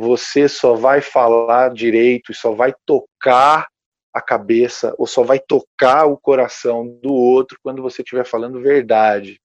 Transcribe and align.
você 0.00 0.48
só 0.48 0.74
vai 0.74 1.02
falar 1.02 1.74
direito 1.74 2.32
só 2.32 2.52
vai 2.52 2.74
tocar 2.86 3.68
a 4.14 4.20
cabeça 4.20 4.94
ou 4.98 5.06
só 5.06 5.22
vai 5.22 5.38
tocar 5.38 6.06
o 6.06 6.16
coração 6.16 6.98
do 7.02 7.12
outro 7.12 7.58
quando 7.62 7.82
você 7.82 8.00
estiver 8.02 8.24
falando 8.24 8.62
verdade. 8.62 9.38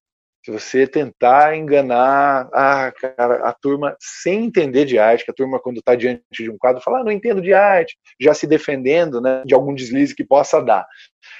Se 0.43 0.51
você 0.51 0.87
tentar 0.87 1.57
enganar 1.57 2.49
ah, 2.53 2.91
cara, 2.91 3.47
a 3.47 3.53
turma 3.53 3.97
sem 3.99 4.45
entender 4.45 4.85
de 4.85 4.97
arte, 4.97 5.25
que 5.25 5.31
a 5.31 5.33
turma 5.33 5.59
quando 5.59 5.79
está 5.79 5.93
diante 5.93 6.23
de 6.31 6.49
um 6.49 6.57
quadro 6.57 6.81
fala, 6.81 6.99
ah, 6.99 7.03
não 7.03 7.11
entendo 7.11 7.41
de 7.41 7.53
arte, 7.53 7.97
já 8.19 8.33
se 8.33 8.47
defendendo 8.47 9.19
né, 9.19 9.43
de 9.45 9.53
algum 9.53 9.73
deslize 9.73 10.15
que 10.15 10.23
possa 10.23 10.61
dar. 10.61 10.85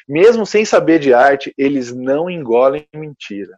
Mesmo 0.08 0.46
sem 0.46 0.66
saber 0.66 1.00
de 1.00 1.14
arte, 1.14 1.54
eles 1.58 1.96
não 1.96 2.30
engolem 2.30 2.86
mentira. 2.94 3.58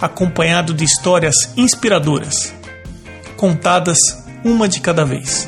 acompanhado 0.00 0.74
de 0.74 0.84
histórias 0.84 1.34
inspiradoras, 1.56 2.52
contadas 3.36 3.98
uma 4.44 4.68
de 4.68 4.80
cada 4.80 5.04
vez. 5.04 5.46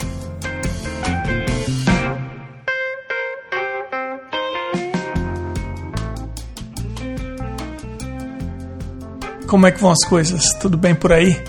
Como 9.47 9.67
é 9.67 9.73
que 9.73 9.81
vão 9.81 9.91
as 9.91 10.05
coisas? 10.05 10.53
Tudo 10.61 10.77
bem 10.77 10.95
por 10.95 11.11
aí? 11.11 11.43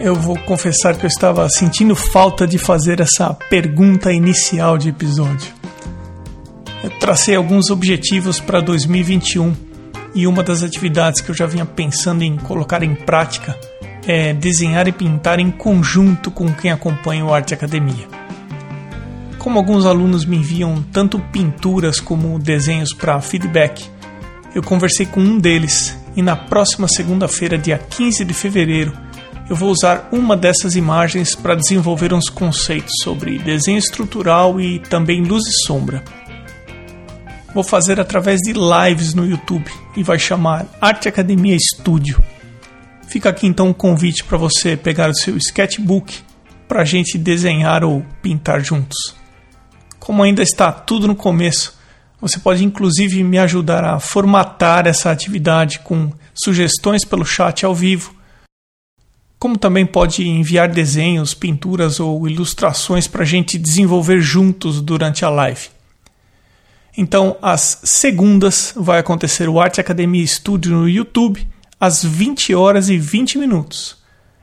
Eu 0.00 0.16
vou 0.16 0.36
confessar 0.36 0.96
que 0.96 1.06
eu 1.06 1.08
estava 1.08 1.48
sentindo 1.48 1.94
falta 1.94 2.44
de 2.44 2.58
fazer 2.58 3.00
essa 3.00 3.32
pergunta 3.48 4.12
inicial 4.12 4.76
de 4.76 4.88
episódio. 4.88 5.54
Eu 6.82 6.90
tracei 6.98 7.36
alguns 7.36 7.70
objetivos 7.70 8.40
para 8.40 8.60
2021 8.60 9.63
e 10.14 10.26
uma 10.26 10.42
das 10.42 10.62
atividades 10.62 11.20
que 11.20 11.30
eu 11.30 11.34
já 11.34 11.46
vinha 11.46 11.66
pensando 11.66 12.22
em 12.22 12.36
colocar 12.36 12.82
em 12.82 12.94
prática 12.94 13.58
é 14.06 14.32
desenhar 14.32 14.86
e 14.86 14.92
pintar 14.92 15.40
em 15.40 15.50
conjunto 15.50 16.30
com 16.30 16.52
quem 16.52 16.70
acompanha 16.70 17.24
o 17.24 17.34
Arte 17.34 17.54
Academia. 17.54 18.06
Como 19.38 19.58
alguns 19.58 19.84
alunos 19.84 20.24
me 20.24 20.36
enviam 20.36 20.82
tanto 20.92 21.18
pinturas 21.18 22.00
como 22.00 22.38
desenhos 22.38 22.92
para 22.94 23.20
feedback, 23.20 23.84
eu 24.54 24.62
conversei 24.62 25.04
com 25.04 25.20
um 25.20 25.38
deles 25.38 25.98
e 26.16 26.22
na 26.22 26.36
próxima 26.36 26.86
segunda-feira, 26.86 27.58
dia 27.58 27.78
15 27.78 28.24
de 28.24 28.32
fevereiro, 28.32 28.92
eu 29.50 29.56
vou 29.56 29.70
usar 29.70 30.08
uma 30.12 30.36
dessas 30.36 30.76
imagens 30.76 31.34
para 31.34 31.54
desenvolver 31.54 32.14
uns 32.14 32.30
conceitos 32.30 32.94
sobre 33.02 33.38
desenho 33.38 33.78
estrutural 33.78 34.58
e 34.60 34.78
também 34.78 35.22
luz 35.22 35.44
e 35.46 35.66
sombra 35.66 36.02
vou 37.54 37.62
fazer 37.62 38.00
através 38.00 38.40
de 38.40 38.52
lives 38.52 39.14
no 39.14 39.24
YouTube 39.24 39.70
e 39.96 40.02
vai 40.02 40.18
chamar 40.18 40.66
Arte 40.80 41.08
Academia 41.08 41.56
Studio. 41.56 42.22
Fica 43.06 43.28
aqui 43.28 43.46
então 43.46 43.68
um 43.68 43.72
convite 43.72 44.24
para 44.24 44.36
você 44.36 44.76
pegar 44.76 45.08
o 45.08 45.14
seu 45.14 45.36
sketchbook 45.36 46.20
para 46.66 46.82
a 46.82 46.84
gente 46.84 47.16
desenhar 47.16 47.84
ou 47.84 48.04
pintar 48.20 48.60
juntos. 48.60 49.14
Como 50.00 50.22
ainda 50.22 50.42
está 50.42 50.72
tudo 50.72 51.06
no 51.06 51.14
começo, 51.14 51.78
você 52.20 52.40
pode 52.40 52.64
inclusive 52.64 53.22
me 53.22 53.38
ajudar 53.38 53.84
a 53.84 54.00
formatar 54.00 54.86
essa 54.88 55.12
atividade 55.12 55.78
com 55.78 56.10
sugestões 56.34 57.04
pelo 57.04 57.24
chat 57.24 57.64
ao 57.64 57.74
vivo. 57.74 58.12
Como 59.38 59.56
também 59.56 59.86
pode 59.86 60.26
enviar 60.26 60.68
desenhos, 60.68 61.34
pinturas 61.34 62.00
ou 62.00 62.26
ilustrações 62.28 63.06
para 63.06 63.22
a 63.22 63.26
gente 63.26 63.58
desenvolver 63.58 64.20
juntos 64.20 64.80
durante 64.80 65.24
a 65.24 65.30
live. 65.30 65.73
Então, 66.96 67.36
às 67.42 67.80
segundas 67.82 68.72
vai 68.76 69.00
acontecer 69.00 69.48
o 69.48 69.60
Arte 69.60 69.80
Academia 69.80 70.24
Studio 70.26 70.72
no 70.72 70.88
YouTube, 70.88 71.46
às 71.78 72.04
20 72.04 72.54
horas 72.54 72.88
e 72.88 72.96
20 72.96 73.38
minutos. 73.38 73.98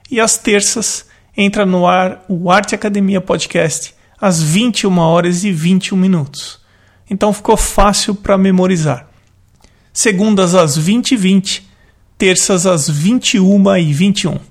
E 0.10 0.20
às 0.20 0.38
terças 0.38 1.06
entra 1.36 1.66
no 1.66 1.88
ar 1.88 2.24
o 2.28 2.52
Arte 2.52 2.76
Academia 2.76 3.22
Podcast, 3.22 3.96
às 4.20 4.44
21 4.44 4.98
horas 5.00 5.44
e 5.46 5.52
21 5.52 5.98
minutos. 5.98 6.60
Então 7.10 7.32
ficou 7.32 7.56
fácil 7.56 8.14
para 8.14 8.38
memorizar. 8.38 9.08
Segundas 9.94 10.54
às 10.54 10.78
20 10.78 11.12
e 11.12 11.18
20, 11.18 11.70
terças 12.18 12.66
às 12.66 12.90
21 12.90 13.78
e 13.78 13.94
21. 13.94 14.32
Então, 14.32 14.42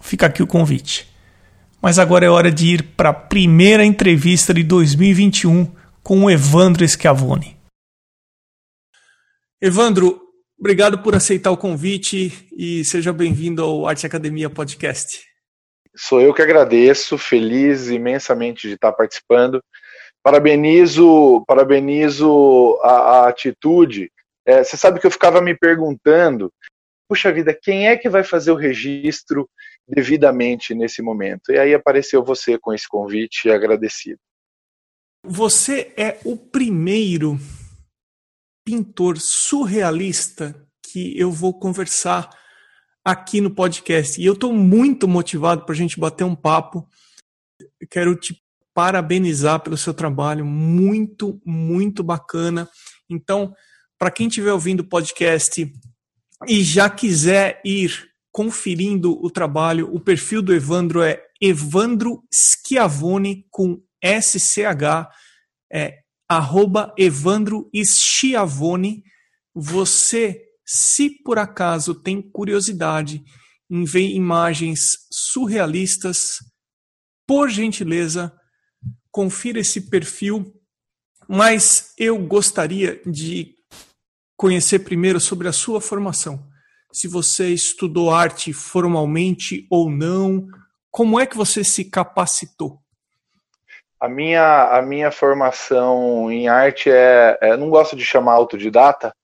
fica 0.00 0.26
aqui 0.26 0.42
o 0.42 0.46
convite. 0.46 1.08
Mas 1.80 1.98
agora 1.98 2.26
é 2.26 2.28
hora 2.28 2.52
de 2.52 2.66
ir 2.66 2.82
para 2.96 3.08
a 3.08 3.14
primeira 3.14 3.84
entrevista 3.84 4.52
de 4.52 4.62
2021 4.62 5.79
com 6.02 6.24
o 6.24 6.30
Evandro 6.30 6.86
Schiavone. 6.86 7.56
Evandro, 9.60 10.20
obrigado 10.58 11.02
por 11.02 11.14
aceitar 11.14 11.50
o 11.50 11.56
convite 11.56 12.48
e 12.56 12.84
seja 12.84 13.12
bem-vindo 13.12 13.62
ao 13.62 13.86
Arte 13.86 14.06
Academia 14.06 14.48
Podcast. 14.48 15.22
Sou 15.94 16.20
eu 16.20 16.32
que 16.32 16.40
agradeço, 16.40 17.18
feliz 17.18 17.88
imensamente 17.88 18.68
de 18.68 18.74
estar 18.74 18.92
participando. 18.92 19.62
Parabenizo, 20.22 21.44
parabenizo 21.46 22.78
a, 22.82 22.92
a 22.92 23.28
atitude. 23.28 24.10
É, 24.46 24.62
você 24.64 24.76
sabe 24.76 25.00
que 25.00 25.06
eu 25.06 25.10
ficava 25.10 25.40
me 25.40 25.54
perguntando, 25.54 26.52
puxa 27.08 27.32
vida, 27.32 27.52
quem 27.60 27.88
é 27.88 27.96
que 27.96 28.08
vai 28.08 28.22
fazer 28.22 28.52
o 28.52 28.56
registro 28.56 29.48
devidamente 29.86 30.74
nesse 30.74 31.02
momento? 31.02 31.50
E 31.50 31.58
aí 31.58 31.74
apareceu 31.74 32.24
você 32.24 32.58
com 32.58 32.72
esse 32.72 32.88
convite 32.88 33.50
agradecido. 33.50 34.20
Você 35.24 35.92
é 35.96 36.18
o 36.24 36.36
primeiro 36.36 37.38
pintor 38.64 39.18
surrealista 39.18 40.66
que 40.82 41.18
eu 41.18 41.30
vou 41.30 41.58
conversar 41.58 42.30
aqui 43.04 43.40
no 43.40 43.50
podcast. 43.50 44.20
E 44.20 44.24
eu 44.24 44.32
estou 44.32 44.52
muito 44.52 45.06
motivado 45.06 45.64
para 45.64 45.74
a 45.74 45.76
gente 45.76 46.00
bater 46.00 46.24
um 46.24 46.34
papo. 46.34 46.88
Quero 47.90 48.16
te 48.16 48.42
parabenizar 48.74 49.60
pelo 49.60 49.76
seu 49.76 49.92
trabalho, 49.92 50.44
muito, 50.44 51.40
muito 51.44 52.02
bacana. 52.02 52.68
Então, 53.08 53.54
para 53.98 54.10
quem 54.10 54.26
estiver 54.26 54.52
ouvindo 54.52 54.80
o 54.80 54.88
podcast 54.88 55.70
e 56.48 56.62
já 56.62 56.88
quiser 56.88 57.60
ir 57.64 58.08
conferindo 58.32 59.22
o 59.22 59.30
trabalho, 59.30 59.94
o 59.94 60.00
perfil 60.00 60.40
do 60.40 60.54
Evandro 60.54 61.02
é 61.02 61.22
Evandro 61.40 62.22
Schiavone 62.32 63.46
com 63.50 63.82
SCH, 64.02 65.08
é 65.72 66.00
arroba 66.28 66.94
Evandro 66.96 67.70
Schiavone. 67.84 69.02
Você, 69.54 70.42
se 70.64 71.10
por 71.22 71.38
acaso 71.38 71.94
tem 71.94 72.22
curiosidade 72.22 73.22
em 73.70 73.84
ver 73.84 74.08
imagens 74.08 75.06
surrealistas, 75.12 76.38
por 77.26 77.48
gentileza, 77.48 78.32
confira 79.10 79.60
esse 79.60 79.88
perfil. 79.88 80.52
Mas 81.28 81.92
eu 81.96 82.18
gostaria 82.18 83.00
de 83.06 83.54
conhecer 84.36 84.80
primeiro 84.80 85.20
sobre 85.20 85.46
a 85.46 85.52
sua 85.52 85.80
formação. 85.80 86.48
Se 86.92 87.06
você 87.06 87.50
estudou 87.50 88.10
arte 88.10 88.52
formalmente 88.52 89.66
ou 89.70 89.88
não, 89.88 90.48
como 90.90 91.20
é 91.20 91.26
que 91.26 91.36
você 91.36 91.62
se 91.62 91.84
capacitou? 91.84 92.79
A 94.00 94.08
minha, 94.08 94.78
a 94.78 94.82
minha 94.82 95.10
formação 95.10 96.32
em 96.32 96.48
arte 96.48 96.90
é, 96.90 97.38
é 97.40 97.56
não 97.56 97.68
gosto 97.68 97.94
de 97.94 98.04
chamar 98.04 98.32
autodidata, 98.32 99.14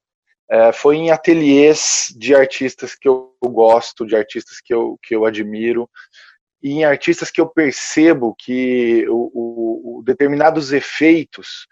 é, 0.49 0.73
foi 0.73 0.96
em 0.96 1.11
ateliês 1.11 2.14
de 2.17 2.34
artistas 2.34 2.94
que 2.94 3.08
eu 3.08 3.34
gosto, 3.43 4.06
de 4.06 4.14
artistas 4.14 4.61
que 4.61 4.73
eu, 4.73 4.99
que 5.02 5.17
eu 5.17 5.25
admiro, 5.25 5.88
e 6.62 6.73
em 6.73 6.84
artistas 6.84 7.31
que 7.31 7.40
eu 7.40 7.49
percebo 7.49 8.34
que 8.38 9.06
o, 9.08 9.31
o, 9.34 9.99
o 9.99 10.02
determinados 10.02 10.73
efeitos, 10.73 11.67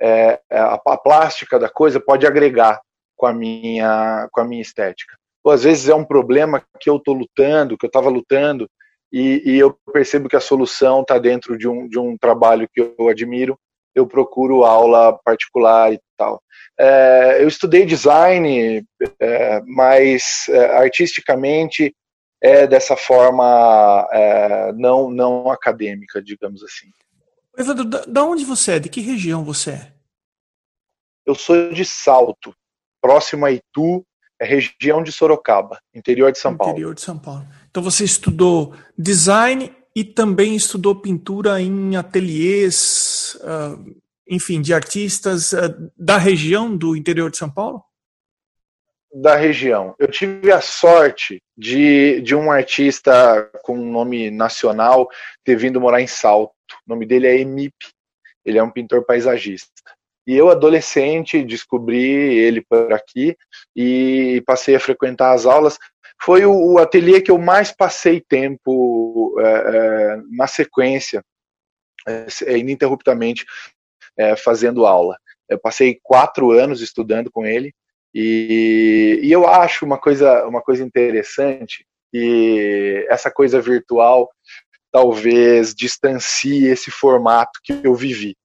é, 0.00 0.40
é 0.50 0.58
a, 0.58 0.80
a, 0.86 0.96
plástica 0.98 1.58
da 1.58 1.68
coisa 1.68 2.00
pode 2.00 2.26
agregar 2.26 2.80
com 3.16 3.26
a 3.26 3.32
minha, 3.32 4.28
com 4.32 4.40
a 4.40 4.44
minha 4.44 4.62
estética. 4.62 5.16
Ou 5.42 5.52
às 5.52 5.62
vezes 5.62 5.88
é 5.88 5.94
um 5.94 6.04
problema 6.04 6.62
que 6.80 6.90
eu 6.90 6.96
estou 6.96 7.14
lutando, 7.14 7.78
que 7.78 7.86
eu 7.86 7.88
estava 7.88 8.10
lutando, 8.10 8.68
e, 9.12 9.42
e, 9.44 9.58
eu 9.58 9.76
percebo 9.92 10.28
que 10.28 10.36
a 10.36 10.40
solução 10.40 11.02
está 11.02 11.18
dentro 11.18 11.56
de 11.56 11.68
um, 11.68 11.88
de 11.88 11.98
um 11.98 12.16
trabalho 12.18 12.68
que 12.72 12.80
eu 12.80 13.08
admiro. 13.08 13.58
eu 13.94 14.06
procuro 14.06 14.64
aula 14.64 15.18
particular 15.24 15.92
e 15.92 16.00
tal. 16.16 16.42
É, 16.78 17.38
eu 17.40 17.48
estudei 17.48 17.86
design, 17.86 18.84
é, 19.20 19.62
mas 19.64 20.46
é, 20.50 20.76
artisticamente 20.76 21.94
é 22.42 22.66
dessa 22.66 22.96
forma 22.96 24.06
é, 24.12 24.72
não, 24.74 25.10
não 25.10 25.50
acadêmica, 25.50 26.22
digamos 26.22 26.62
assim. 26.62 26.90
Evandro, 27.56 27.84
da, 27.84 28.04
da 28.04 28.24
onde 28.24 28.44
você 28.44 28.72
é? 28.72 28.78
De 28.78 28.90
que 28.90 29.00
região 29.00 29.42
você 29.42 29.70
é? 29.70 29.92
Eu 31.24 31.34
sou 31.34 31.72
de 31.72 31.84
Salto, 31.84 32.54
próximo 33.00 33.46
a 33.46 33.50
Itu, 33.50 34.04
é 34.38 34.44
região 34.44 35.02
de 35.02 35.10
Sorocaba, 35.10 35.80
interior 35.94 36.30
de 36.30 36.38
São 36.38 36.52
interior 36.52 36.58
Paulo. 36.58 36.72
Interior 36.72 36.94
de 36.94 37.00
São 37.00 37.18
Paulo. 37.18 37.46
Então 37.76 37.84
você 37.84 38.04
estudou 38.04 38.72
design 38.96 39.70
e 39.94 40.02
também 40.02 40.56
estudou 40.56 40.98
pintura 40.98 41.60
em 41.60 41.94
ateliês, 41.94 43.36
uh, 43.42 43.94
enfim, 44.26 44.62
de 44.62 44.72
artistas 44.72 45.52
uh, 45.52 45.92
da 45.94 46.16
região 46.16 46.74
do 46.74 46.96
interior 46.96 47.30
de 47.30 47.36
São 47.36 47.50
Paulo? 47.50 47.84
Da 49.12 49.36
região. 49.36 49.94
Eu 49.98 50.10
tive 50.10 50.50
a 50.50 50.62
sorte 50.62 51.42
de, 51.54 52.22
de 52.22 52.34
um 52.34 52.50
artista 52.50 53.46
com 53.62 53.76
nome 53.76 54.30
nacional 54.30 55.06
ter 55.44 55.56
vindo 55.56 55.78
morar 55.78 56.00
em 56.00 56.06
Salto. 56.06 56.54
O 56.86 56.88
nome 56.88 57.04
dele 57.04 57.26
é 57.26 57.38
Emip. 57.38 57.74
Ele 58.42 58.56
é 58.56 58.62
um 58.62 58.70
pintor 58.70 59.04
paisagista. 59.04 59.70
E 60.26 60.34
eu, 60.34 60.50
adolescente, 60.50 61.44
descobri 61.44 62.02
ele 62.02 62.60
por 62.60 62.92
aqui 62.92 63.36
e 63.76 64.42
passei 64.44 64.74
a 64.74 64.80
frequentar 64.80 65.32
as 65.32 65.46
aulas. 65.46 65.78
Foi 66.22 66.44
o, 66.44 66.74
o 66.74 66.78
ateliê 66.78 67.20
que 67.20 67.30
eu 67.30 67.38
mais 67.38 67.70
passei 67.70 68.20
tempo 68.20 69.36
é, 69.38 69.44
é, 69.44 70.16
na 70.30 70.46
sequência, 70.46 71.22
é, 72.06 72.58
ininterruptamente, 72.58 73.44
é, 74.16 74.36
fazendo 74.36 74.86
aula. 74.86 75.16
Eu 75.48 75.58
passei 75.58 75.98
quatro 76.02 76.50
anos 76.50 76.80
estudando 76.80 77.30
com 77.30 77.46
ele 77.46 77.72
e, 78.14 79.20
e 79.22 79.30
eu 79.30 79.46
acho 79.46 79.84
uma 79.84 79.98
coisa, 79.98 80.46
uma 80.46 80.62
coisa 80.62 80.82
interessante 80.82 81.86
que 82.12 83.06
essa 83.08 83.30
coisa 83.30 83.60
virtual 83.60 84.30
talvez 84.90 85.74
distancie 85.74 86.66
esse 86.66 86.90
formato 86.90 87.60
que 87.62 87.80
eu 87.84 87.94
vivi 87.94 88.36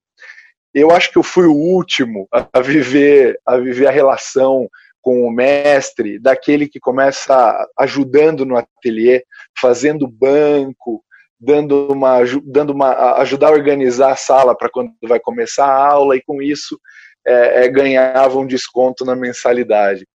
eu 0.74 0.90
acho 0.90 1.10
que 1.10 1.18
eu 1.18 1.22
fui 1.22 1.46
o 1.46 1.54
último 1.54 2.26
a 2.32 2.60
viver 2.60 3.38
a 3.46 3.56
viver 3.56 3.86
a 3.86 3.90
relação 3.90 4.68
com 5.02 5.26
o 5.26 5.30
mestre, 5.30 6.18
daquele 6.18 6.68
que 6.68 6.80
começa 6.80 7.68
ajudando 7.78 8.46
no 8.46 8.56
ateliê, 8.56 9.24
fazendo 9.60 10.06
banco, 10.06 11.04
dando 11.38 11.92
uma, 11.92 12.18
dando 12.44 12.72
uma 12.72 13.18
ajudar 13.20 13.48
a 13.48 13.52
organizar 13.52 14.12
a 14.12 14.16
sala 14.16 14.56
para 14.56 14.70
quando 14.70 14.94
vai 15.02 15.18
começar 15.18 15.66
a 15.66 15.86
aula 15.86 16.16
e 16.16 16.22
com 16.22 16.40
isso 16.40 16.80
é, 17.26 17.64
é, 17.64 17.68
ganhava 17.68 18.38
um 18.38 18.46
desconto 18.46 19.04
na 19.04 19.16
mensalidade. 19.16 20.06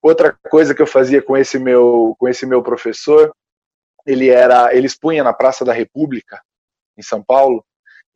Outra 0.00 0.36
coisa 0.48 0.74
que 0.74 0.80
eu 0.80 0.86
fazia 0.86 1.20
com 1.20 1.36
esse 1.36 1.58
meu 1.58 2.14
com 2.18 2.28
esse 2.28 2.46
meu 2.46 2.62
professor, 2.62 3.32
ele 4.06 4.30
era 4.30 4.74
ele 4.74 4.86
expunha 4.86 5.24
na 5.24 5.32
Praça 5.32 5.64
da 5.64 5.72
República 5.72 6.40
em 6.96 7.02
São 7.02 7.22
Paulo 7.22 7.64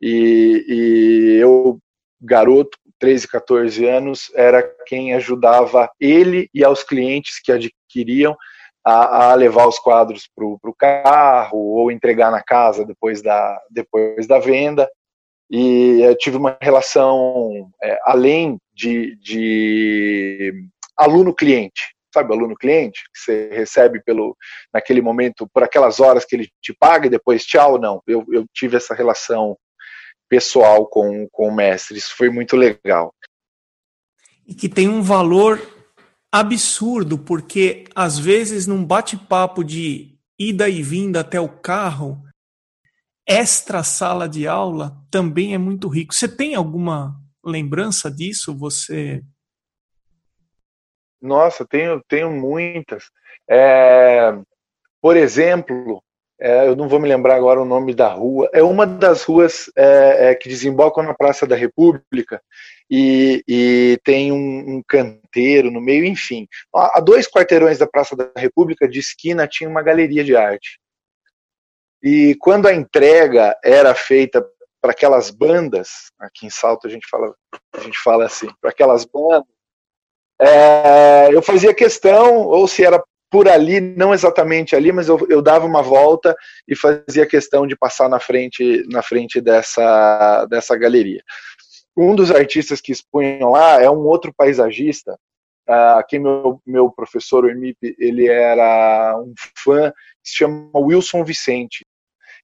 e, 0.00 0.64
e 0.68 1.38
eu, 1.40 1.78
garoto, 2.20 2.78
13, 2.98 3.28
14 3.28 3.84
anos, 3.87 4.31
era 4.34 4.62
quem 4.87 5.14
ajudava 5.14 5.90
ele 6.00 6.48
e 6.54 6.64
aos 6.64 6.82
clientes 6.82 7.40
que 7.43 7.52
adquiriam 7.52 8.37
a, 8.84 9.31
a 9.31 9.34
levar 9.34 9.66
os 9.66 9.78
quadros 9.78 10.28
para 10.34 10.44
o 10.44 10.75
carro 10.78 11.58
ou 11.58 11.90
entregar 11.90 12.31
na 12.31 12.43
casa 12.43 12.84
depois 12.84 13.20
da, 13.20 13.60
depois 13.70 14.26
da 14.26 14.38
venda. 14.38 14.88
E 15.50 16.00
eu 16.02 16.16
tive 16.16 16.37
uma 16.37 16.56
relação, 16.60 17.70
é, 17.82 17.98
além 18.04 18.58
de, 18.75 19.16
de 19.16 20.52
aluno-cliente, 20.96 21.94
sabe, 22.12 22.32
aluno-cliente, 22.32 23.02
que 23.12 23.20
você 23.20 23.49
recebe 23.52 24.02
pelo, 24.02 24.37
naquele 24.72 25.02
momento, 25.02 25.49
por 25.52 25.62
aquelas 25.62 26.00
horas 26.00 26.25
que 26.25 26.34
ele 26.34 26.49
te 26.62 26.72
paga 26.72 27.06
e 27.06 27.10
depois 27.10 27.44
tchau, 27.44 27.78
não. 27.78 28.00
Eu, 28.06 28.25
eu 28.32 28.44
tive 28.54 28.76
essa 28.76 28.94
relação 28.94 29.56
pessoal 30.28 30.87
com, 30.87 31.28
com 31.31 31.49
o 31.49 31.55
mestre. 31.55 31.99
Isso 31.99 32.14
foi 32.17 32.31
muito 32.31 32.56
legal. 32.56 33.14
E 34.46 34.55
que 34.55 34.69
tem 34.69 34.88
um 34.88 35.02
valor 35.02 35.61
absurdo, 36.32 37.19
porque 37.19 37.84
às 37.94 38.19
vezes 38.19 38.67
num 38.67 38.84
bate-papo 38.84 39.64
de 39.64 40.17
ida 40.38 40.69
e 40.69 40.82
vinda 40.82 41.20
até 41.20 41.40
o 41.40 41.49
carro, 41.49 42.23
extra 43.26 43.82
sala 43.82 44.28
de 44.28 44.46
aula 44.46 44.96
também 45.11 45.55
é 45.55 45.58
muito 45.58 45.88
rico. 45.88 46.14
Você 46.14 46.28
tem 46.28 46.55
alguma 46.55 47.17
lembrança 47.44 48.11
disso? 48.11 48.56
Você. 48.56 49.23
Nossa, 51.20 51.67
tenho, 51.67 52.02
tenho 52.06 52.31
muitas. 52.31 53.05
É, 53.49 54.32
por 55.00 55.17
exemplo, 55.17 56.02
é, 56.38 56.68
eu 56.68 56.76
não 56.76 56.88
vou 56.88 57.00
me 57.00 57.08
lembrar 57.08 57.36
agora 57.36 57.60
o 57.60 57.64
nome 57.64 57.94
da 57.94 58.08
rua, 58.08 58.48
é 58.52 58.62
uma 58.62 58.86
das 58.86 59.22
ruas 59.22 59.70
é, 59.76 60.30
é, 60.30 60.34
que 60.34 60.48
desembocam 60.48 61.02
na 61.02 61.14
Praça 61.14 61.46
da 61.46 61.56
República 61.56 62.42
e, 62.90 63.42
e 63.48 63.98
tem 64.04 64.30
um, 64.30 64.76
um, 64.76 64.82
canteiro 64.86 65.70
no 65.70 65.80
meio, 65.80 66.04
enfim. 66.04 66.46
A 66.74 67.00
dois 67.00 67.26
quarteirões 67.26 67.78
da 67.78 67.86
Praça 67.86 68.14
da 68.14 68.30
República, 68.36 68.86
de 68.86 68.98
esquina, 68.98 69.48
tinha 69.48 69.68
uma 69.68 69.82
galeria 69.82 70.22
de 70.22 70.36
arte. 70.36 70.78
E 72.02 72.36
quando 72.38 72.66
a 72.66 72.74
entrega 72.74 73.56
era 73.64 73.94
feita 73.94 74.46
para 74.80 74.92
aquelas 74.92 75.30
bandas, 75.30 76.12
aqui 76.20 76.46
em 76.46 76.50
Salto 76.50 76.86
a 76.86 76.90
gente 76.90 77.08
fala, 77.08 77.34
a 77.72 77.80
gente 77.80 77.98
fala 77.98 78.26
assim, 78.26 78.48
para 78.60 78.70
aquelas 78.70 79.04
bandas, 79.06 79.48
é, 80.38 81.34
eu 81.34 81.40
fazia 81.40 81.74
questão, 81.74 82.46
ou 82.46 82.68
se 82.68 82.84
era 82.84 83.02
por 83.31 83.49
ali, 83.49 83.81
não 83.81 84.14
exatamente 84.14 84.76
ali, 84.76 84.93
mas 84.93 85.08
eu, 85.08 85.26
eu 85.28 85.43
dava 85.43 85.67
uma 85.67 85.82
volta 85.82 86.37
e 86.67 86.76
fazia 86.76 87.26
questão 87.26 87.67
de 87.67 87.76
passar 87.76 88.08
na 88.08 88.20
frente, 88.20 88.84
na 88.88 89.02
frente 89.02 89.40
dessa, 89.40 90.46
dessa 90.46 90.76
galeria. 90.76 91.23
Um 91.96 92.14
dos 92.14 92.31
artistas 92.31 92.81
que 92.81 92.93
expunham 92.93 93.50
lá 93.50 93.82
é 93.82 93.90
um 93.90 94.06
outro 94.06 94.32
paisagista, 94.37 95.19
uh, 95.69 95.99
aqui 95.99 96.19
meu, 96.19 96.61
meu 96.64 96.90
professor, 96.90 97.44
o 97.44 97.50
Emip, 97.50 97.76
ele 97.99 98.28
era 98.28 99.19
um 99.19 99.32
fã, 99.56 99.93
se 100.23 100.37
chama 100.37 100.70
Wilson 100.75 101.25
Vicente. 101.25 101.84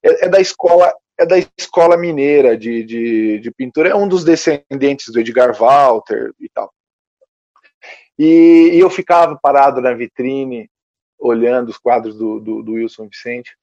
É, 0.02 0.26
é 0.26 0.28
da 0.28 0.40
escola 0.40 0.92
é 1.18 1.26
da 1.26 1.36
escola 1.58 1.96
mineira 1.96 2.56
de, 2.56 2.82
de, 2.82 3.38
de, 3.38 3.50
pintura, 3.50 3.90
é 3.90 3.94
um 3.94 4.08
dos 4.08 4.24
descendentes 4.24 5.12
do 5.12 5.20
Edgar 5.20 5.54
Walter 5.54 6.32
e 6.40 6.48
tal. 6.48 6.72
E, 8.18 8.70
e, 8.74 8.80
eu 8.80 8.90
ficava 8.90 9.38
parado 9.40 9.80
na 9.80 9.92
vitrine 9.92 10.68
olhando 11.22 11.68
os 11.68 11.78
quadros 11.78 12.16
do, 12.16 12.40
do, 12.40 12.62
do 12.62 12.72
Wilson 12.72 13.08
Vicente. 13.08 13.56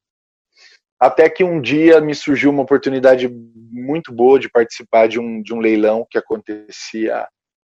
Até 0.99 1.29
que 1.29 1.43
um 1.43 1.61
dia 1.61 2.01
me 2.01 2.15
surgiu 2.15 2.49
uma 2.49 2.63
oportunidade 2.63 3.27
muito 3.27 4.11
boa 4.13 4.39
de 4.39 4.49
participar 4.49 5.07
de 5.07 5.19
um, 5.19 5.41
de 5.41 5.53
um 5.53 5.59
leilão 5.59 6.05
que 6.09 6.17
acontecia. 6.17 7.27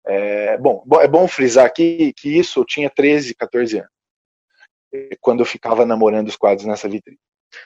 É, 0.06 0.58
bom, 0.58 0.84
é 1.02 1.08
bom 1.08 1.28
frisar 1.28 1.66
aqui 1.66 2.14
que 2.16 2.38
isso 2.38 2.62
eu 2.62 2.66
tinha 2.66 2.90
13, 2.90 3.36
14 3.36 3.80
anos, 3.80 3.92
quando 5.20 5.42
eu 5.42 5.46
ficava 5.46 5.86
namorando 5.86 6.28
os 6.28 6.38
quadros 6.38 6.66
nessa 6.66 6.88
vitrine. 6.88 7.20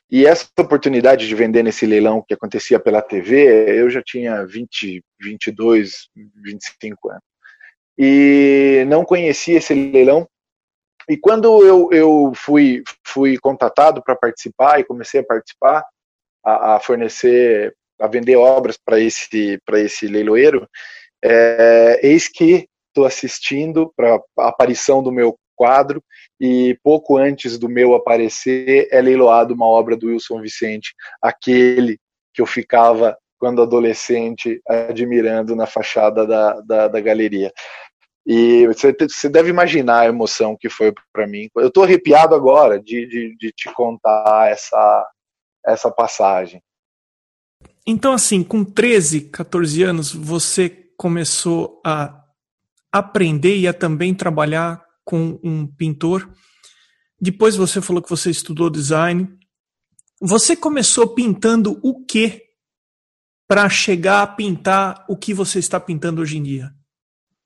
E 0.09 0.25
essa 0.25 0.47
oportunidade 0.59 1.27
de 1.27 1.35
vender 1.35 1.61
nesse 1.61 1.85
leilão 1.85 2.23
que 2.25 2.33
acontecia 2.33 2.79
pela 2.79 3.01
TV, 3.01 3.79
eu 3.79 3.89
já 3.89 4.01
tinha 4.01 4.45
20, 4.45 5.03
22, 5.19 6.09
25 6.43 7.09
anos. 7.09 7.23
E 7.97 8.85
não 8.87 9.05
conhecia 9.05 9.57
esse 9.57 9.73
leilão, 9.73 10.27
e 11.09 11.17
quando 11.17 11.65
eu, 11.65 11.89
eu 11.91 12.31
fui, 12.35 12.83
fui 13.05 13.37
contatado 13.37 14.01
para 14.03 14.15
participar 14.15 14.79
e 14.79 14.83
comecei 14.83 15.21
a 15.21 15.25
participar, 15.25 15.85
a, 16.43 16.75
a 16.75 16.79
fornecer, 16.79 17.75
a 17.99 18.07
vender 18.07 18.35
obras 18.35 18.77
para 18.77 18.99
esse, 18.99 19.59
esse 19.73 20.07
leiloeiro, 20.07 20.67
é, 21.23 21.99
eis 22.03 22.27
que 22.27 22.67
estou 22.89 23.05
assistindo 23.05 23.91
para 23.95 24.19
a 24.39 24.47
aparição 24.49 25.01
do 25.01 25.11
meu 25.11 25.37
quadro 25.55 26.03
e 26.39 26.77
pouco 26.83 27.17
antes 27.17 27.57
do 27.57 27.69
meu 27.69 27.93
aparecer 27.93 28.87
é 28.91 29.01
leiloado 29.01 29.53
uma 29.53 29.65
obra 29.65 29.95
do 29.95 30.07
Wilson 30.07 30.41
Vicente, 30.41 30.93
aquele 31.21 31.97
que 32.33 32.41
eu 32.41 32.45
ficava 32.45 33.17
quando 33.39 33.61
adolescente 33.61 34.61
admirando 34.67 35.55
na 35.55 35.65
fachada 35.65 36.25
da, 36.25 36.61
da, 36.61 36.87
da 36.87 37.01
galeria. 37.01 37.51
E 38.25 38.65
você, 38.67 38.95
deve 39.29 39.49
imaginar 39.49 40.01
a 40.01 40.07
emoção 40.07 40.55
que 40.57 40.69
foi 40.69 40.93
para 41.11 41.27
mim. 41.27 41.49
Eu 41.55 41.67
estou 41.67 41.83
arrepiado 41.83 42.33
agora 42.33 42.79
de, 42.79 43.05
de, 43.05 43.35
de 43.37 43.51
te 43.51 43.71
contar 43.73 44.49
essa, 44.49 45.09
essa 45.65 45.91
passagem. 45.91 46.61
Então, 47.85 48.13
assim, 48.13 48.43
com 48.43 48.63
13, 48.63 49.21
14 49.29 49.83
anos, 49.83 50.13
você 50.13 50.69
começou 50.95 51.81
a 51.85 52.23
aprender 52.91 53.57
e 53.57 53.67
a 53.67 53.73
também 53.73 54.13
trabalhar 54.13 54.81
com 55.03 55.37
um 55.43 55.67
pintor. 55.67 56.29
Depois 57.19 57.57
você 57.57 57.81
falou 57.81 58.01
que 58.01 58.09
você 58.09 58.29
estudou 58.29 58.69
design. 58.69 59.27
Você 60.21 60.55
começou 60.55 61.13
pintando 61.13 61.77
o 61.83 62.05
que 62.05 62.41
para 63.47 63.67
chegar 63.67 64.21
a 64.21 64.27
pintar 64.27 65.05
o 65.09 65.17
que 65.17 65.33
você 65.33 65.59
está 65.59 65.77
pintando 65.77 66.21
hoje 66.21 66.37
em 66.37 66.43
dia? 66.43 66.73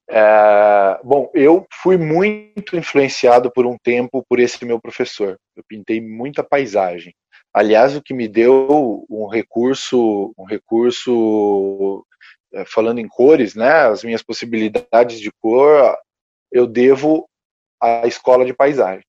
É, 0.10 1.00
bom, 1.04 1.30
eu 1.34 1.68
fui 1.82 1.98
muito 1.98 2.78
influenciado 2.78 3.52
por 3.52 3.66
um 3.66 3.78
tempo 3.78 4.24
por 4.28 4.40
esse 4.40 4.64
meu 4.64 4.80
professor. 4.80 5.38
Eu 5.56 5.64
pintei 5.68 6.00
muita 6.00 6.44
paisagem. 6.44 7.14
Aliás, 7.54 7.96
o 7.96 8.02
que 8.02 8.14
me 8.14 8.28
deu 8.28 9.06
um 9.10 9.28
recurso, 9.28 10.34
um 10.38 10.46
recurso 10.46 12.06
é, 12.54 12.64
falando 12.66 13.00
em 13.00 13.08
cores, 13.08 13.56
né? 13.56 13.88
As 13.88 14.04
minhas 14.04 14.24
possibilidades 14.24 15.20
de 15.20 15.32
cor, 15.42 15.98
eu 16.52 16.66
devo 16.66 17.28
à 17.82 18.08
escola 18.08 18.46
de 18.46 18.54
paisagem. 18.54 19.04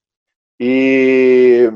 E 0.59 1.71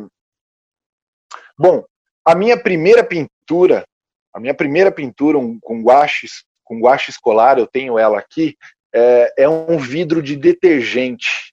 bom, 1.57 1.85
a 2.25 2.35
minha 2.35 2.61
primeira 2.61 3.05
pintura, 3.05 3.85
a 4.33 4.41
minha 4.41 4.55
primeira 4.55 4.91
pintura 4.91 5.38
com 5.61 5.83
guaches, 5.83 6.45
com 6.64 6.81
guache 6.81 7.11
escolar, 7.11 7.59
eu 7.59 7.67
tenho 7.67 7.99
ela 7.99 8.19
aqui, 8.19 8.57
é, 8.95 9.45
é 9.45 9.49
um 9.49 9.79
vidro 9.79 10.23
de 10.23 10.37
detergente. 10.37 11.53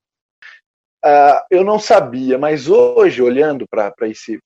Uh, 1.03 1.39
eu 1.49 1.63
não 1.63 1.79
sabia, 1.79 2.37
mas 2.37 2.67
hoje, 2.67 3.21
olhando 3.21 3.65
para 3.67 3.93
esse, 4.01 4.37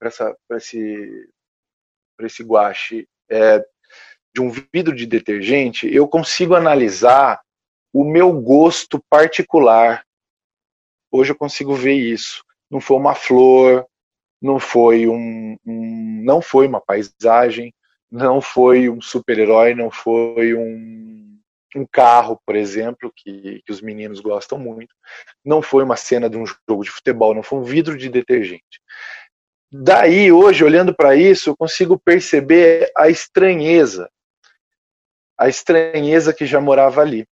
esse, 0.52 1.30
esse 2.22 2.44
guache 2.44 3.08
é, 3.30 3.60
de 4.34 4.42
um 4.42 4.50
vidro 4.50 4.96
de 4.96 5.06
detergente, 5.06 5.92
eu 5.92 6.08
consigo 6.08 6.54
analisar 6.54 7.42
o 7.92 8.04
meu 8.04 8.32
gosto 8.34 9.04
particular. 9.10 10.04
Hoje 11.12 11.32
eu 11.32 11.36
consigo 11.36 11.74
ver 11.74 11.94
isso. 11.94 12.44
Não 12.70 12.80
foi 12.80 12.98
uma 12.98 13.16
flor, 13.16 13.86
não 14.42 14.60
foi 14.60 15.08
um, 15.08 15.58
um 15.66 16.22
não 16.24 16.42
foi 16.42 16.68
uma 16.68 16.82
paisagem, 16.82 17.74
não 18.12 18.42
foi 18.42 18.90
um 18.90 19.02
super-herói, 19.02 19.74
não 19.74 19.90
foi 19.90 20.54
um 20.54 21.23
um 21.80 21.86
carro, 21.86 22.40
por 22.46 22.56
exemplo, 22.56 23.12
que, 23.16 23.62
que 23.66 23.72
os 23.72 23.82
meninos 23.82 24.20
gostam 24.20 24.58
muito. 24.58 24.94
Não 25.44 25.62
foi 25.62 25.84
uma 25.84 25.96
cena 25.96 26.30
de 26.30 26.38
um 26.38 26.46
jogo 26.46 26.84
de 26.84 26.92
futebol, 26.92 27.34
não 27.34 27.44
foi 27.44 27.60
um 27.60 27.64
vidro 27.64 27.98
de 27.98 28.10
detergente. 28.10 28.82
Daí, 29.72 30.32
hoje, 30.32 30.64
olhando 30.64 30.96
para 30.96 31.16
isso, 31.16 31.50
eu 31.50 31.58
consigo 31.58 31.98
perceber 31.98 32.92
a 32.96 33.10
estranheza, 33.10 34.10
a 35.38 35.50
estranheza 35.50 36.34
que 36.34 36.46
já 36.46 36.62
morava 36.62 37.02
ali. 37.02 37.28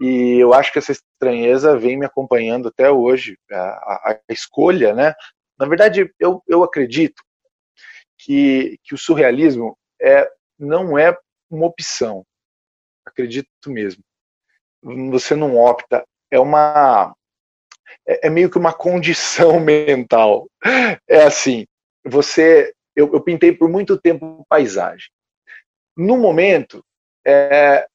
E 0.00 0.38
eu 0.38 0.54
acho 0.54 0.72
que 0.72 0.78
essa 0.78 0.92
estranheza 0.92 1.76
vem 1.76 1.98
me 1.98 2.06
acompanhando 2.06 2.68
até 2.68 2.90
hoje. 2.90 3.36
A, 3.50 3.56
a, 3.56 4.20
a 4.28 4.32
escolha, 4.32 4.94
né? 4.94 5.14
Na 5.58 5.66
verdade, 5.66 6.12
eu, 6.18 6.42
eu 6.46 6.62
acredito 6.62 7.22
que, 8.18 8.78
que 8.84 8.94
o 8.94 8.98
surrealismo 8.98 9.76
é, 10.00 10.28
não 10.58 10.96
é 10.96 11.16
uma 11.50 11.66
opção 11.66 12.24
acredito 13.04 13.48
mesmo. 13.66 14.02
Você 15.10 15.34
não 15.34 15.56
opta, 15.56 16.04
é 16.30 16.38
uma 16.40 17.14
é, 18.06 18.26
é 18.26 18.30
meio 18.30 18.50
que 18.50 18.58
uma 18.58 18.72
condição 18.72 19.60
mental. 19.60 20.48
É 21.08 21.24
assim, 21.24 21.66
você 22.04 22.72
eu, 22.94 23.12
eu 23.12 23.20
pintei 23.20 23.52
por 23.52 23.68
muito 23.68 23.98
tempo 23.98 24.44
paisagem. 24.48 25.08
No 25.96 26.18
momento, 26.18 26.84
é, 27.26 27.86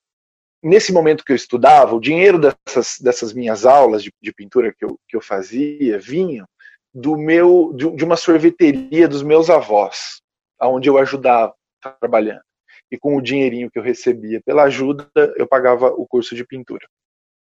nesse 0.64 0.92
momento 0.92 1.24
que 1.24 1.32
eu 1.32 1.36
estudava, 1.36 1.96
o 1.96 2.00
dinheiro 2.00 2.40
dessas, 2.40 3.00
dessas 3.00 3.34
minhas 3.34 3.66
aulas 3.66 4.04
de, 4.04 4.12
de 4.22 4.34
pintura 4.34 4.74
que 4.74 4.86
eu, 4.86 5.00
que 5.08 5.16
eu 5.16 5.22
fazia 5.22 6.00
vinha 6.00 6.46
do 6.94 7.16
meu 7.16 7.74
de, 7.74 7.90
de 7.96 8.04
uma 8.04 8.16
sorveteria 8.16 9.08
dos 9.08 9.22
meus 9.22 9.50
avós, 9.50 10.22
aonde 10.60 10.90
eu 10.90 10.98
ajudava 10.98 11.54
trabalhando 12.00 12.47
e 12.92 12.98
com 12.98 13.16
o 13.16 13.22
dinheirinho 13.22 13.70
que 13.70 13.78
eu 13.78 13.84
recebia 13.84 14.42
pela 14.46 14.64
ajuda, 14.64 15.10
eu 15.36 15.48
pagava 15.48 15.88
o 15.88 16.06
curso 16.08 16.36
de 16.36 16.46
pintura. 16.46 16.88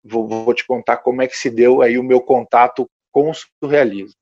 Vou, 0.04 0.28
vou 0.28 0.54
te 0.54 0.66
contar 0.66 0.98
como 0.98 1.22
é 1.22 1.28
que 1.28 1.38
se 1.38 1.50
deu 1.50 1.82
aí 1.82 1.98
o 1.98 2.04
meu 2.04 2.22
contato 2.22 2.90
com 3.12 3.30
o 3.30 3.34
surrealismo. 3.34 4.18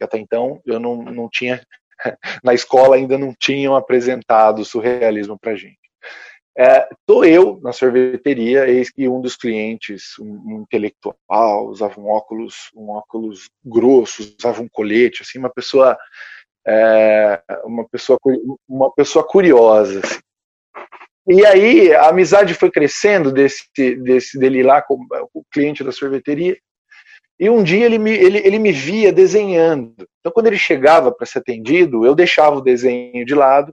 Até 0.00 0.18
então 0.18 0.60
eu 0.64 0.78
não, 0.78 1.02
não 1.02 1.28
tinha, 1.28 1.60
na 2.42 2.54
escola 2.54 2.96
ainda 2.96 3.18
não 3.18 3.34
tinham 3.38 3.74
apresentado 3.74 4.60
o 4.60 4.64
surrealismo 4.64 5.38
para 5.38 5.56
gente. 5.56 5.78
É, 6.60 6.88
eu 7.24 7.60
na 7.62 7.72
sorveteria, 7.72 8.68
eis 8.68 8.90
que 8.90 9.08
um 9.08 9.20
dos 9.20 9.36
clientes, 9.36 10.18
um, 10.18 10.56
um, 10.56 10.62
intelectual, 10.62 11.68
usava 11.68 12.00
um 12.00 12.08
óculos, 12.08 12.68
um 12.74 12.90
óculos 12.90 13.48
grosso, 13.64 14.34
usava 14.36 14.60
um 14.60 14.68
colete, 14.68 15.22
assim, 15.22 15.38
uma 15.38 15.50
pessoa, 15.50 15.96
é, 16.66 17.40
uma 17.62 17.88
pessoa, 17.88 18.18
uma 18.68 18.92
pessoa 18.92 19.24
curiosa. 19.24 20.00
Assim. 20.00 20.18
E 21.28 21.44
aí 21.44 21.94
a 21.94 22.08
amizade 22.08 22.54
foi 22.54 22.70
crescendo 22.70 23.30
desse, 23.30 23.66
desse 23.96 24.38
dele 24.38 24.62
lá 24.62 24.80
com 24.80 24.98
o 25.34 25.44
cliente 25.52 25.84
da 25.84 25.92
sorveteria. 25.92 26.56
E 27.38 27.50
um 27.50 27.62
dia 27.62 27.84
ele 27.84 27.98
me, 27.98 28.10
ele, 28.10 28.38
ele 28.38 28.58
me 28.58 28.72
via 28.72 29.12
desenhando. 29.12 29.94
Então, 30.18 30.32
quando 30.32 30.46
ele 30.46 30.58
chegava 30.58 31.12
para 31.12 31.26
ser 31.26 31.40
atendido, 31.40 32.04
eu 32.04 32.14
deixava 32.14 32.56
o 32.56 32.62
desenho 32.62 33.24
de 33.26 33.34
lado 33.34 33.72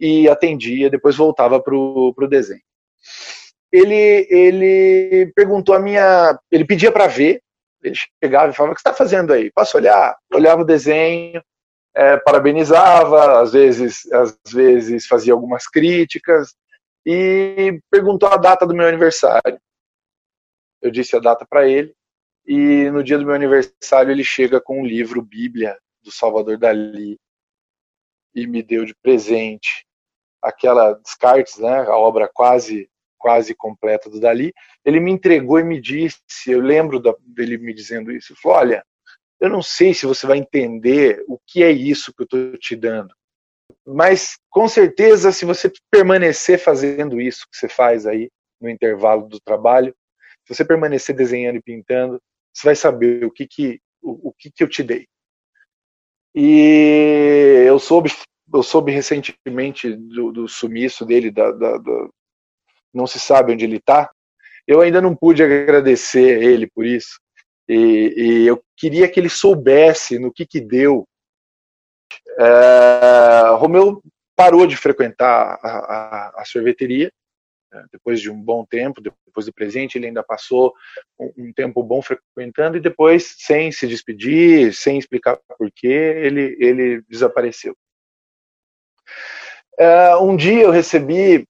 e 0.00 0.28
atendia, 0.28 0.88
depois 0.88 1.16
voltava 1.16 1.60
para 1.60 1.74
o 1.74 2.28
desenho. 2.28 2.62
Ele, 3.70 4.26
ele 4.30 5.32
perguntou 5.34 5.74
a 5.74 5.80
minha. 5.80 6.38
Ele 6.50 6.64
pedia 6.64 6.92
para 6.92 7.06
ver, 7.06 7.42
ele 7.82 7.96
chegava 8.22 8.52
e 8.52 8.54
falava: 8.54 8.72
O 8.72 8.76
que 8.76 8.80
você 8.80 8.88
está 8.88 8.96
fazendo 8.96 9.32
aí? 9.32 9.50
Posso 9.50 9.76
olhar? 9.76 10.16
Olhava 10.32 10.62
o 10.62 10.66
desenho, 10.66 11.42
é, 11.94 12.16
parabenizava, 12.18 13.40
às 13.40 13.52
vezes, 13.52 14.10
às 14.12 14.38
vezes 14.52 15.06
fazia 15.06 15.32
algumas 15.32 15.66
críticas, 15.66 16.54
e 17.04 17.80
perguntou 17.90 18.28
a 18.28 18.36
data 18.36 18.66
do 18.66 18.74
meu 18.74 18.86
aniversário. 18.86 19.60
Eu 20.80 20.90
disse 20.90 21.16
a 21.16 21.20
data 21.20 21.46
para 21.48 21.68
ele 21.68 21.94
e 22.46 22.90
no 22.90 23.02
dia 23.02 23.18
do 23.18 23.24
meu 23.24 23.34
aniversário 23.34 24.10
ele 24.10 24.24
chega 24.24 24.60
com 24.60 24.80
um 24.80 24.86
livro 24.86 25.22
Bíblia 25.22 25.78
do 26.02 26.10
Salvador 26.10 26.58
Dali 26.58 27.18
e 28.34 28.46
me 28.46 28.62
deu 28.62 28.84
de 28.84 28.94
presente 28.94 29.86
aquela 30.42 30.94
Descartes, 30.94 31.58
né, 31.58 31.82
a 31.82 31.96
obra 31.96 32.28
quase 32.32 32.90
quase 33.22 33.54
completa 33.54 34.10
do 34.10 34.18
Dali. 34.18 34.52
Ele 34.84 34.98
me 34.98 35.12
entregou 35.12 35.60
e 35.60 35.62
me 35.62 35.80
disse, 35.80 36.18
eu 36.48 36.60
lembro 36.60 37.00
dele 37.20 37.56
me 37.56 37.72
dizendo 37.72 38.10
isso, 38.10 38.32
ele 38.32 38.40
falou, 38.40 38.58
olha, 38.58 38.84
eu 39.40 39.48
não 39.48 39.62
sei 39.62 39.94
se 39.94 40.06
você 40.06 40.26
vai 40.26 40.38
entender 40.38 41.24
o 41.28 41.38
que 41.46 41.62
é 41.62 41.70
isso 41.70 42.12
que 42.12 42.22
eu 42.22 42.24
estou 42.24 42.58
te 42.58 42.74
dando, 42.74 43.14
mas 43.86 44.38
com 44.50 44.68
certeza, 44.68 45.32
se 45.32 45.44
você 45.44 45.70
permanecer 45.90 46.58
fazendo 46.58 47.20
isso 47.20 47.46
que 47.50 47.56
você 47.56 47.68
faz 47.68 48.06
aí 48.06 48.30
no 48.60 48.68
intervalo 48.68 49.28
do 49.28 49.40
trabalho, 49.40 49.94
se 50.46 50.54
você 50.54 50.64
permanecer 50.64 51.14
desenhando 51.14 51.56
e 51.56 51.62
pintando, 51.62 52.20
você 52.52 52.66
vai 52.66 52.76
saber 52.76 53.24
o 53.24 53.30
que 53.30 53.46
que 53.46 53.80
o, 54.00 54.28
o 54.28 54.32
que 54.32 54.50
que 54.50 54.62
eu 54.62 54.68
te 54.68 54.82
dei. 54.82 55.06
E 56.34 57.64
eu 57.66 57.78
soube 57.78 58.10
eu 58.54 58.62
soube 58.62 58.92
recentemente 58.92 59.94
do, 59.94 60.30
do 60.30 60.48
sumiço 60.48 61.06
dele, 61.06 61.30
da, 61.30 61.50
da, 61.52 61.78
da, 61.78 62.08
não 62.92 63.06
se 63.06 63.18
sabe 63.18 63.52
onde 63.52 63.64
ele 63.64 63.76
está. 63.76 64.10
Eu 64.66 64.80
ainda 64.80 65.00
não 65.00 65.16
pude 65.16 65.42
agradecer 65.42 66.42
ele 66.42 66.68
por 66.68 66.84
isso. 66.84 67.18
E, 67.68 68.14
e, 68.16 68.46
eu 68.46 68.62
queria 68.76 69.08
que 69.08 69.18
ele 69.18 69.28
soubesse 69.28 70.18
no 70.18 70.32
que 70.32 70.46
que 70.46 70.60
deu 70.60 71.06
é, 72.38 73.56
Romeu 73.56 74.02
parou 74.36 74.66
de 74.66 74.76
frequentar 74.76 75.58
a, 75.62 75.68
a, 75.68 76.42
a 76.42 76.44
sorveteria 76.44 77.12
né, 77.72 77.86
depois 77.90 78.20
de 78.20 78.30
um 78.30 78.40
bom 78.40 78.64
tempo, 78.64 79.00
depois 79.00 79.46
do 79.46 79.52
presente, 79.52 79.96
ele 79.96 80.06
ainda 80.06 80.22
passou 80.22 80.74
um, 81.18 81.32
um, 81.38 81.52
tempo 81.52 81.82
bom 81.82 82.02
frequentando 82.02 82.76
e 82.76 82.80
depois, 82.80 83.34
sem 83.38 83.72
se 83.72 83.86
despedir, 83.86 84.74
sem 84.74 84.98
explicar 84.98 85.38
porquê, 85.58 85.86
ele, 85.86 86.56
ele 86.60 87.02
desapareceu. 87.08 87.74
É, 89.78 90.14
um 90.16 90.36
dia 90.36 90.62
eu 90.62 90.70
recebi, 90.70 91.48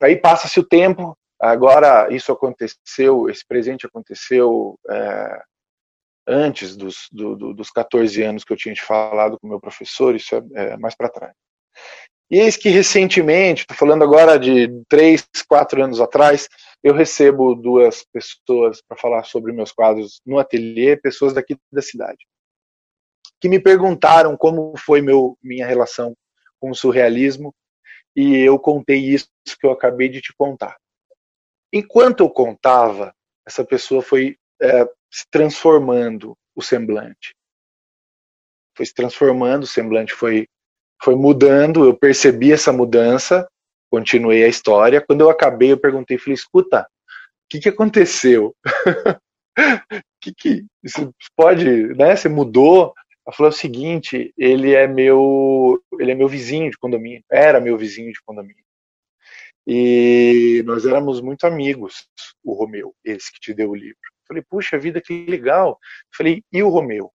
aí 0.00 0.16
passa-se 0.16 0.60
o 0.60 0.66
tempo, 0.66 1.16
agora 1.40 2.12
isso 2.14 2.30
aconteceu, 2.30 3.28
esse 3.28 3.44
presente 3.44 3.84
aconteceu 3.84 4.78
é, 4.88 5.42
antes 6.26 6.76
dos, 6.76 7.08
do, 7.12 7.36
do, 7.36 7.54
dos 7.54 7.70
14 7.70 8.22
anos 8.22 8.44
que 8.44 8.52
eu 8.52 8.56
tinha 8.56 8.74
te 8.74 8.82
falado 8.82 9.38
com 9.38 9.48
meu 9.48 9.60
professor, 9.60 10.14
isso 10.14 10.34
é, 10.34 10.42
é 10.54 10.76
mais 10.76 10.94
para 10.94 11.08
trás. 11.08 11.34
E 12.30 12.38
eis 12.38 12.56
que 12.56 12.68
recentemente, 12.68 13.62
estou 13.62 13.76
falando 13.76 14.02
agora 14.02 14.38
de 14.38 14.68
três, 14.88 15.26
quatro 15.46 15.82
anos 15.82 16.00
atrás, 16.00 16.48
eu 16.82 16.94
recebo 16.94 17.54
duas 17.54 18.04
pessoas 18.12 18.82
para 18.82 18.96
falar 18.96 19.24
sobre 19.24 19.52
meus 19.52 19.72
quadros 19.72 20.20
no 20.24 20.38
ateliê, 20.38 20.96
pessoas 20.96 21.34
daqui 21.34 21.56
da 21.70 21.82
cidade, 21.82 22.26
que 23.40 23.48
me 23.48 23.60
perguntaram 23.60 24.36
como 24.36 24.74
foi 24.78 25.02
meu, 25.02 25.36
minha 25.42 25.66
relação 25.66 26.16
com 26.58 26.70
o 26.70 26.74
surrealismo, 26.74 27.54
e 28.16 28.36
eu 28.36 28.58
contei 28.58 28.98
isso 28.98 29.28
que 29.60 29.66
eu 29.66 29.72
acabei 29.72 30.08
de 30.08 30.20
te 30.20 30.32
contar. 30.36 30.76
Enquanto 31.72 32.20
eu 32.20 32.30
contava, 32.30 33.14
essa 33.46 33.64
pessoa 33.64 34.00
foi 34.00 34.38
é, 34.60 34.84
se 35.10 35.24
transformando 35.30 36.36
o 36.54 36.62
semblante. 36.62 37.34
Foi 38.76 38.86
se 38.86 38.94
transformando, 38.94 39.62
o 39.62 39.68
semblante 39.68 40.12
foi, 40.12 40.46
foi 41.02 41.14
mudando, 41.14 41.84
eu 41.84 41.96
percebi 41.96 42.52
essa 42.52 42.72
mudança 42.72 43.46
continuei 43.94 44.42
a 44.42 44.48
história. 44.48 45.00
Quando 45.00 45.20
eu 45.20 45.30
acabei, 45.30 45.70
eu 45.70 45.78
perguntei, 45.78 46.18
falei, 46.18 46.34
escuta, 46.34 46.80
o 46.80 47.48
que, 47.48 47.60
que 47.60 47.68
aconteceu? 47.68 48.52
que 50.20 50.34
que 50.34 50.66
isso 50.82 51.14
pode, 51.36 51.94
né? 51.94 52.16
Você 52.16 52.28
mudou? 52.28 52.92
Ela 53.24 53.36
falou 53.36 53.50
o 53.50 53.54
seguinte, 53.54 54.34
ele 54.36 54.74
é 54.74 54.88
meu, 54.88 55.80
ele 56.00 56.10
é 56.10 56.14
meu 56.14 56.28
vizinho 56.28 56.70
de 56.70 56.76
condomínio, 56.76 57.22
era 57.30 57.60
meu 57.60 57.78
vizinho 57.78 58.12
de 58.12 58.20
condomínio. 58.26 58.64
E 59.64 60.62
nós 60.66 60.84
éramos 60.84 61.20
muito 61.20 61.46
amigos, 61.46 62.06
o 62.42 62.52
Romeu, 62.52 62.92
esse 63.04 63.32
que 63.32 63.38
te 63.38 63.54
deu 63.54 63.70
o 63.70 63.76
livro. 63.76 64.13
Falei, 64.26 64.42
puxa 64.48 64.78
vida, 64.78 65.00
que 65.00 65.26
legal. 65.26 65.78
Falei, 66.16 66.42
e 66.52 66.62
o 66.62 66.68
Romeu? 66.68 67.12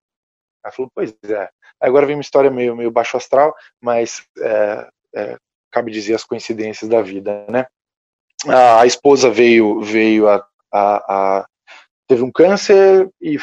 Ela 0.64 0.72
falou, 0.72 0.90
pois 0.94 1.14
é. 1.24 1.48
Agora 1.80 2.06
vem 2.06 2.16
uma 2.16 2.22
história 2.22 2.50
meio, 2.50 2.76
meio 2.76 2.90
baixo 2.90 3.16
astral, 3.16 3.54
mas 3.80 4.26
é, 4.38 4.88
é, 5.14 5.38
cabe 5.70 5.92
dizer 5.92 6.14
as 6.14 6.24
coincidências 6.24 6.88
da 6.88 7.00
vida, 7.00 7.46
né? 7.48 7.66
A, 8.46 8.82
a 8.82 8.86
esposa 8.86 9.30
veio, 9.30 9.80
veio 9.80 10.28
a, 10.28 10.46
a, 10.72 11.40
a, 11.40 11.48
teve 12.06 12.22
um 12.22 12.30
câncer 12.30 13.08
e 13.20 13.36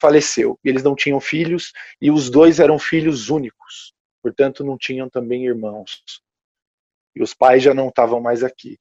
faleceu. 0.00 0.58
Eles 0.64 0.82
não 0.82 0.94
tinham 0.94 1.20
filhos 1.20 1.72
e 2.00 2.10
os 2.10 2.28
dois 2.28 2.58
eram 2.60 2.78
filhos 2.78 3.30
únicos, 3.30 3.94
portanto 4.22 4.64
não 4.64 4.76
tinham 4.76 5.08
também 5.08 5.46
irmãos. 5.46 6.02
E 7.14 7.22
os 7.22 7.34
pais 7.34 7.62
já 7.62 7.72
não 7.72 7.88
estavam 7.88 8.20
mais 8.20 8.42
aqui. 8.42 8.78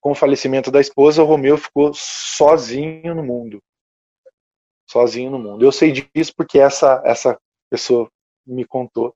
Com 0.00 0.12
o 0.12 0.14
falecimento 0.14 0.70
da 0.70 0.80
esposa, 0.80 1.22
o 1.22 1.26
Romeu 1.26 1.56
ficou 1.56 1.92
sozinho 1.94 3.14
no 3.14 3.22
mundo 3.22 3.62
sozinho 4.92 5.30
no 5.30 5.38
mundo. 5.38 5.64
Eu 5.64 5.72
sei 5.72 5.92
disso 5.92 6.32
porque 6.36 6.58
essa 6.58 7.02
essa 7.04 7.38
pessoa 7.70 8.08
me 8.46 8.64
contou. 8.64 9.14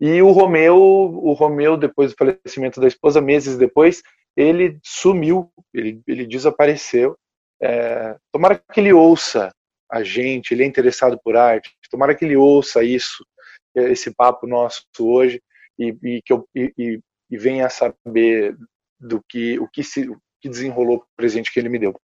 E 0.00 0.20
o 0.22 0.30
Romeu, 0.30 0.76
o 0.76 1.32
Romeu 1.32 1.76
depois 1.76 2.12
do 2.12 2.16
falecimento 2.16 2.80
da 2.80 2.86
esposa, 2.86 3.20
meses 3.20 3.56
depois, 3.56 4.02
ele 4.36 4.78
sumiu, 4.82 5.50
ele, 5.74 6.00
ele 6.06 6.26
desapareceu. 6.26 7.16
É, 7.60 8.16
tomara 8.32 8.56
que 8.56 8.80
ele 8.80 8.92
ouça 8.92 9.52
a 9.90 10.02
gente, 10.02 10.52
ele 10.52 10.62
é 10.62 10.66
interessado 10.66 11.18
por 11.24 11.36
arte, 11.36 11.74
tomara 11.90 12.14
que 12.14 12.24
ele 12.24 12.36
ouça 12.36 12.84
isso, 12.84 13.26
esse 13.74 14.14
papo 14.14 14.46
nosso 14.46 14.84
hoje, 15.00 15.42
e, 15.78 15.96
e 16.02 16.22
que 16.22 16.32
eu, 16.32 16.46
e, 16.54 17.00
e, 17.30 17.36
venha 17.36 17.68
saber 17.68 18.56
do 19.00 19.22
que 19.28 19.58
o 19.58 19.68
que 19.68 19.82
se 19.82 20.08
o 20.08 20.20
que 20.40 20.48
desenrolou 20.48 20.98
o 20.98 21.04
presente 21.16 21.52
que 21.52 21.58
ele 21.58 21.68
me 21.68 21.78
deu. 21.78 21.98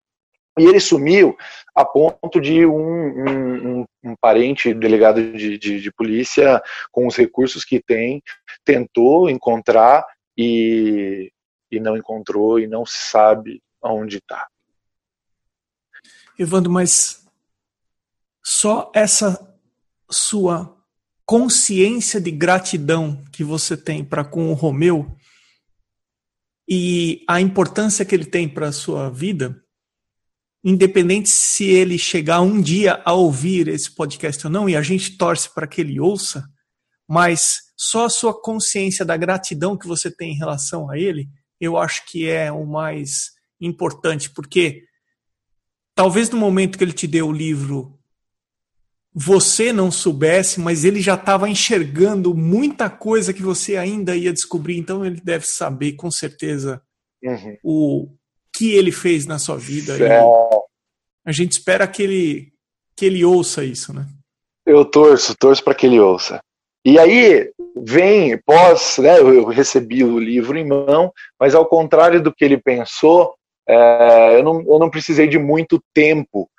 E 0.58 0.64
ele 0.64 0.80
sumiu 0.80 1.36
a 1.74 1.84
ponto 1.84 2.40
de 2.40 2.66
um, 2.66 3.80
um, 3.80 3.84
um 4.04 4.16
parente 4.20 4.74
delegado 4.74 5.32
de, 5.32 5.56
de, 5.56 5.80
de, 5.80 5.92
polícia, 5.92 6.62
com 6.90 7.06
os 7.06 7.16
recursos 7.16 7.64
que 7.64 7.80
tem, 7.80 8.22
tentou 8.64 9.30
encontrar 9.30 10.04
e, 10.36 11.32
e 11.70 11.80
não 11.80 11.96
encontrou 11.96 12.60
e 12.60 12.66
não 12.66 12.84
sabe 12.84 13.62
onde 13.82 14.18
está. 14.18 14.46
Evandro, 16.38 16.70
mas 16.70 17.26
só 18.42 18.90
essa 18.94 19.56
sua 20.10 20.76
consciência 21.24 22.20
de 22.20 22.30
gratidão 22.30 23.24
que 23.32 23.42
você 23.42 23.74
tem 23.74 24.04
para 24.04 24.24
com 24.24 24.50
o 24.50 24.54
Romeu 24.54 25.16
e 26.68 27.24
a 27.26 27.40
importância 27.40 28.04
que 28.04 28.14
ele 28.14 28.26
tem 28.26 28.48
para 28.48 28.68
a 28.68 28.72
sua 28.72 29.08
vida 29.08 29.61
independente 30.64 31.28
se 31.28 31.64
ele 31.64 31.98
chegar 31.98 32.40
um 32.40 32.60
dia 32.60 33.02
a 33.04 33.12
ouvir 33.12 33.68
esse 33.68 33.94
podcast 33.94 34.46
ou 34.46 34.52
não, 34.52 34.68
e 34.68 34.76
a 34.76 34.82
gente 34.82 35.16
torce 35.16 35.52
para 35.52 35.66
que 35.66 35.80
ele 35.80 35.98
ouça, 35.98 36.44
mas 37.08 37.62
só 37.76 38.06
a 38.06 38.10
sua 38.10 38.40
consciência 38.40 39.04
da 39.04 39.16
gratidão 39.16 39.76
que 39.76 39.88
você 39.88 40.10
tem 40.10 40.32
em 40.32 40.38
relação 40.38 40.88
a 40.88 40.98
ele, 40.98 41.28
eu 41.60 41.76
acho 41.76 42.06
que 42.06 42.28
é 42.28 42.50
o 42.52 42.64
mais 42.64 43.30
importante, 43.60 44.30
porque 44.30 44.84
talvez 45.94 46.30
no 46.30 46.38
momento 46.38 46.78
que 46.78 46.84
ele 46.84 46.92
te 46.92 47.06
deu 47.06 47.28
o 47.28 47.32
livro 47.32 47.98
você 49.14 49.72
não 49.72 49.90
soubesse, 49.90 50.58
mas 50.58 50.84
ele 50.84 51.00
já 51.00 51.14
estava 51.14 51.48
enxergando 51.48 52.34
muita 52.34 52.88
coisa 52.88 53.32
que 53.32 53.42
você 53.42 53.76
ainda 53.76 54.16
ia 54.16 54.32
descobrir, 54.32 54.78
então 54.78 55.04
ele 55.04 55.20
deve 55.20 55.46
saber 55.46 55.92
com 55.92 56.10
certeza 56.10 56.80
uhum. 57.22 57.56
o 57.62 58.16
que 58.54 58.74
ele 58.74 58.92
fez 58.92 59.26
na 59.26 59.38
sua 59.38 59.56
vida. 59.56 59.96
a 61.24 61.32
gente 61.32 61.52
espera 61.52 61.86
que 61.86 62.02
ele, 62.02 62.52
que 62.96 63.06
ele 63.06 63.24
ouça 63.24 63.64
isso, 63.64 63.92
né? 63.94 64.06
Eu 64.66 64.84
torço, 64.84 65.34
torço 65.36 65.62
para 65.64 65.74
que 65.74 65.86
ele 65.86 65.98
ouça. 65.98 66.40
E 66.84 66.98
aí 66.98 67.52
vem, 67.76 68.36
pós, 68.38 68.98
né, 68.98 69.18
eu 69.18 69.46
recebi 69.46 70.04
o 70.04 70.18
livro 70.18 70.58
em 70.58 70.66
mão, 70.66 71.12
mas 71.38 71.54
ao 71.54 71.66
contrário 71.66 72.20
do 72.22 72.34
que 72.34 72.44
ele 72.44 72.60
pensou, 72.60 73.34
é, 73.66 74.36
eu, 74.36 74.42
não, 74.42 74.60
eu 74.60 74.78
não 74.78 74.90
precisei 74.90 75.28
de 75.28 75.38
muito 75.38 75.82
tempo 75.94 76.50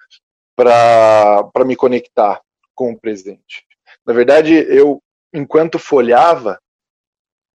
para 0.55 1.65
me 1.65 1.75
conectar 1.75 2.41
com 2.73 2.91
o 2.91 2.99
presente. 2.99 3.65
Na 4.05 4.13
verdade, 4.13 4.53
eu, 4.53 5.01
enquanto 5.33 5.77
folhava, 5.77 6.59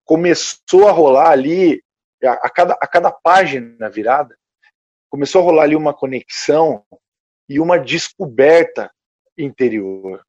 começou 0.03 0.87
a 0.87 0.91
rolar 0.91 1.31
ali 1.31 1.81
a, 2.25 2.49
cada, 2.49 2.73
a 2.73 2.87
cada 2.87 3.11
página 3.11 3.89
virada, 3.89 4.37
começou 5.09 5.41
a 5.41 5.45
rolar 5.45 5.63
ali 5.63 5.75
uma 5.75 5.93
conexão 5.93 6.83
e 7.47 7.59
uma 7.59 7.77
descoberta 7.77 8.91
interior. 9.37 10.23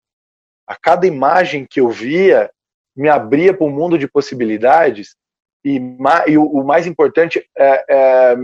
A 0.67 0.77
cada 0.77 1.07
imagem 1.07 1.67
que 1.67 1.81
eu 1.81 1.89
via 1.89 2.51
me 2.95 3.09
abria 3.09 3.55
para 3.55 3.67
um 3.67 3.71
mundo 3.71 3.99
de 3.99 4.09
possibilidades 4.09 5.15
e, 5.65 5.81
e 6.27 6.39
o, 6.39 6.45
o, 6.45 6.65
mais 6.65 6.87
importante 6.87 7.47
é, 7.57 7.85
é 7.89 8.37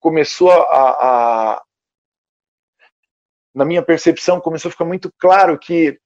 começou 0.00 0.50
a, 0.50 0.64
a, 0.64 1.62
na 3.54 3.64
minha 3.64 3.82
percepção 3.82 4.40
começou 4.40 4.68
a 4.68 4.72
ficar 4.72 4.84
muito 4.84 5.12
claro 5.18 5.58
que 5.58 5.98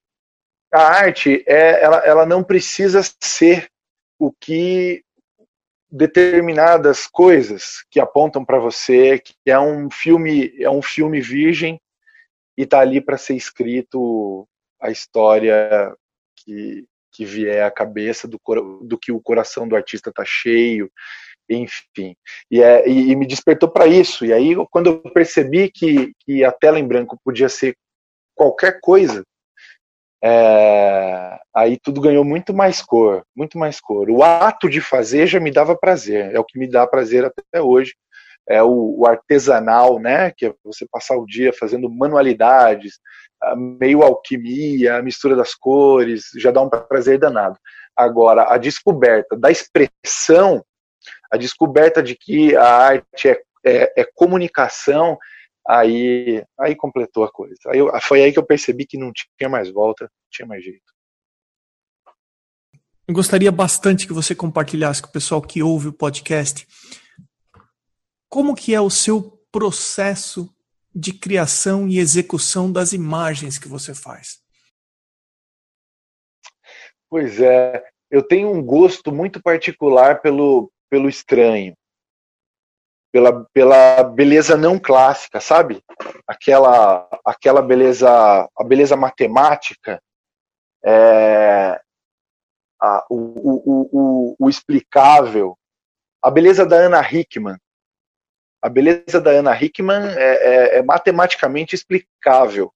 a 0.72 0.82
arte 0.82 1.44
é, 1.46 1.82
ela, 1.82 1.98
ela 1.98 2.26
não 2.26 2.42
precisa 2.42 3.00
ser 3.22 3.68
o 4.18 4.32
que 4.32 5.04
determinadas 5.92 7.06
coisas 7.06 7.84
que 7.90 8.00
apontam 8.00 8.42
para 8.42 8.58
você 8.58 9.18
que 9.18 9.34
é 9.44 9.60
um 9.60 9.90
filme 9.90 10.50
é 10.58 10.70
um 10.70 10.80
filme 10.80 11.20
virgem 11.20 11.78
e 12.56 12.64
tá 12.64 12.80
ali 12.80 12.98
para 12.98 13.18
ser 13.18 13.36
escrito 13.36 14.48
a 14.80 14.90
história 14.90 15.94
que, 16.34 16.86
que 17.12 17.26
vier 17.26 17.62
à 17.62 17.70
cabeça 17.70 18.26
do, 18.26 18.40
do 18.82 18.98
que 18.98 19.12
o 19.12 19.20
coração 19.20 19.68
do 19.68 19.76
artista 19.76 20.10
tá 20.10 20.24
cheio 20.26 20.90
enfim. 21.50 22.16
E, 22.50 22.62
é, 22.62 22.88
e, 22.88 23.10
e 23.10 23.16
me 23.16 23.26
despertou 23.26 23.68
para 23.68 23.86
isso. 23.86 24.24
E 24.24 24.32
aí 24.32 24.54
quando 24.70 24.86
eu 24.86 25.12
percebi 25.12 25.70
que, 25.70 26.12
que 26.20 26.42
a 26.42 26.50
tela 26.50 26.78
em 26.78 26.86
branco 26.86 27.20
podia 27.22 27.50
ser 27.50 27.76
qualquer 28.34 28.80
coisa 28.80 29.22
é, 30.24 31.38
aí 31.54 31.76
tudo 31.82 32.00
ganhou 32.00 32.24
muito 32.24 32.54
mais 32.54 32.80
cor, 32.80 33.24
muito 33.34 33.58
mais 33.58 33.80
cor. 33.80 34.08
O 34.08 34.22
ato 34.22 34.68
de 34.68 34.80
fazer 34.80 35.26
já 35.26 35.40
me 35.40 35.50
dava 35.50 35.76
prazer, 35.76 36.32
é 36.34 36.38
o 36.38 36.44
que 36.44 36.58
me 36.58 36.68
dá 36.68 36.86
prazer 36.86 37.24
até 37.24 37.60
hoje. 37.60 37.94
É 38.48 38.62
o, 38.62 38.96
o 38.98 39.06
artesanal, 39.06 40.00
né? 40.00 40.32
Que 40.36 40.46
é 40.46 40.54
você 40.64 40.86
passar 40.90 41.16
o 41.16 41.26
dia 41.26 41.52
fazendo 41.52 41.88
manualidades, 41.88 42.98
meio 43.56 44.02
alquimia, 44.02 44.96
a 44.96 45.02
mistura 45.02 45.36
das 45.36 45.54
cores, 45.54 46.24
já 46.36 46.50
dá 46.50 46.60
um 46.62 46.68
prazer 46.68 47.18
danado. 47.18 47.56
Agora, 47.96 48.52
a 48.52 48.58
descoberta 48.58 49.36
da 49.36 49.50
expressão, 49.50 50.64
a 51.30 51.36
descoberta 51.36 52.02
de 52.02 52.16
que 52.16 52.56
a 52.56 52.64
arte 52.64 53.28
é, 53.28 53.42
é, 53.64 53.92
é 53.98 54.06
comunicação, 54.14 55.18
Aí, 55.66 56.44
aí 56.58 56.74
completou 56.74 57.24
a 57.24 57.30
coisa. 57.30 57.56
Aí 57.68 57.78
eu, 57.78 57.90
foi 58.00 58.22
aí 58.22 58.32
que 58.32 58.38
eu 58.38 58.46
percebi 58.46 58.84
que 58.84 58.98
não 58.98 59.12
tinha 59.12 59.48
mais 59.48 59.70
volta, 59.70 60.04
não 60.04 60.10
tinha 60.30 60.46
mais 60.46 60.64
jeito. 60.64 60.92
Eu 63.06 63.14
gostaria 63.14 63.52
bastante 63.52 64.06
que 64.06 64.12
você 64.12 64.34
compartilhasse 64.34 65.02
com 65.02 65.08
o 65.08 65.12
pessoal 65.12 65.42
que 65.42 65.62
ouve 65.62 65.88
o 65.88 65.92
podcast 65.92 66.66
como 68.28 68.54
que 68.54 68.74
é 68.74 68.80
o 68.80 68.88
seu 68.88 69.38
processo 69.52 70.48
de 70.94 71.12
criação 71.12 71.86
e 71.86 71.98
execução 71.98 72.72
das 72.72 72.94
imagens 72.94 73.58
que 73.58 73.68
você 73.68 73.94
faz. 73.94 74.40
Pois 77.10 77.38
é, 77.38 77.84
eu 78.10 78.22
tenho 78.22 78.50
um 78.50 78.62
gosto 78.62 79.12
muito 79.12 79.42
particular 79.42 80.22
pelo, 80.22 80.72
pelo 80.88 81.10
estranho 81.10 81.76
pela, 83.12 83.44
pela 83.52 84.02
beleza 84.02 84.56
não 84.56 84.78
clássica, 84.78 85.38
sabe? 85.38 85.84
Aquela, 86.26 87.06
aquela 87.24 87.60
beleza, 87.60 88.08
a 88.10 88.64
beleza 88.64 88.96
matemática, 88.96 90.02
é, 90.82 91.80
a, 92.80 93.06
o, 93.10 93.16
o, 93.16 93.88
o, 93.92 94.36
o, 94.38 94.48
explicável, 94.48 95.56
a 96.22 96.30
beleza 96.30 96.64
da 96.64 96.76
Ana 96.76 97.02
Hickman. 97.02 97.58
A 98.62 98.68
beleza 98.68 99.20
da 99.20 99.30
Ana 99.30 99.60
Hickman 99.60 100.08
é, 100.16 100.22
é, 100.22 100.78
é 100.78 100.82
matematicamente 100.82 101.74
explicável 101.74 102.72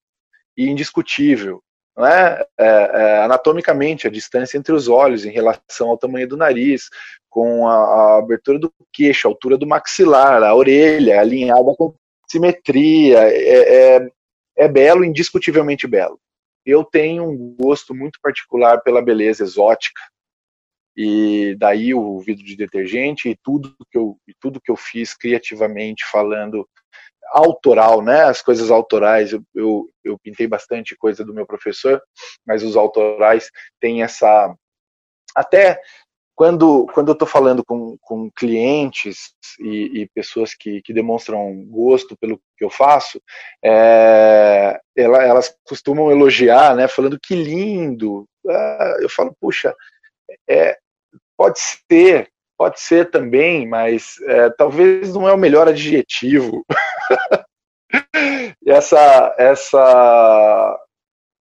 e 0.55 0.69
indiscutível. 0.69 1.63
É? 2.05 2.45
É, 2.59 2.65
é, 2.65 3.17
anatomicamente, 3.23 4.05
a 4.05 4.11
distância 4.11 4.57
entre 4.57 4.73
os 4.73 4.87
olhos 4.87 5.25
em 5.25 5.31
relação 5.31 5.89
ao 5.89 5.97
tamanho 5.97 6.27
do 6.27 6.37
nariz, 6.37 6.89
com 7.29 7.67
a, 7.67 7.73
a, 7.73 8.17
abertura 8.19 8.59
do 8.59 8.71
queixo, 8.93 9.27
a 9.27 9.31
altura 9.31 9.57
do 9.57 9.65
maxilar, 9.65 10.43
a 10.43 10.53
orelha 10.53 11.19
alinhada 11.19 11.73
com 11.75 11.93
simetria, 12.27 13.19
é, 13.19 13.95
é, 13.95 14.09
é 14.57 14.67
belo, 14.67 15.03
indiscutivelmente 15.03 15.87
belo. 15.87 16.19
Eu 16.65 16.83
tenho 16.83 17.23
um 17.23 17.55
gosto 17.59 17.95
muito 17.95 18.19
particular 18.21 18.81
pela 18.81 19.01
beleza 19.01 19.43
exótica, 19.43 20.01
e 20.95 21.55
daí 21.59 21.93
o 21.93 22.19
vidro 22.19 22.43
de 22.43 22.55
detergente 22.55 23.29
e 23.29 23.35
tudo 23.35 23.75
que 23.91 23.97
eu, 23.97 24.17
e 24.27 24.33
tudo 24.39 24.59
que 24.59 24.71
eu 24.71 24.75
fiz 24.75 25.13
criativamente 25.15 26.03
falando 26.11 26.67
autoral, 27.31 28.01
né? 28.01 28.23
As 28.23 28.41
coisas 28.41 28.71
autorais, 28.71 29.31
eu, 29.33 29.43
eu, 29.53 29.89
eu, 30.03 30.19
pintei 30.19 30.47
bastante 30.47 30.95
coisa 30.95 31.23
do 31.23 31.33
meu 31.33 31.45
professor, 31.45 32.01
mas 32.45 32.63
os 32.63 32.75
autorais 32.75 33.49
têm 33.79 34.03
essa. 34.03 34.53
Até 35.35 35.79
quando, 36.35 36.85
quando 36.93 37.09
eu 37.09 37.13
estou 37.13 37.27
falando 37.27 37.65
com, 37.65 37.97
com 37.99 38.29
clientes 38.29 39.33
e, 39.59 40.01
e 40.01 40.09
pessoas 40.09 40.53
que, 40.53 40.83
que, 40.83 40.93
demonstram 40.93 41.65
gosto 41.65 42.15
pelo 42.15 42.39
que 42.55 42.63
eu 42.63 42.69
faço, 42.69 43.19
é, 43.63 44.79
ela, 44.95 45.23
elas 45.23 45.55
costumam 45.67 46.11
elogiar, 46.11 46.75
né? 46.75 46.87
Falando 46.87 47.19
que 47.19 47.35
lindo. 47.35 48.25
Ah, 48.47 48.97
eu 49.01 49.09
falo, 49.09 49.35
puxa, 49.41 49.75
é, 50.47 50.77
pode 51.35 51.59
ser 51.59 52.29
Pode 52.57 52.79
ser 52.79 53.11
também, 53.11 53.67
mas 53.67 54.19
é, 54.21 54.49
talvez 54.49 55.13
não 55.13 55.29
é 55.29 55.33
o 55.33 55.37
melhor 55.37 55.67
adjetivo. 55.67 56.65
essa, 58.65 59.35
essa, 59.37 60.79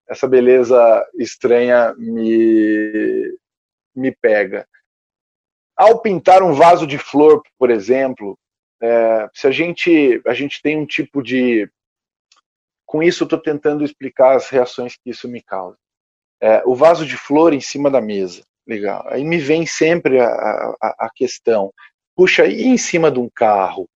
essa 0.09 0.27
beleza 0.27 1.07
estranha 1.19 1.95
me, 1.97 3.39
me 3.95 4.11
pega. 4.11 4.67
Ao 5.77 6.01
pintar 6.01 6.43
um 6.43 6.53
vaso 6.53 6.87
de 6.87 6.99
flor, 6.99 7.43
por 7.59 7.71
exemplo, 7.71 8.37
é, 8.83 9.29
se 9.33 9.47
a 9.47 9.51
gente, 9.51 10.21
a 10.27 10.35
gente 10.35 10.61
tem 10.61 10.77
um 10.77 10.87
tipo 10.87 11.23
de. 11.23 11.71
Com 12.85 13.03
isso, 13.03 13.23
eu 13.23 13.27
estou 13.27 13.41
tentando 13.41 13.85
explicar 13.85 14.37
as 14.37 14.49
reações 14.49 14.97
que 14.97 15.11
isso 15.11 15.29
me 15.29 15.43
causa. 15.43 15.77
É, 16.41 16.63
o 16.67 16.75
vaso 16.75 17.07
de 17.07 17.17
flor 17.17 17.53
em 17.53 17.61
cima 17.61 17.91
da 17.91 18.01
mesa. 18.01 18.45
Legal. 18.67 19.05
Aí 19.09 19.23
me 19.25 19.39
vem 19.39 19.67
sempre 19.67 20.19
a, 20.21 20.27
a, 20.27 21.07
a 21.07 21.11
questão: 21.15 21.73
puxa, 22.17 22.47
e 22.47 22.65
em 22.65 22.79
cima 22.79 23.11
de 23.11 23.19
um 23.19 23.29
carro? 23.35 23.89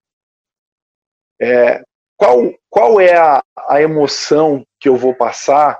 É, 1.41 1.81
qual, 2.17 2.53
qual 2.69 2.99
é 2.99 3.17
a, 3.17 3.41
a 3.67 3.81
emoção 3.81 4.65
que 4.79 4.89
eu 4.89 4.95
vou 4.95 5.15
passar? 5.15 5.79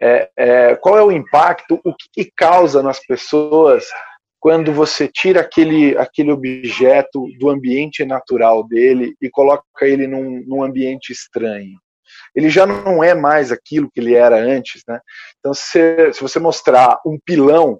É, 0.00 0.30
é, 0.36 0.76
qual 0.76 0.96
é 0.96 1.02
o 1.02 1.12
impacto? 1.12 1.80
O 1.84 1.94
que, 1.94 2.08
que, 2.12 2.32
causa 2.34 2.82
nas 2.82 3.04
pessoas 3.04 3.86
quando 4.38 4.72
você 4.72 5.06
tira 5.06 5.42
aquele, 5.42 5.98
aquele 5.98 6.32
objeto 6.32 7.26
do 7.38 7.50
ambiente 7.50 8.04
natural 8.04 8.66
dele 8.66 9.14
e 9.20 9.28
coloca 9.28 9.64
ele 9.82 10.06
num, 10.06 10.42
num 10.46 10.62
ambiente 10.62 11.12
estranho? 11.12 11.76
Ele 12.34 12.48
já 12.48 12.64
não 12.64 13.04
é 13.04 13.14
mais 13.14 13.52
aquilo 13.52 13.90
que 13.90 14.00
ele 14.00 14.14
era 14.14 14.36
antes, 14.36 14.82
né? 14.88 15.00
Então, 15.38 15.52
se, 15.52 16.12
se 16.12 16.20
você 16.22 16.38
mostrar 16.38 16.98
um 17.04 17.18
pilão 17.18 17.78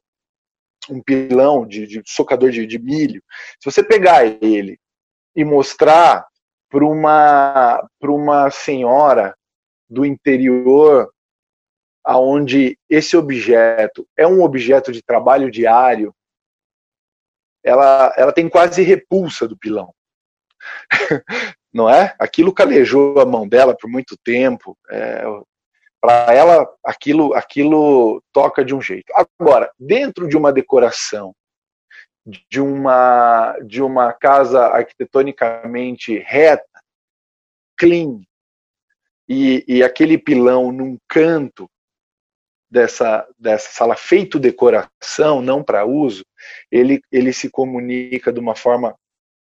um 0.88 1.02
pilão 1.02 1.66
de, 1.66 1.86
de 1.86 2.02
socador 2.06 2.50
de, 2.50 2.66
de, 2.66 2.78
milho, 2.78 3.22
se 3.60 3.70
você 3.70 3.82
pegar 3.82 4.24
ele 4.24 4.78
e 5.34 5.44
mostrar 5.44 6.26
para 6.68 6.84
uma, 6.84 7.86
uma 8.02 8.50
senhora 8.50 9.34
do 9.88 10.06
interior, 10.06 11.12
aonde 12.04 12.78
esse 12.88 13.16
objeto 13.16 14.06
é 14.16 14.26
um 14.26 14.42
objeto 14.42 14.92
de 14.92 15.02
trabalho 15.02 15.50
diário, 15.50 16.14
ela, 17.62 18.14
ela 18.16 18.32
tem 18.32 18.48
quase 18.48 18.82
repulsa 18.82 19.46
do 19.46 19.58
pilão. 19.58 19.92
Não 21.72 21.88
é? 21.88 22.14
Aquilo 22.18 22.52
calejou 22.52 23.20
a 23.20 23.26
mão 23.26 23.46
dela 23.46 23.76
por 23.76 23.88
muito 23.88 24.16
tempo. 24.24 24.76
É, 24.90 25.22
para 26.00 26.32
ela, 26.34 26.66
aquilo, 26.84 27.34
aquilo 27.34 28.22
toca 28.32 28.64
de 28.64 28.74
um 28.74 28.80
jeito. 28.80 29.12
Agora, 29.14 29.70
dentro 29.78 30.26
de 30.26 30.36
uma 30.36 30.52
decoração, 30.52 31.34
de 32.24 32.60
uma, 32.60 33.56
de 33.66 33.82
uma 33.82 34.12
casa 34.12 34.66
arquitetonicamente 34.66 36.18
reta, 36.18 36.64
clean, 37.76 38.20
e, 39.28 39.64
e 39.68 39.82
aquele 39.82 40.18
pilão 40.18 40.72
num 40.72 40.98
canto 41.06 41.70
dessa, 42.70 43.28
dessa 43.38 43.70
sala 43.70 43.94
feito 43.94 44.38
decoração, 44.38 45.42
não 45.42 45.62
para 45.62 45.84
uso, 45.84 46.24
ele, 46.70 47.00
ele 47.12 47.32
se 47.32 47.50
comunica 47.50 48.32
de 48.32 48.40
uma 48.40 48.56
forma 48.56 48.96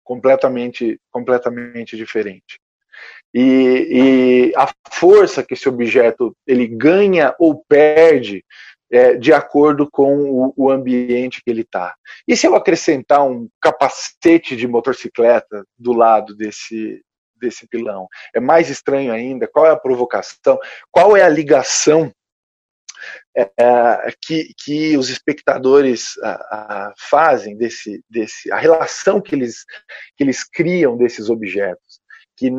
completamente, 0.04 1.00
completamente 1.10 1.96
diferente 1.96 2.60
e, 3.34 4.52
e 4.52 4.54
a 4.56 4.70
força 4.90 5.44
que 5.44 5.54
esse 5.54 5.68
objeto 5.70 6.36
ele 6.46 6.68
ganha 6.68 7.34
ou 7.40 7.64
perde 7.68 8.44
é, 8.92 9.16
de 9.16 9.32
acordo 9.32 9.90
com 9.90 10.16
o, 10.30 10.54
o 10.58 10.70
ambiente 10.70 11.42
que 11.42 11.50
ele 11.50 11.62
está. 11.62 11.96
E 12.28 12.36
se 12.36 12.46
eu 12.46 12.56
acrescentar 12.56 13.26
um 13.26 13.48
capacete 13.62 14.56
de 14.56 14.68
motocicleta 14.68 15.64
do 15.78 15.94
lado 15.94 16.36
desse, 16.36 17.02
desse 17.42 17.68
pilão? 17.68 18.08
É 18.36 18.40
mais 18.40 18.70
estranho 18.70 19.14
ainda. 19.14 19.48
Qual 19.48 19.66
é 19.66 19.72
a 19.72 19.78
provocação? 19.78 20.60
Qual 20.92 21.16
é 21.16 21.24
a 21.24 21.30
ligação 21.30 22.14
é, 23.36 23.46
que, 24.22 24.54
que 24.58 24.98
os 24.98 25.10
espectadores 25.10 26.18
a, 26.22 26.32
a, 26.32 26.94
fazem 26.98 27.58
desse, 27.58 28.04
desse, 28.10 28.52
a 28.52 28.58
relação 28.58 29.22
que 29.22 29.34
eles, 29.34 29.66
que 30.18 30.24
eles 30.24 30.44
criam 30.44 30.98
desses 30.98 31.30
objetos? 31.30 32.01
Que 32.42 32.50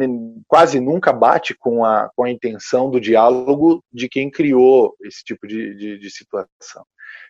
quase 0.46 0.78
nunca 0.78 1.12
bate 1.12 1.56
com 1.58 1.84
a, 1.84 2.08
com 2.14 2.22
a 2.22 2.30
intenção 2.30 2.88
do 2.88 3.00
diálogo 3.00 3.82
de 3.92 4.08
quem 4.08 4.30
criou 4.30 4.94
esse 5.02 5.24
tipo 5.24 5.44
de, 5.44 5.74
de, 5.74 5.98
de 5.98 6.08
situação. 6.08 6.86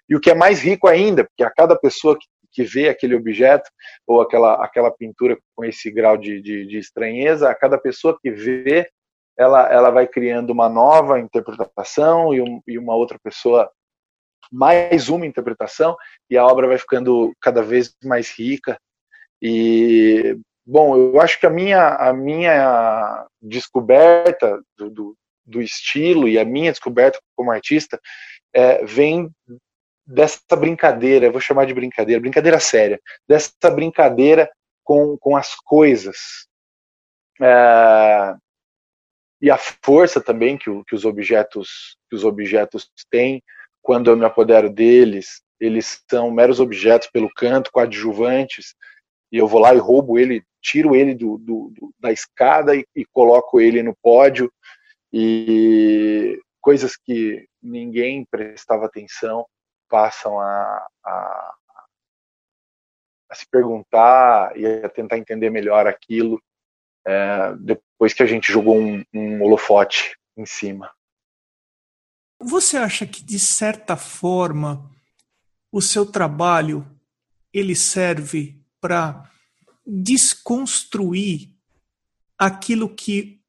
E 0.07 0.15
o 0.15 0.21
que 0.21 0.31
é 0.31 0.35
mais 0.35 0.61
rico 0.61 0.87
ainda, 0.87 1.25
porque 1.25 1.43
a 1.43 1.51
cada 1.51 1.75
pessoa 1.75 2.15
que, 2.15 2.27
que 2.53 2.63
vê 2.63 2.91
aquele 2.91 3.15
objeto 3.15 3.71
ou 4.07 4.21
aquela, 4.21 4.63
aquela 4.63 4.91
pintura 4.91 5.39
com 5.57 5.65
esse 5.65 5.91
grau 5.91 6.19
de, 6.19 6.43
de, 6.43 6.67
de 6.67 6.77
estranheza, 6.77 7.49
a 7.49 7.55
cada 7.55 7.79
pessoa 7.79 8.19
que 8.21 8.31
vê, 8.31 8.87
ela, 9.35 9.73
ela 9.73 9.91
vai 9.91 10.07
criando 10.07 10.51
uma 10.51 10.69
nova 10.69 11.19
interpretação 11.19 12.35
e, 12.35 12.43
um, 12.43 12.61
e 12.69 12.77
uma 12.77 12.95
outra 12.95 13.19
pessoa 13.19 13.71
mais 14.53 15.09
uma 15.09 15.25
interpretação 15.25 15.97
e 16.29 16.37
a 16.37 16.45
obra 16.45 16.69
vai 16.69 16.77
ficando 16.77 17.33
cada 17.41 17.63
vez 17.63 17.97
mais 18.05 18.29
rica 18.29 18.79
e 19.41 20.37
Bom, 20.65 20.97
eu 20.97 21.21
acho 21.21 21.41
que 21.41 21.47
a 21.47 21.51
minha, 21.51 21.97
a 21.97 22.13
minha 22.13 23.27
descoberta 23.41 24.63
do, 24.77 24.91
do, 24.91 25.17
do 25.45 25.61
estilo 25.61 26.29
e 26.29 26.39
a 26.39 26.45
minha 26.45 26.71
descoberta 26.71 27.19
como 27.37 27.51
artista 27.51 28.01
é, 28.55 28.85
vem 28.85 29.29
dessa 30.07 30.57
brincadeira, 30.57 31.31
vou 31.31 31.41
chamar 31.41 31.67
de 31.67 31.75
brincadeira, 31.75 32.21
brincadeira 32.21 32.61
séria, 32.61 33.01
dessa 33.29 33.71
brincadeira 33.75 34.49
com, 34.85 35.17
com 35.19 35.37
as 35.37 35.55
coisas. 35.55 36.17
É, 37.41 38.35
e 39.41 39.51
a 39.51 39.59
força 39.59 40.21
também 40.21 40.57
que, 40.57 40.71
que, 40.85 40.95
os 40.95 41.05
objetos 41.05 41.97
que 42.09 42.15
os 42.15 42.25
objetos 42.25 42.89
têm 43.11 43.43
quando 43.81 44.11
eu 44.11 44.17
me 44.17 44.25
apodero 44.25 44.71
deles, 44.71 45.43
eles 45.59 46.01
são 46.09 46.31
meros 46.31 46.61
objetos 46.61 47.09
pelo 47.09 47.29
canto, 47.35 47.73
coadjuvantes, 47.73 48.77
e 49.33 49.39
eu 49.39 49.49
vou 49.49 49.61
lá 49.61 49.75
e 49.75 49.79
roubo 49.79 50.19
ele 50.19 50.45
tiro 50.63 50.95
ele 50.95 51.15
do, 51.15 51.37
do, 51.39 51.73
do 51.75 51.95
da 51.99 52.13
escada 52.13 52.75
e, 52.75 52.87
e, 52.95 53.05
coloco 53.07 53.61
ele 53.61 53.83
no 53.83 53.95
pódio 53.97 54.51
e 55.13 56.41
coisas 56.61 56.97
que 56.97 57.47
ninguém 57.61 58.25
prestava 58.25 58.87
atenção 58.87 59.45
passam 59.89 60.41
a, 60.41 60.87
a, 61.05 61.55
a 63.31 63.35
se 63.35 63.47
perguntar 63.51 64.57
e 64.57 64.67
a 64.67 64.89
tentar 64.89 65.19
entender 65.19 65.51
melhor 65.51 65.87
aquilo 65.87 66.41
é, 67.07 67.55
depois 67.57 68.15
que 68.15 68.23
a 68.23 68.27
gente 68.27 68.51
jogou 68.51 68.79
um, 68.79 69.05
um 69.13 69.43
holofote 69.43 70.17
em 70.37 70.47
cima. 70.47 70.91
Você 72.41 72.77
acha 72.77 73.07
que 73.07 73.23
de 73.23 73.39
certa 73.39 73.97
forma 73.97 74.91
o 75.71 75.83
seu 75.83 76.05
trabalho 76.05 76.87
ele 77.53 77.75
serve 77.75 78.61
para 78.81 79.31
desconstruir 79.87 81.51
aquilo 82.39 82.89
que 82.89 83.41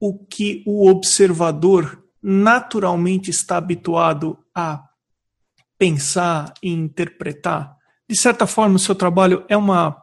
o 0.00 0.16
que 0.16 0.62
o 0.66 0.88
observador 0.88 2.04
naturalmente 2.22 3.30
está 3.30 3.56
habituado 3.56 4.38
a 4.54 4.84
pensar 5.76 6.52
e 6.62 6.70
interpretar. 6.70 7.76
De 8.08 8.16
certa 8.16 8.46
forma, 8.46 8.76
o 8.76 8.78
seu 8.78 8.94
trabalho 8.94 9.44
é 9.48 9.56
uma 9.56 10.02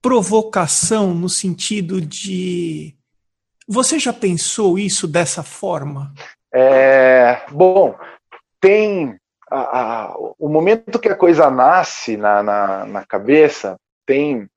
provocação 0.00 1.12
no 1.12 1.28
sentido 1.28 2.00
de 2.00 2.96
você 3.66 3.98
já 3.98 4.12
pensou 4.12 4.78
isso 4.78 5.08
dessa 5.08 5.42
forma? 5.42 6.14
É, 6.54 7.44
bom, 7.50 7.98
tem 8.60 9.18
a, 9.50 9.58
a, 9.58 10.14
o 10.38 10.48
momento 10.48 10.98
que 10.98 11.08
a 11.08 11.16
coisa 11.16 11.50
nasce 11.50 12.16
na, 12.16 12.42
na, 12.42 12.86
na 12.86 13.04
cabeça, 13.04 13.76
tem 14.06 14.48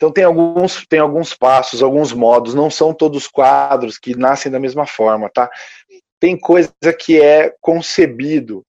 então 0.00 0.10
tem 0.10 0.24
alguns, 0.24 0.86
tem 0.86 0.98
alguns 0.98 1.34
passos, 1.34 1.82
alguns 1.82 2.10
modos, 2.10 2.54
não 2.54 2.70
são 2.70 2.94
todos 2.94 3.28
quadros 3.28 3.98
que 3.98 4.16
nascem 4.16 4.50
da 4.50 4.58
mesma 4.58 4.86
forma, 4.86 5.28
tá? 5.28 5.50
Tem 6.18 6.40
coisa 6.40 6.72
que 6.98 7.20
é 7.20 7.54
concebido 7.60 8.64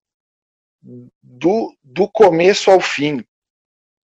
do, 1.23 1.73
do 1.81 2.05
começo 2.09 2.69
ao 2.69 2.81
fim. 2.81 3.23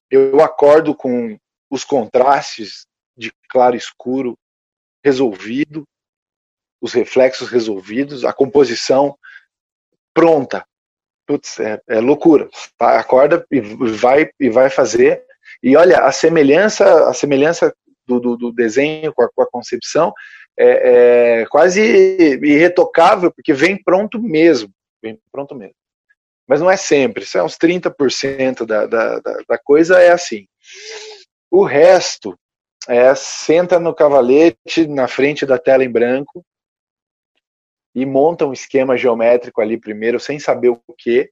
Eu 0.09 0.39
acordo 0.39 0.95
com 0.95 1.37
os 1.69 1.83
contrastes 1.83 2.87
de 3.17 3.29
claro 3.49 3.75
e 3.75 3.77
escuro 3.77 4.37
resolvido, 5.03 5.83
os 6.79 6.93
reflexos 6.93 7.49
resolvidos, 7.49 8.23
a 8.23 8.31
composição 8.31 9.19
pronta. 10.13 10.65
Putz, 11.25 11.59
é, 11.59 11.81
é 11.89 11.99
loucura. 11.99 12.49
Acorda 12.79 13.45
e 13.51 13.59
vai 13.59 14.31
e 14.39 14.49
vai 14.49 14.69
fazer 14.69 15.26
e 15.61 15.75
olha, 15.75 15.99
a 15.99 16.11
semelhança, 16.11 17.09
a 17.09 17.13
semelhança 17.13 17.73
do, 18.07 18.19
do, 18.19 18.37
do 18.37 18.51
desenho 18.51 19.13
com 19.13 19.23
a, 19.23 19.29
com 19.29 19.41
a 19.41 19.49
concepção 19.49 20.13
é, 20.57 21.41
é, 21.41 21.45
quase 21.45 21.81
irretocável, 22.41 23.31
porque 23.31 23.53
vem 23.53 23.81
pronto 23.81 24.21
mesmo. 24.21 24.71
Vem 25.01 25.19
pronto 25.31 25.53
mesmo. 25.53 25.75
Mas 26.47 26.61
não 26.61 26.71
é 26.71 26.77
sempre, 26.77 27.23
isso 27.23 27.37
é 27.37 27.43
uns 27.43 27.57
30% 27.57 28.65
da, 28.65 28.85
da, 28.85 29.19
da, 29.19 29.57
coisa 29.57 29.99
é 29.99 30.11
assim. 30.11 30.47
O 31.51 31.63
resto 31.63 32.39
é 32.87 33.13
senta 33.15 33.77
no 33.79 33.93
cavalete 33.93 34.87
na 34.87 35.09
frente 35.09 35.45
da 35.45 35.57
tela 35.57 35.83
em 35.83 35.91
branco 35.91 36.43
e 37.93 38.05
monta 38.05 38.45
um 38.45 38.53
esquema 38.53 38.95
geométrico 38.95 39.59
ali 39.59 39.77
primeiro, 39.77 40.19
sem 40.21 40.39
saber 40.39 40.69
o 40.69 40.81
que, 40.97 41.29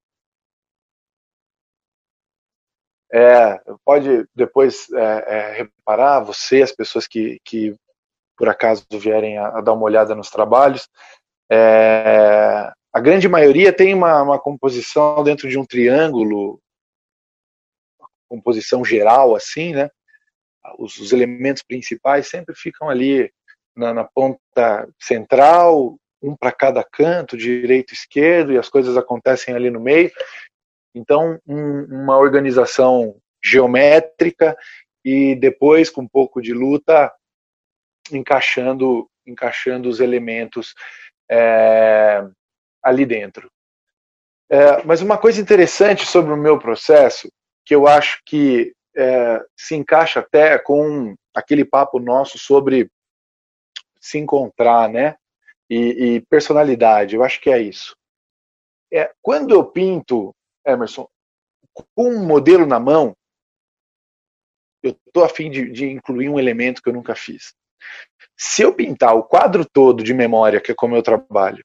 É, 3.18 3.62
pode 3.86 4.28
depois 4.36 4.92
é, 4.92 5.00
é, 5.02 5.54
reparar, 5.54 6.20
você, 6.20 6.62
as 6.62 6.74
pessoas 6.74 7.08
que, 7.08 7.40
que 7.46 7.74
por 8.38 8.50
acaso 8.50 8.86
vierem 8.92 9.38
a, 9.38 9.48
a 9.48 9.62
dar 9.62 9.72
uma 9.72 9.86
olhada 9.86 10.14
nos 10.14 10.30
trabalhos, 10.30 10.90
é, 11.50 12.70
a 12.92 13.00
grande 13.00 13.30
maioria 13.30 13.72
tem 13.72 13.94
uma, 13.94 14.22
uma, 14.22 14.38
composição 14.38 15.24
dentro 15.24 15.48
de 15.48 15.58
um 15.58 15.64
triângulo, 15.66 16.60
composição 18.28 18.84
geral 18.84 19.34
assim, 19.34 19.74
né? 19.74 19.90
Os, 20.78 20.98
os 20.98 21.14
elementos 21.14 21.64
principais 21.64 22.28
sempre 22.28 22.54
ficam 22.54 22.90
ali 22.90 23.32
na, 23.74 23.94
na 23.94 24.04
ponta 24.04 24.90
central, 25.02 25.98
um 26.22 26.36
para 26.36 26.52
cada 26.52 26.84
canto, 26.84 27.38
direito 27.38 27.92
e 27.92 27.96
esquerdo, 27.96 28.52
e 28.52 28.58
as 28.58 28.68
coisas 28.68 28.98
acontecem 28.98 29.56
ali 29.56 29.70
no 29.70 29.80
meio. 29.80 30.12
Então, 30.96 31.38
um, 31.46 31.84
uma 32.04 32.18
organização 32.18 33.20
geométrica 33.44 34.58
e 35.04 35.36
depois, 35.36 35.90
com 35.90 36.02
um 36.02 36.08
pouco 36.08 36.42
de 36.42 36.54
luta, 36.54 37.14
encaixando, 38.12 39.08
encaixando 39.28 39.90
os 39.90 40.00
elementos 40.00 40.74
é, 41.30 42.26
ali 42.82 43.06
dentro. 43.06 43.52
É, 44.50 44.84
mas 44.84 45.02
uma 45.02 45.18
coisa 45.18 45.42
interessante 45.42 46.06
sobre 46.06 46.32
o 46.32 46.38
meu 46.38 46.58
processo, 46.58 47.28
que 47.66 47.76
eu 47.76 47.88
acho 47.88 48.22
que 48.26 48.74
é, 48.96 49.44
se 49.58 49.76
encaixa 49.76 50.22
até 50.22 50.58
com 50.58 51.14
aquele 51.36 51.66
papo 51.66 52.00
nosso 52.00 52.40
sobre 52.40 52.90
se 54.00 54.18
encontrar, 54.18 54.88
né? 54.88 55.16
E, 55.70 56.16
e 56.16 56.22
personalidade, 56.30 57.16
eu 57.16 57.24
acho 57.24 57.42
que 57.42 57.50
é 57.50 57.60
isso. 57.60 57.96
É, 58.94 59.12
quando 59.22 59.54
eu 59.54 59.66
pinto 59.66 60.34
Emerson, 60.66 61.08
com 61.74 61.86
um 61.98 62.26
modelo 62.26 62.66
na 62.66 62.80
mão, 62.80 63.16
eu 64.84 64.98
estou 65.08 65.24
a 65.24 65.30
fim 65.30 65.50
de, 65.50 65.70
de, 65.72 65.86
incluir 65.90 66.30
um 66.30 66.40
elemento 66.40 66.82
que 66.82 66.90
eu 66.90 66.94
nunca 66.94 67.16
fiz. 67.16 67.54
Se 68.38 68.62
eu 68.62 68.74
pintar 68.74 69.16
o 69.16 69.24
quadro 69.24 69.66
todo 69.66 70.04
de 70.04 70.14
memória, 70.14 70.62
que 70.62 70.72
é 70.72 70.76
como 70.76 70.96
eu 70.96 71.04
trabalho, 71.04 71.64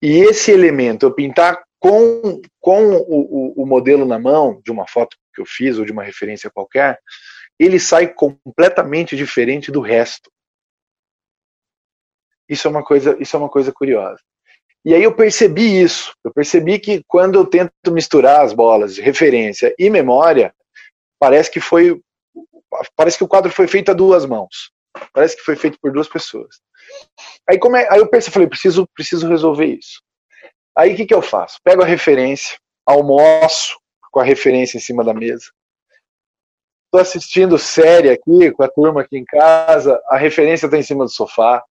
e 0.00 0.18
esse 0.18 0.50
elemento 0.50 1.06
eu 1.06 1.14
pintar 1.14 1.62
com, 1.78 2.40
com 2.60 2.92
o, 2.92 3.02
o, 3.08 3.62
o 3.62 3.66
modelo 3.66 4.04
na 4.04 4.18
mão, 4.18 4.60
de 4.64 4.70
uma 4.70 4.86
foto 4.86 5.16
que 5.34 5.40
eu 5.40 5.46
fiz 5.46 5.78
ou 5.78 5.84
de 5.84 5.92
uma 5.92 6.02
referência 6.02 6.50
qualquer, 6.50 6.98
ele 7.58 7.78
sai 7.78 8.12
completamente 8.12 9.16
diferente 9.16 9.70
do 9.70 9.80
resto. 9.80 10.30
Isso 12.48 12.66
é 12.66 12.70
uma 12.70 12.84
coisa, 12.84 13.16
isso 13.20 13.34
é 13.34 13.38
uma 13.38 13.48
coisa 13.48 13.72
curiosa. 13.72 14.20
E 14.84 14.94
aí 14.94 15.02
eu 15.02 15.14
percebi 15.14 15.80
isso. 15.80 16.12
Eu 16.24 16.32
percebi 16.32 16.78
que 16.78 17.02
quando 17.06 17.36
eu 17.36 17.46
tento 17.46 17.72
misturar 17.90 18.40
as 18.40 18.52
bolas 18.52 18.94
de 18.94 19.00
referência 19.00 19.74
e 19.78 19.88
memória, 19.88 20.54
parece 21.18 21.50
que 21.50 21.60
foi 21.60 22.00
parece 22.96 23.18
que 23.18 23.24
o 23.24 23.28
quadro 23.28 23.52
foi 23.52 23.68
feito 23.68 23.90
a 23.90 23.94
duas 23.94 24.24
mãos. 24.24 24.72
Parece 25.12 25.36
que 25.36 25.42
foi 25.42 25.56
feito 25.56 25.78
por 25.80 25.92
duas 25.92 26.08
pessoas. 26.08 26.56
Aí, 27.48 27.58
como 27.58 27.76
é, 27.76 27.86
aí 27.90 27.98
eu 27.98 28.08
pensei, 28.08 28.32
falei, 28.32 28.48
preciso, 28.48 28.86
preciso 28.94 29.28
resolver 29.28 29.66
isso. 29.66 30.02
Aí 30.76 30.92
o 30.92 30.96
que, 30.96 31.06
que 31.06 31.14
eu 31.14 31.22
faço? 31.22 31.58
Pego 31.62 31.82
a 31.82 31.86
referência, 31.86 32.58
almoço 32.86 33.78
com 34.10 34.20
a 34.20 34.24
referência 34.24 34.76
em 34.76 34.80
cima 34.80 35.04
da 35.04 35.14
mesa. 35.14 35.50
Estou 36.86 37.00
assistindo 37.00 37.58
série 37.58 38.10
aqui 38.10 38.50
com 38.52 38.62
a 38.62 38.68
turma 38.68 39.00
aqui 39.00 39.16
em 39.16 39.24
casa, 39.24 40.00
a 40.08 40.16
referência 40.16 40.66
está 40.66 40.76
em 40.76 40.82
cima 40.82 41.04
do 41.04 41.10
sofá 41.10 41.64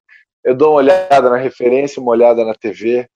eu 0.43 0.55
dou 0.55 0.71
uma 0.71 0.77
olhada 0.77 1.29
na 1.29 1.37
referência, 1.37 2.01
uma 2.01 2.11
olhada 2.11 2.43
na 2.43 2.53
TV. 2.53 3.07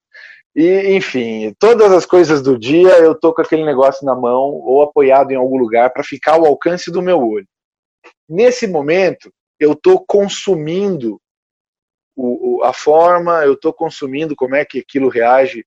E, 0.55 0.95
enfim, 0.95 1.53
todas 1.59 1.91
as 1.91 2.05
coisas 2.05 2.41
do 2.41 2.57
dia 2.57 2.97
eu 2.99 3.13
tô 3.13 3.33
com 3.33 3.41
aquele 3.41 3.65
negócio 3.65 4.05
na 4.05 4.15
mão 4.15 4.53
ou 4.53 4.81
apoiado 4.83 5.31
em 5.31 5.35
algum 5.35 5.57
lugar 5.57 5.91
para 5.91 6.03
ficar 6.03 6.33
ao 6.33 6.45
alcance 6.45 6.91
do 6.91 7.01
meu 7.01 7.19
olho. 7.19 7.47
Nesse 8.29 8.65
momento, 8.65 9.33
eu 9.59 9.75
tô 9.75 9.99
consumindo 9.99 11.19
o, 12.15 12.59
o, 12.59 12.63
a 12.63 12.71
forma, 12.71 13.43
eu 13.43 13.59
tô 13.59 13.73
consumindo 13.73 14.35
como 14.35 14.55
é 14.55 14.63
que 14.63 14.79
aquilo 14.79 15.09
reage 15.09 15.65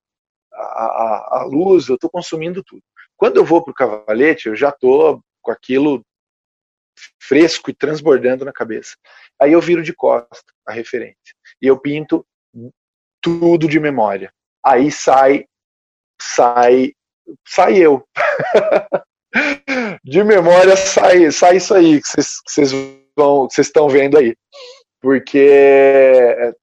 à, 0.52 0.62
à, 0.62 1.40
à 1.40 1.44
luz, 1.44 1.88
eu 1.88 1.98
tô 1.98 2.08
consumindo 2.08 2.62
tudo. 2.64 2.82
Quando 3.16 3.36
eu 3.36 3.44
vou 3.44 3.62
pro 3.62 3.74
cavalete, 3.74 4.48
eu 4.48 4.56
já 4.56 4.72
tô 4.72 5.20
com 5.42 5.50
aquilo 5.50 6.02
fresco 7.20 7.70
e 7.70 7.74
transbordando 7.74 8.44
na 8.44 8.52
cabeça. 8.52 8.96
Aí 9.38 9.52
eu 9.52 9.60
viro 9.60 9.82
de 9.82 9.92
costa 9.92 10.52
a 10.66 10.72
referência 10.72 11.37
e 11.60 11.66
eu 11.66 11.78
pinto 11.78 12.24
tudo 13.20 13.68
de 13.68 13.80
memória. 13.80 14.32
Aí 14.64 14.90
sai, 14.90 15.46
sai, 16.20 16.92
sai 17.46 17.78
eu. 17.78 18.06
de 20.04 20.24
memória 20.24 20.76
sai, 20.76 21.30
sai 21.30 21.56
isso 21.56 21.74
aí 21.74 22.00
que 22.00 22.08
vocês 22.08 22.72
vão, 23.16 23.48
vocês 23.48 23.66
estão 23.66 23.88
vendo 23.88 24.16
aí, 24.16 24.34
porque 25.00 26.54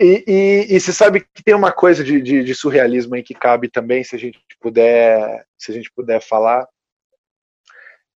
e, 0.00 0.24
e, 0.26 0.76
e, 0.76 0.80
você 0.80 0.94
sabe 0.94 1.20
que 1.20 1.42
tem 1.42 1.54
uma 1.54 1.70
coisa 1.70 2.02
de, 2.02 2.22
de, 2.22 2.42
de, 2.42 2.54
surrealismo 2.54 3.14
aí 3.14 3.22
que 3.22 3.34
cabe 3.34 3.68
também, 3.68 4.02
se 4.02 4.16
a 4.16 4.18
gente 4.18 4.40
puder, 4.58 5.44
se 5.58 5.70
a 5.70 5.74
gente 5.74 5.92
puder 5.92 6.22
falar. 6.22 6.66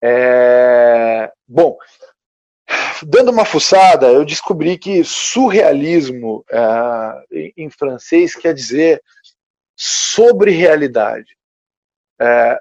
É, 0.03 1.31
bom, 1.47 1.77
dando 3.07 3.31
uma 3.31 3.45
fuçada, 3.45 4.07
eu 4.07 4.25
descobri 4.25 4.79
que 4.79 5.05
surrealismo 5.05 6.45
é, 6.51 7.53
em 7.57 7.71
francês 7.71 8.35
quer 8.35 8.55
dizer 8.55 9.03
sobre 9.77 10.51
realidade, 10.51 11.37
é, 12.21 12.61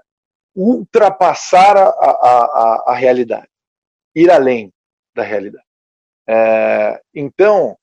ultrapassar 0.56 1.78
a, 1.78 1.88
a, 1.88 2.10
a, 2.12 2.84
a, 2.88 2.96
realidade, 2.96 3.50
ir 4.16 4.30
além 4.32 4.72
da 5.16 5.24
realidade. 5.24 5.66
É, 6.28 7.02
então, 7.14 7.78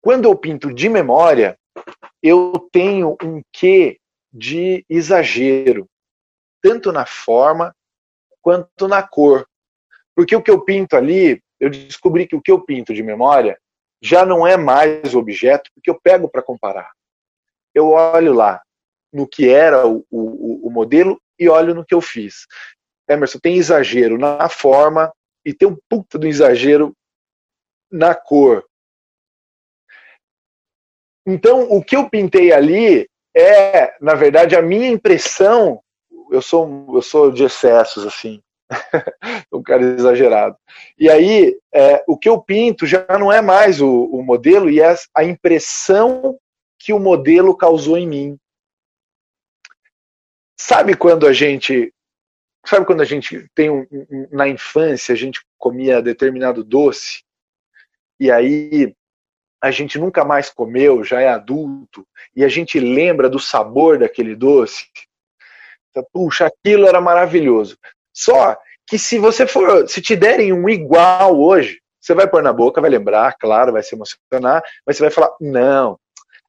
quando 0.00 0.26
eu 0.26 0.36
pinto 0.36 0.72
de 0.72 0.88
memória, 0.88 1.58
eu 2.22 2.68
tenho 2.72 3.16
um 3.22 3.42
quê 3.52 3.98
de 4.32 4.84
exagero, 4.88 5.88
tanto 6.62 6.92
na 6.92 7.06
forma 7.06 7.74
quanto 8.42 8.88
na 8.88 9.02
cor. 9.02 9.48
Porque 10.18 10.34
o 10.34 10.42
que 10.42 10.50
eu 10.50 10.64
pinto 10.64 10.96
ali, 10.96 11.40
eu 11.60 11.70
descobri 11.70 12.26
que 12.26 12.34
o 12.34 12.42
que 12.42 12.50
eu 12.50 12.60
pinto 12.60 12.92
de 12.92 13.04
memória 13.04 13.56
já 14.02 14.26
não 14.26 14.44
é 14.44 14.56
mais 14.56 15.14
o 15.14 15.18
objeto, 15.20 15.70
porque 15.72 15.88
eu 15.88 15.94
pego 15.94 16.28
para 16.28 16.42
comparar. 16.42 16.90
Eu 17.72 17.90
olho 17.90 18.32
lá 18.32 18.60
no 19.12 19.28
que 19.28 19.48
era 19.48 19.86
o, 19.86 20.04
o, 20.10 20.66
o 20.66 20.70
modelo 20.72 21.22
e 21.38 21.48
olho 21.48 21.72
no 21.72 21.84
que 21.84 21.94
eu 21.94 22.00
fiz. 22.00 22.48
Emerson, 23.08 23.38
tem 23.38 23.58
exagero 23.58 24.18
na 24.18 24.48
forma 24.48 25.12
e 25.44 25.54
tem 25.54 25.68
um 25.68 25.78
puta 25.88 26.18
do 26.18 26.26
exagero 26.26 26.92
na 27.88 28.12
cor. 28.12 28.66
Então, 31.24 31.70
o 31.70 31.80
que 31.80 31.94
eu 31.94 32.10
pintei 32.10 32.52
ali 32.52 33.08
é, 33.36 33.96
na 34.00 34.16
verdade, 34.16 34.56
a 34.56 34.62
minha 34.62 34.88
impressão. 34.88 35.80
Eu 36.28 36.42
sou, 36.42 36.88
eu 36.92 37.02
sou 37.02 37.30
de 37.30 37.44
excessos, 37.44 38.04
assim. 38.04 38.42
um 39.52 39.62
cara 39.62 39.82
exagerado. 39.82 40.56
E 40.98 41.08
aí, 41.08 41.58
é, 41.72 42.04
o 42.06 42.16
que 42.16 42.28
eu 42.28 42.40
pinto 42.40 42.86
já 42.86 43.06
não 43.18 43.32
é 43.32 43.40
mais 43.40 43.80
o, 43.80 44.04
o 44.04 44.22
modelo 44.22 44.68
e 44.70 44.80
é 44.80 44.94
a 45.14 45.24
impressão 45.24 46.38
que 46.78 46.92
o 46.92 46.98
modelo 46.98 47.56
causou 47.56 47.96
em 47.96 48.06
mim. 48.06 48.38
Sabe 50.58 50.96
quando 50.96 51.26
a 51.26 51.32
gente. 51.32 51.92
Sabe 52.66 52.84
quando 52.84 53.00
a 53.00 53.04
gente 53.04 53.48
tem 53.54 53.70
um, 53.70 53.86
na 54.30 54.48
infância, 54.48 55.14
a 55.14 55.16
gente 55.16 55.40
comia 55.56 56.02
determinado 56.02 56.62
doce, 56.62 57.22
e 58.20 58.30
aí 58.30 58.94
a 59.62 59.70
gente 59.70 59.98
nunca 59.98 60.24
mais 60.24 60.50
comeu, 60.50 61.02
já 61.02 61.20
é 61.20 61.28
adulto, 61.28 62.06
e 62.34 62.44
a 62.44 62.48
gente 62.48 62.78
lembra 62.78 63.28
do 63.28 63.38
sabor 63.38 63.98
daquele 63.98 64.36
doce? 64.36 64.86
Puxa, 66.12 66.46
aquilo 66.46 66.86
era 66.86 67.00
maravilhoso. 67.00 67.76
Só 68.18 68.58
que 68.84 68.98
se 68.98 69.16
você 69.16 69.46
for, 69.46 69.88
se 69.88 70.02
te 70.02 70.16
derem 70.16 70.52
um 70.52 70.68
igual 70.68 71.38
hoje, 71.38 71.78
você 72.00 72.14
vai 72.14 72.26
pôr 72.26 72.42
na 72.42 72.52
boca, 72.52 72.80
vai 72.80 72.90
lembrar, 72.90 73.36
claro, 73.38 73.72
vai 73.72 73.82
se 73.82 73.94
emocionar, 73.94 74.60
mas 74.84 74.96
você 74.96 75.04
vai 75.04 75.10
falar: 75.10 75.30
não, 75.40 75.96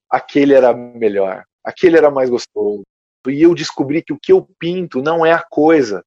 aquele 0.10 0.56
era 0.56 0.74
melhor, 0.74 1.44
aquele 1.64 1.96
era 1.96 2.10
mais 2.10 2.28
gostoso. 2.28 2.82
E 3.28 3.44
eu 3.44 3.54
descobri 3.54 4.02
que 4.02 4.14
o 4.14 4.20
que 4.20 4.32
eu 4.32 4.48
pinto 4.58 5.00
não 5.00 5.24
é 5.24 5.32
a 5.32 5.44
coisa, 5.48 6.04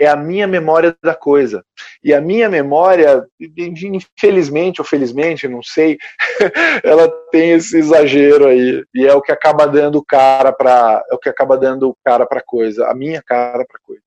é 0.00 0.08
a 0.08 0.16
minha 0.16 0.48
memória 0.48 0.96
da 1.00 1.14
coisa. 1.14 1.62
E 2.02 2.12
a 2.12 2.20
minha 2.20 2.48
memória, 2.48 3.24
infelizmente 3.40 4.80
ou 4.80 4.84
felizmente, 4.84 5.46
não 5.46 5.62
sei, 5.62 5.96
ela 6.82 7.08
tem 7.30 7.52
esse 7.52 7.78
exagero 7.78 8.48
aí 8.48 8.82
e 8.92 9.06
é 9.06 9.14
o 9.14 9.22
que 9.22 9.30
acaba 9.30 9.66
dando 9.66 10.04
cara 10.04 10.52
para 10.52 11.04
é 11.08 11.14
o 11.14 11.18
que 11.18 11.28
acaba 11.28 11.56
dando 11.56 11.96
cara 12.04 12.26
para 12.26 12.42
coisa, 12.42 12.88
a 12.88 12.94
minha 12.94 13.22
cara 13.22 13.64
para 13.64 13.78
coisa. 13.80 14.02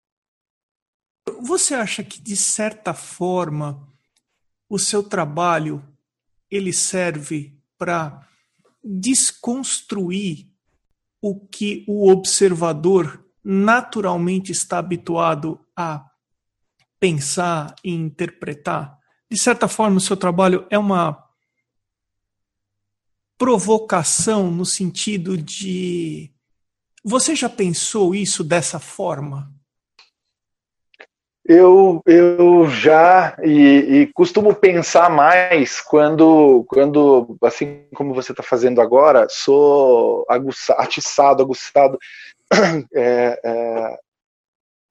Você 1.41 1.73
acha 1.73 2.03
que 2.03 2.21
de 2.21 2.35
certa 2.35 2.93
forma 2.93 3.87
o 4.69 4.79
seu 4.79 5.03
trabalho 5.03 5.83
ele 6.49 6.71
serve 6.71 7.57
para 7.77 8.27
desconstruir 8.83 10.47
o 11.21 11.39
que 11.39 11.83
o 11.87 12.09
observador 12.09 13.25
naturalmente 13.43 14.51
está 14.51 14.77
habituado 14.77 15.59
a 15.75 16.05
pensar 16.99 17.75
e 17.83 17.91
interpretar? 17.91 18.97
De 19.29 19.37
certa 19.37 19.67
forma, 19.67 19.97
o 19.97 20.01
seu 20.01 20.15
trabalho 20.15 20.65
é 20.69 20.77
uma 20.77 21.27
provocação 23.37 24.49
no 24.49 24.65
sentido 24.65 25.37
de. 25.37 26.31
Você 27.03 27.35
já 27.35 27.49
pensou 27.49 28.15
isso 28.15 28.43
dessa 28.43 28.79
forma? 28.79 29.56
Eu, 31.49 32.01
eu 32.05 32.67
já 32.67 33.37
e, 33.41 34.01
e, 34.01 34.07
costumo 34.13 34.53
pensar 34.53 35.09
mais 35.09 35.79
quando, 35.79 36.65
quando, 36.67 37.37
assim 37.41 37.87
como 37.95 38.13
você 38.13 38.33
está 38.33 38.43
fazendo 38.43 38.81
agora, 38.81 39.27
sou 39.29 40.25
aguçado, 40.27 40.81
atiçado, 40.81 41.41
aguçado 41.41 41.97
é, 42.93 43.39
é, 43.45 43.99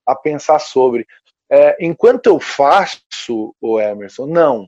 a 0.07 0.17
pensar 0.17 0.59
sobre. 0.59 1.07
É, 1.51 1.77
enquanto 1.79 2.27
eu 2.27 2.41
faço, 2.41 3.55
o 3.61 3.79
Emerson, 3.79 4.25
não. 4.25 4.67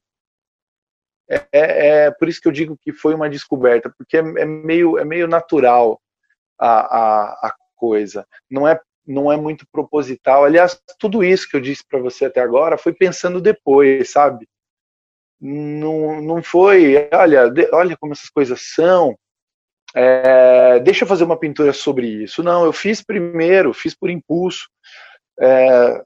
É, 1.27 1.47
é, 1.53 1.89
é, 1.89 2.11
por 2.11 2.29
isso 2.29 2.41
que 2.41 2.49
eu 2.49 2.53
digo 2.53 2.77
que 2.77 2.93
foi 2.93 3.15
uma 3.15 3.31
descoberta, 3.31 3.91
porque 3.97 4.19
é, 4.19 4.21
é 4.21 4.45
meio, 4.45 4.99
é 4.99 5.07
meio 5.07 5.27
natural 5.27 5.99
a, 6.59 6.69
a, 6.69 7.49
a, 7.49 7.55
coisa. 7.77 8.27
Não 8.51 8.69
é, 8.69 8.79
não 9.09 9.33
é 9.33 9.37
muito 9.37 9.67
proposital. 9.73 10.45
Aliás, 10.45 10.79
tudo 10.99 11.25
isso 11.25 11.49
que 11.49 11.57
eu 11.57 11.61
disse 11.61 11.83
para 11.89 11.99
você 11.99 12.27
até 12.27 12.41
agora 12.41 12.77
foi 12.77 12.93
pensando 12.93 13.41
depois, 13.41 14.11
sabe? 14.11 14.47
Não, 15.41 16.21
não 16.21 16.43
foi, 16.43 17.09
olha, 17.13 17.49
de, 17.49 17.69
olha 17.73 17.97
como 17.97 18.13
essas 18.13 18.29
coisas 18.29 18.61
são, 18.75 19.17
é, 19.95 20.79
deixa 20.81 21.05
eu 21.05 21.09
fazer 21.09 21.25
uma 21.25 21.39
pintura 21.39 21.73
sobre 21.73 22.07
isso. 22.07 22.43
Não, 22.43 22.65
eu 22.65 22.73
fiz 22.73 23.03
primeiro, 23.03 23.73
fiz 23.73 23.95
por 23.95 24.11
impulso. 24.11 24.69
É, 25.41 26.03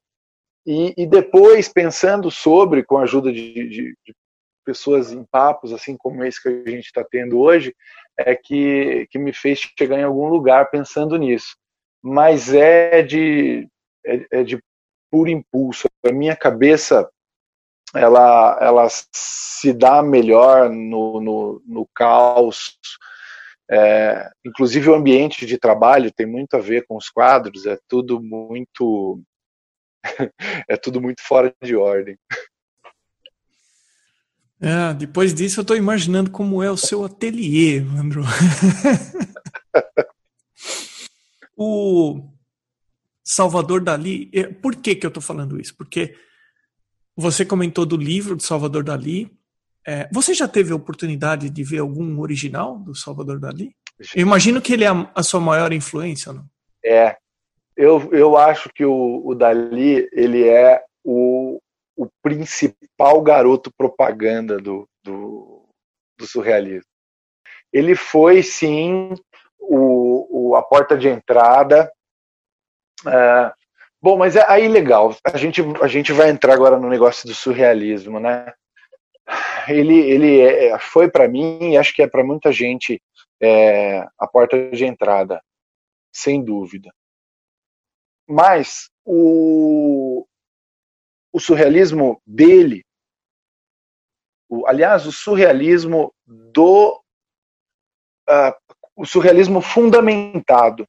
e, 0.65 0.95
e, 0.97 1.07
depois, 1.07 1.69
pensando 1.69 2.31
sobre, 2.31 2.85
com 2.85 2.99
a 2.99 3.03
ajuda 3.03 3.33
de, 3.33 3.53
de, 3.53 3.69
de, 4.05 4.15
pessoas 4.65 5.11
em 5.11 5.25
papos, 5.25 5.73
assim 5.73 5.97
como 5.97 6.23
esse 6.23 6.41
que 6.41 6.49
a 6.49 6.71
gente 6.71 6.85
está 6.85 7.03
tendo 7.03 7.41
hoje, 7.41 7.75
é 8.17 8.37
que, 8.37 9.09
que 9.11 9.19
me 9.19 9.33
fez 9.33 9.59
chegar 9.77 9.99
em 9.99 10.05
algum 10.05 10.29
lugar 10.29 10.71
pensando 10.71 11.17
nisso. 11.17 11.57
Mas 12.03 12.53
é 12.53 13.03
de, 13.03 13.69
é, 14.05 14.41
é 14.41 14.43
de 14.43 14.62
puro 15.11 15.31
impulso. 15.31 15.88
A 16.05 16.12
minha 16.12 16.35
cabeça 16.35 17.09
ela, 17.95 18.59
ela 18.61 18.88
se 18.91 19.73
dá 19.73 20.03
melhor 20.03 20.71
no, 20.71 21.21
no, 21.21 21.62
no 21.67 21.88
caos, 21.95 22.79
é, 23.71 24.31
inclusive 24.45 24.88
o 24.88 24.95
ambiente 24.95 25.47
de 25.47 25.59
trabalho 25.59 26.11
tem 26.11 26.27
muito 26.27 26.55
a 26.55 26.61
ver 26.61 26.87
com 26.87 26.97
os 26.97 27.09
quadros, 27.09 27.67
é 27.67 27.79
tudo 27.87 28.21
muito 28.21 29.21
é 30.69 30.77
tudo 30.77 31.01
muito 31.01 31.23
fora 31.23 31.55
de 31.62 31.77
ordem. 31.77 32.19
É, 34.61 34.95
depois 34.95 35.35
disso 35.35 35.61
eu 35.61 35.62
estou 35.62 35.77
imaginando 35.77 36.31
como 36.31 36.62
é 36.62 36.71
o 36.71 36.77
seu 36.77 37.05
ateliê, 37.05 37.79
Andro. 37.79 38.23
o 41.57 42.29
Salvador 43.25 43.83
Dali, 43.83 44.31
por 44.61 44.77
que 44.77 44.95
que 44.95 45.07
eu 45.07 45.09
estou 45.09 45.23
falando 45.23 45.61
isso? 45.61 45.77
Porque 45.77 46.15
você 47.17 47.45
comentou 47.45 47.87
do 47.87 47.97
livro 47.97 48.37
de 48.37 48.45
Salvador 48.45 48.83
Dali, 48.83 49.31
é, 49.87 50.09
você 50.12 50.33
já 50.33 50.49
teve 50.49 50.73
a 50.73 50.77
oportunidade 50.77 51.51
de 51.51 51.65
ver 51.65 51.79
algum 51.79 52.21
original 52.21 52.79
do 52.79 52.95
Salvador 52.95 53.38
Dali? 53.38 53.75
Eu 54.15 54.23
imagino 54.23 54.61
que 54.61 54.73
ele 54.73 54.85
é 54.85 54.88
a, 54.88 55.11
a 55.15 55.23
sua 55.23 55.41
maior 55.41 55.73
influência, 55.73 56.33
não? 56.33 56.45
É. 56.85 57.17
Eu, 57.77 58.12
eu 58.12 58.37
acho 58.37 58.69
que 58.75 58.85
o, 58.85 59.23
o 59.25 59.35
Dali 59.35 60.09
ele 60.12 60.47
é 60.47 60.83
o, 61.05 61.59
o 61.97 62.07
principal 62.23 63.21
garoto 63.23 63.71
propaganda 63.77 64.59
do, 64.59 64.87
do, 65.03 65.69
do 66.19 66.27
surrealismo. 66.27 66.91
Ele 67.73 67.97
foi, 67.97 68.43
sim, 68.43 69.15
o, 69.59 70.32
o, 70.42 70.57
a 70.57 70.62
porta 70.62 70.96
de 70.96 71.09
entrada. 71.09 71.90
É, 73.07 73.52
bom, 74.00 74.16
mas 74.16 74.37
é 74.37 74.44
aí 74.48 74.68
legal. 74.68 75.14
A 75.24 75.37
gente, 75.37 75.62
a 75.81 75.87
gente 75.87 76.12
vai 76.12 76.31
entrar 76.31 76.55
agora 76.55 76.78
no 76.78 76.88
negócio 76.88 77.28
do 77.28 77.35
surrealismo, 77.35 78.18
né? 78.18 78.52
ele, 79.68 79.98
ele 79.98 80.40
é, 80.40 80.66
é 80.68 80.78
foi 80.78 81.11
para 81.11 81.28
mim, 81.28 81.72
e 81.72 81.76
acho 81.76 81.94
que 81.94 82.02
é 82.02 82.09
para 82.09 82.24
muita 82.24 82.52
gente, 82.52 83.00
é, 83.40 84.00
a 84.18 84.26
porta 84.26 84.70
de 84.70 84.85
entrada, 84.85 85.42
sem 86.12 86.44
dúvida. 86.44 86.92
Mas 88.28 88.88
o, 89.05 90.26
o 91.33 91.40
surrealismo 91.40 92.20
dele, 92.26 92.85
o, 94.48 94.66
aliás, 94.66 95.07
o 95.07 95.12
surrealismo 95.12 96.14
do. 96.26 97.00
Uh, 98.28 98.55
o 98.96 99.05
surrealismo 99.05 99.61
fundamentado 99.61 100.87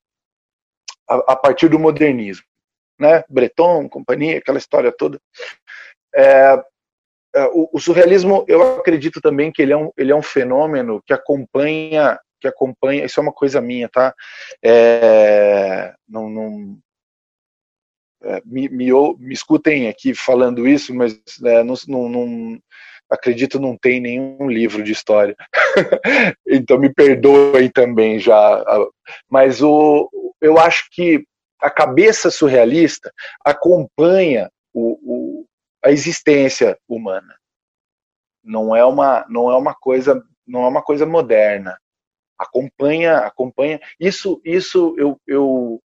a, 1.08 1.34
a, 1.34 1.36
partir 1.36 1.70
do 1.70 1.80
modernismo, 1.80 2.46
né? 3.00 3.24
Breton, 3.30 3.90
companhia, 3.90 4.38
aquela 4.38 4.58
história 4.58 4.92
toda. 4.92 5.20
É, 6.16 6.64
é, 7.36 7.46
o, 7.48 7.70
o, 7.74 7.80
surrealismo, 7.80 8.46
eu 8.48 8.78
acredito 8.78 9.20
também 9.20 9.52
que 9.52 9.62
ele 9.62 9.74
é 9.74 9.78
um, 9.78 9.92
ele 9.98 10.12
é 10.12 10.16
um 10.16 10.22
fenômeno 10.22 11.02
que 11.06 11.14
acompanha, 11.14 12.20
que 12.40 12.48
acompanha, 12.48 13.06
isso 13.06 13.20
é 13.20 13.24
uma 13.24 13.34
coisa 13.34 13.60
minha, 13.60 13.90
tá? 13.90 14.14
É, 14.64 15.94
não, 16.08 16.30
não 16.30 16.78
é, 18.24 18.42
me, 18.46 18.70
me, 18.70 18.92
me, 19.18 19.34
escutem 19.34 19.90
aqui 19.90 20.14
falando 20.14 20.68
isso, 20.68 20.94
mas 20.94 21.20
é, 21.44 21.64
não, 21.64 21.76
não, 21.88 22.10
não, 22.10 22.60
acredito 23.10 23.60
não 23.60 23.78
tem 23.78 24.00
nenhum 24.00 24.48
livro 24.48 24.84
de 24.84 24.92
história. 24.92 25.36
então 26.48 26.78
me 26.78 26.94
perdoem 26.94 27.70
também 27.70 28.20
já. 28.20 28.64
Mas 29.30 29.62
o, 29.62 30.10
eu 30.42 30.58
acho 30.58 30.88
que 30.92 31.26
a 31.62 31.70
cabeça 31.70 32.30
surrealista 32.30 33.12
acompanha 33.44 34.52
o, 34.74 35.00
o 35.04 35.46
a 35.84 35.92
existência 35.92 36.78
humana. 36.88 37.38
Não 38.44 38.76
é 38.76 38.86
uma, 38.86 39.26
não 39.30 39.52
é 39.52 39.58
uma 39.58 39.76
coisa, 39.76 40.24
não 40.48 40.64
é 40.64 40.68
uma 40.68 40.82
coisa 40.82 41.06
moderna. 41.06 41.78
Acompanha, 42.38 43.20
acompanha. 43.20 43.80
Isso, 44.00 44.42
isso 44.44 44.96
eu, 44.98 45.20
eu 45.28 45.82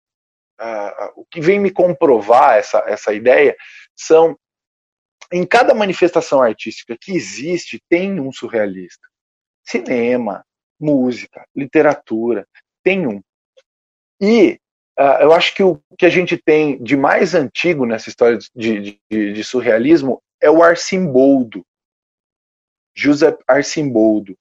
o 1.16 1.24
que 1.26 1.40
vem 1.40 1.58
me 1.58 1.70
comprovar 1.70 2.56
essa, 2.56 2.78
essa 2.86 3.12
ideia 3.12 3.56
são 3.96 4.38
em 5.32 5.46
cada 5.46 5.74
manifestação 5.74 6.42
artística 6.42 6.96
que 7.00 7.12
existe 7.12 7.82
tem 7.88 8.20
um 8.20 8.30
surrealista. 8.30 9.08
Cinema, 9.64 10.44
música, 10.80 11.46
literatura, 11.54 12.46
tem 12.82 13.06
um. 13.06 13.20
E 14.20 14.58
Uh, 14.98 15.22
eu 15.22 15.32
acho 15.32 15.54
que 15.54 15.62
o 15.62 15.80
que 15.96 16.04
a 16.04 16.10
gente 16.10 16.36
tem 16.36 16.80
de 16.82 16.96
mais 16.98 17.34
antigo 17.34 17.86
nessa 17.86 18.10
história 18.10 18.38
de, 18.54 19.00
de, 19.10 19.32
de 19.32 19.42
surrealismo 19.44 20.22
é 20.40 20.50
o 20.50 20.62
Arcimboldo. 20.62 21.64
José 22.94 23.36
Arcimboldo. 23.48 24.36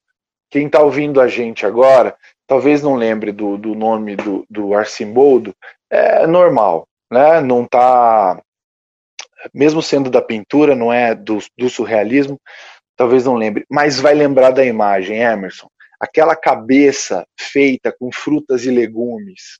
Quem 0.50 0.66
está 0.66 0.82
ouvindo 0.82 1.22
a 1.22 1.26
gente 1.26 1.64
agora, 1.64 2.14
talvez 2.46 2.82
não 2.82 2.96
lembre 2.96 3.32
do, 3.32 3.56
do 3.56 3.74
nome 3.74 4.14
do, 4.14 4.44
do 4.50 4.74
Arcimboldo, 4.74 5.54
é 5.90 6.26
normal, 6.26 6.86
né? 7.10 7.40
Não 7.40 7.64
está, 7.64 8.38
mesmo 9.54 9.80
sendo 9.80 10.10
da 10.10 10.20
pintura, 10.20 10.76
não 10.76 10.92
é 10.92 11.14
do, 11.14 11.38
do 11.56 11.70
surrealismo, 11.70 12.38
talvez 13.02 13.24
não 13.24 13.34
lembre, 13.34 13.66
mas 13.68 13.98
vai 13.98 14.14
lembrar 14.14 14.52
da 14.52 14.64
imagem, 14.64 15.18
Emerson. 15.18 15.68
Aquela 15.98 16.36
cabeça 16.36 17.26
feita 17.36 17.92
com 17.92 18.12
frutas 18.12 18.64
e 18.64 18.70
legumes, 18.70 19.58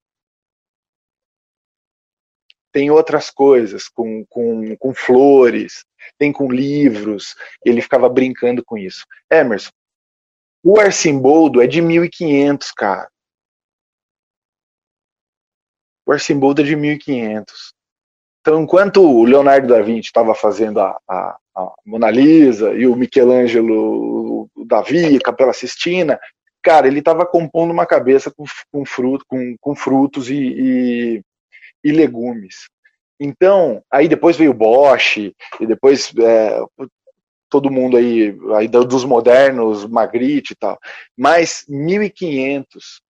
tem 2.70 2.88
outras 2.88 3.30
coisas, 3.30 3.88
com, 3.88 4.24
com, 4.26 4.76
com 4.76 4.94
flores, 4.94 5.84
tem 6.16 6.32
com 6.32 6.52
livros, 6.52 7.34
ele 7.64 7.82
ficava 7.82 8.08
brincando 8.08 8.64
com 8.64 8.78
isso. 8.78 9.04
Emerson, 9.28 9.72
o 10.62 10.78
Arcimboldo 10.78 11.60
é 11.60 11.66
de 11.66 11.82
1500, 11.82 12.70
cara. 12.70 13.10
O 16.06 16.12
Arcimboldo 16.12 16.62
é 16.62 16.64
de 16.64 16.76
1500. 16.76 17.74
Então, 18.40 18.62
enquanto 18.62 19.02
o 19.02 19.24
Leonardo 19.24 19.66
da 19.66 19.82
Vinci 19.82 20.06
estava 20.06 20.32
fazendo 20.32 20.78
a, 20.78 20.96
a, 21.08 21.38
a, 21.54 21.72
Mona 21.84 22.10
Lisa 22.10 22.72
e 22.74 22.86
o 22.86 22.96
Michelangelo, 22.96 24.48
o 24.56 24.64
Davi, 24.64 25.16
a 25.16 25.20
Capela 25.20 25.52
Sistina, 25.52 26.18
cara, 26.62 26.86
ele 26.86 27.00
estava 27.00 27.26
compondo 27.26 27.72
uma 27.72 27.86
cabeça 27.86 28.30
com, 28.30 28.44
com, 28.70 28.84
fruto, 28.84 29.24
com, 29.26 29.56
com 29.60 29.74
frutos 29.74 30.30
e, 30.30 30.36
e, 30.36 31.22
e 31.84 31.92
legumes. 31.92 32.68
Então, 33.20 33.82
aí 33.90 34.08
depois 34.08 34.36
veio 34.36 34.54
Bosch, 34.54 35.16
e 35.60 35.66
depois 35.66 36.12
é, 36.18 36.60
todo 37.48 37.70
mundo 37.70 37.96
aí, 37.96 38.36
aí 38.56 38.66
dos 38.66 39.04
modernos, 39.04 39.86
Magritte 39.86 40.54
e 40.54 40.56
tal, 40.56 40.78
mas 41.16 41.64
1500. 41.68 43.00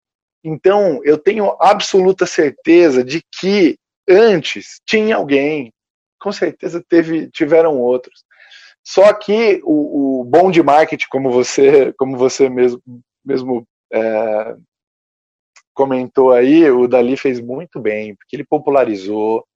Então, 0.45 1.01
eu 1.05 1.17
tenho 1.17 1.57
absoluta 1.61 2.27
certeza 2.27 3.05
de 3.05 3.23
que 3.39 3.79
antes 4.09 4.81
tinha 4.85 5.17
alguém, 5.17 5.73
com 6.21 6.33
certeza 6.33 6.85
teve, 6.89 7.31
tiveram 7.31 7.79
outros. 7.79 8.25
Só 8.85 9.13
que 9.13 9.61
o, 9.65 10.21
o 10.21 10.25
bom 10.25 10.51
de 10.51 10.63
marketing, 10.63 11.07
como 11.09 11.31
você, 11.31 11.93
como 11.95 12.17
você 12.17 12.49
mesmo, 12.49 12.83
mesmo 13.25 13.67
é, 13.93 14.57
comentou 15.73 16.33
aí, 16.33 16.69
o 16.71 16.89
Dali 16.89 17.17
fez 17.17 17.41
muito 17.41 17.81
bem, 17.81 18.15
porque 18.17 18.37
ele 18.37 18.45
popularizou. 18.45 19.47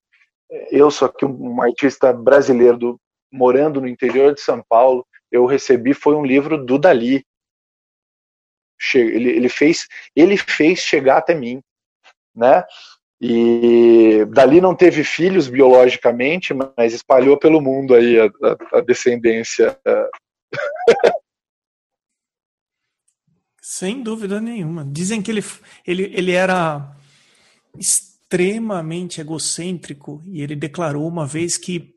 Eu 0.71 0.89
sou 0.89 1.07
aqui 1.07 1.25
um 1.25 1.61
artista 1.61 2.13
brasileiro 2.13 2.77
do, 2.77 3.01
morando 3.31 3.81
no 3.81 3.87
interior 3.87 4.33
de 4.33 4.41
São 4.41 4.63
Paulo. 4.67 5.05
Eu 5.31 5.45
recebi 5.45 5.93
foi 5.93 6.15
um 6.15 6.25
livro 6.25 6.63
do 6.63 6.77
Dali. 6.79 7.25
Ele, 8.93 9.29
ele 9.31 9.49
fez 9.49 9.87
ele 10.15 10.37
fez 10.37 10.79
chegar 10.79 11.17
até 11.17 11.33
mim, 11.33 11.61
né? 12.35 12.63
E 13.19 14.25
Dali 14.25 14.61
não 14.61 14.75
teve 14.75 15.03
filhos 15.03 15.47
biologicamente, 15.47 16.53
mas 16.53 16.93
espalhou 16.93 17.37
pelo 17.37 17.59
mundo 17.59 17.95
aí 17.95 18.19
a, 18.19 18.25
a, 18.25 18.77
a 18.77 18.81
descendência. 18.81 19.77
Sem 23.61 24.01
dúvida 24.01 24.39
nenhuma. 24.39 24.85
Dizem 24.85 25.21
que 25.21 25.31
ele, 25.31 25.43
ele, 25.85 26.03
ele 26.15 26.31
era 26.31 26.95
extremamente 27.77 29.19
egocêntrico 29.19 30.21
e 30.25 30.41
ele 30.41 30.55
declarou 30.55 31.07
uma 31.07 31.25
vez 31.25 31.57
que 31.57 31.95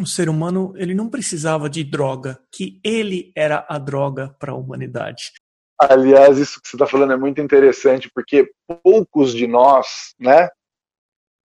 o 0.00 0.06
ser 0.06 0.28
humano 0.28 0.72
ele 0.76 0.94
não 0.94 1.10
precisava 1.10 1.68
de 1.68 1.84
droga, 1.84 2.40
que 2.52 2.80
ele 2.84 3.32
era 3.36 3.66
a 3.68 3.78
droga 3.78 4.34
para 4.38 4.52
a 4.52 4.56
humanidade. 4.56 5.32
Aliás, 5.78 6.38
isso 6.38 6.60
que 6.60 6.68
você 6.68 6.74
está 6.74 6.86
falando 6.88 7.12
é 7.12 7.16
muito 7.16 7.40
interessante, 7.40 8.10
porque 8.12 8.50
poucos 8.82 9.32
de 9.32 9.46
nós, 9.46 10.12
né, 10.18 10.48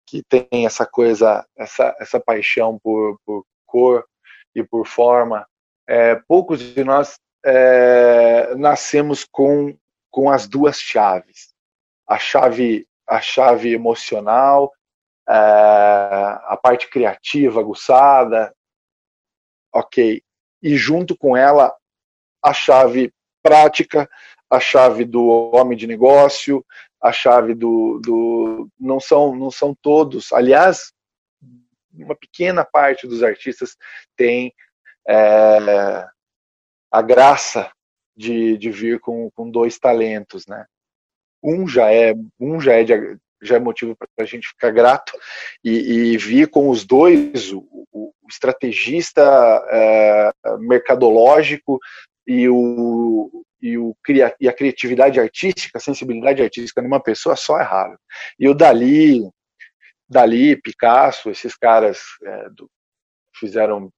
que 0.08 0.24
tem 0.24 0.66
essa 0.66 0.88
coisa, 0.88 1.46
essa, 1.56 1.96
essa 2.00 2.20
paixão 2.20 2.80
por, 2.80 3.20
por 3.24 3.46
cor 3.66 4.06
e 4.56 4.64
por 4.64 4.88
forma, 4.88 5.48
é, 5.88 6.16
poucos 6.28 6.60
de 6.60 6.84
nós 6.84 7.20
é, 7.46 8.56
nascemos 8.56 9.24
com, 9.24 9.78
com 10.10 10.32
as 10.32 10.48
duas 10.48 10.80
chaves. 10.80 11.54
A 12.08 12.18
chave, 12.18 12.88
a 13.08 13.22
chave 13.22 13.72
emocional, 13.74 14.72
é, 15.30 15.34
a 15.34 16.60
parte 16.62 16.90
criativa, 16.90 17.60
aguçada, 17.60 18.52
ok. 19.72 20.24
E 20.62 20.76
junto 20.76 21.16
com 21.16 21.38
ela, 21.38 21.76
a 22.42 22.54
chave 22.54 23.14
prática, 23.44 24.10
a 24.50 24.60
chave 24.60 25.04
do 25.04 25.28
homem 25.54 25.78
de 25.78 25.86
negócio, 25.86 26.66
a 27.02 27.12
chave 27.12 27.54
do, 27.54 28.00
do 28.00 28.70
não 28.80 29.00
são 29.00 29.36
não 29.36 29.52
são 29.52 29.76
todos. 29.82 30.32
Aliás, 30.32 30.94
uma 31.94 32.16
pequena 32.16 32.64
parte 32.64 33.06
dos 33.06 33.22
artistas 33.22 33.76
tem 34.16 34.54
é, 35.08 36.08
a 36.92 37.02
graça 37.02 37.72
de, 38.16 38.58
de 38.58 38.72
vir 38.72 39.00
com, 39.00 39.30
com 39.32 39.50
dois 39.50 39.78
talentos, 39.78 40.48
né? 40.48 40.66
Um 41.44 41.68
já 41.68 41.92
é 41.92 42.14
um 42.40 42.62
já 42.62 42.74
é 42.74 42.84
de, 42.84 43.18
já 43.42 43.58
é 43.58 43.60
motivo 43.60 43.96
para 43.96 44.08
a 44.20 44.26
gente 44.26 44.48
ficar 44.48 44.72
grato 44.72 45.14
e, 45.64 46.14
e 46.14 46.18
vir 46.18 46.48
com 46.48 46.70
os 46.70 46.86
dois 46.86 47.52
o, 47.52 47.68
o 47.92 48.14
estrategista 48.30 49.22
é, 49.70 50.32
mercadológico 50.60 51.80
e 52.26 52.48
o, 52.50 53.46
e, 53.62 53.78
o, 53.78 53.96
e 54.40 54.48
a 54.48 54.54
criatividade 54.54 55.20
artística, 55.20 55.78
a 55.78 55.82
sensibilidade 55.82 56.42
artística 56.42 56.82
numa 56.82 57.02
pessoa 57.02 57.36
só 57.36 57.60
é 57.60 57.64
raro. 57.64 57.98
E 58.40 58.48
o 58.48 58.54
Dali, 58.54 59.30
Dali, 60.10 60.56
Picasso, 60.62 61.30
esses 61.30 61.56
caras 61.56 62.00
é, 62.24 62.50
do, 62.50 62.70
fizeram 63.36 63.90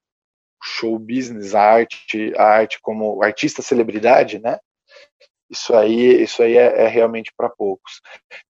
show 0.63 0.97
business, 0.97 1.53
arte, 1.53 2.33
arte 2.37 2.79
como 2.81 3.21
artista 3.23 3.61
celebridade, 3.61 4.39
né? 4.39 4.57
Isso 5.49 5.75
aí, 5.75 6.23
isso 6.23 6.41
aí 6.41 6.57
é, 6.57 6.85
é 6.85 6.87
realmente 6.87 7.31
para 7.37 7.49
poucos. 7.49 8.01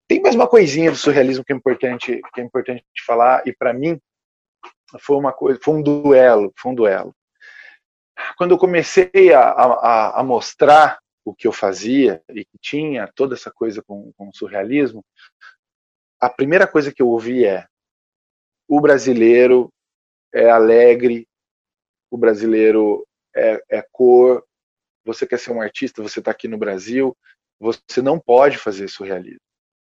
Tem 0.08 0.22
mais 0.22 0.34
uma 0.34 0.48
coisinha 0.48 0.92
do 0.92 0.98
surrealismo 0.98 1.44
que 1.44 1.52
é 1.52 1.56
importante, 1.56 2.22
que 2.34 2.42
é 2.42 2.44
importante 2.44 2.84
falar 3.06 3.44
e 3.46 3.54
para 3.54 3.74
mim 3.74 4.00
foi 5.00 5.18
uma 5.18 5.34
coisa, 5.34 5.60
foi 5.62 5.76
um 5.76 5.82
duelo, 5.82 6.54
foi 6.58 6.72
um 6.72 6.76
duelo. 6.76 7.14
Quando 8.38 8.52
eu 8.52 8.58
comecei 8.58 9.34
a, 9.34 9.42
a, 9.42 10.20
a 10.20 10.24
mostrar 10.24 11.00
o 11.24 11.34
que 11.34 11.48
eu 11.48 11.52
fazia 11.52 12.22
e 12.30 12.46
que 12.46 12.58
tinha 12.60 13.12
toda 13.16 13.36
essa 13.36 13.52
coisa 13.52 13.82
com, 13.82 14.12
com 14.14 14.32
surrealismo, 14.34 15.04
a 16.20 16.30
primeira 16.30 16.68
coisa 16.68 16.92
que 16.94 17.02
eu 17.02 17.10
ouvi 17.10 17.46
é 17.46 17.66
o 18.68 18.80
brasileiro 18.82 19.72
é 20.34 20.50
alegre, 20.50 21.28
o 22.12 22.18
brasileiro 22.18 23.06
é, 23.36 23.62
é 23.70 23.86
cor, 23.92 24.46
você 25.04 25.26
quer 25.26 25.40
ser 25.40 25.52
um 25.52 25.62
artista, 25.62 26.02
você 26.02 26.20
está 26.20 26.32
aqui 26.32 26.48
no 26.48 26.58
Brasil, 26.58 27.16
você 27.60 28.02
não 28.02 28.20
pode 28.20 28.58
fazer 28.58 28.88
surrealismo. 28.88 29.40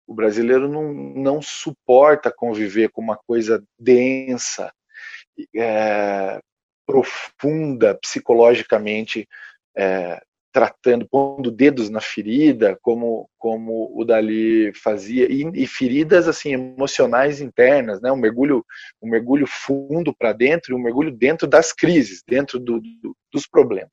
O 0.07 0.15
brasileiro 0.15 0.69
não, 0.69 0.93
não 0.93 1.43
suporta 1.43 2.33
conviver 2.33 2.91
com 2.91 3.01
uma 3.01 3.17
coisa 3.17 3.63
densa, 3.79 4.73
é, 5.55 6.41
profunda, 6.91 7.95
psicologicamente, 7.95 9.29
é, 9.77 10.21
tratando, 10.53 11.07
pondo 11.09 11.51
dedos 11.51 11.89
na 11.89 12.01
ferida, 12.01 12.77
como, 12.83 13.31
como 13.39 13.93
o 13.95 14.05
Dali 14.05 14.73
fazia, 14.75 15.31
e, 15.31 15.49
e 15.55 15.67
feridas 15.69 16.27
assim 16.27 16.53
emocionais 16.53 17.41
internas, 17.41 18.01
né? 18.01 18.11
um 18.11 18.17
mergulho, 18.17 18.65
um 19.01 19.09
mergulho 19.09 19.47
fundo 19.47 20.13
para 20.13 20.33
dentro 20.33 20.73
e 20.73 20.77
um 20.77 20.83
mergulho 20.83 21.13
dentro 21.13 21.47
das 21.47 21.73
crises, 21.73 22.23
dentro 22.27 22.59
do, 22.59 22.81
do, 22.81 23.17
dos 23.33 23.47
problemas. 23.47 23.93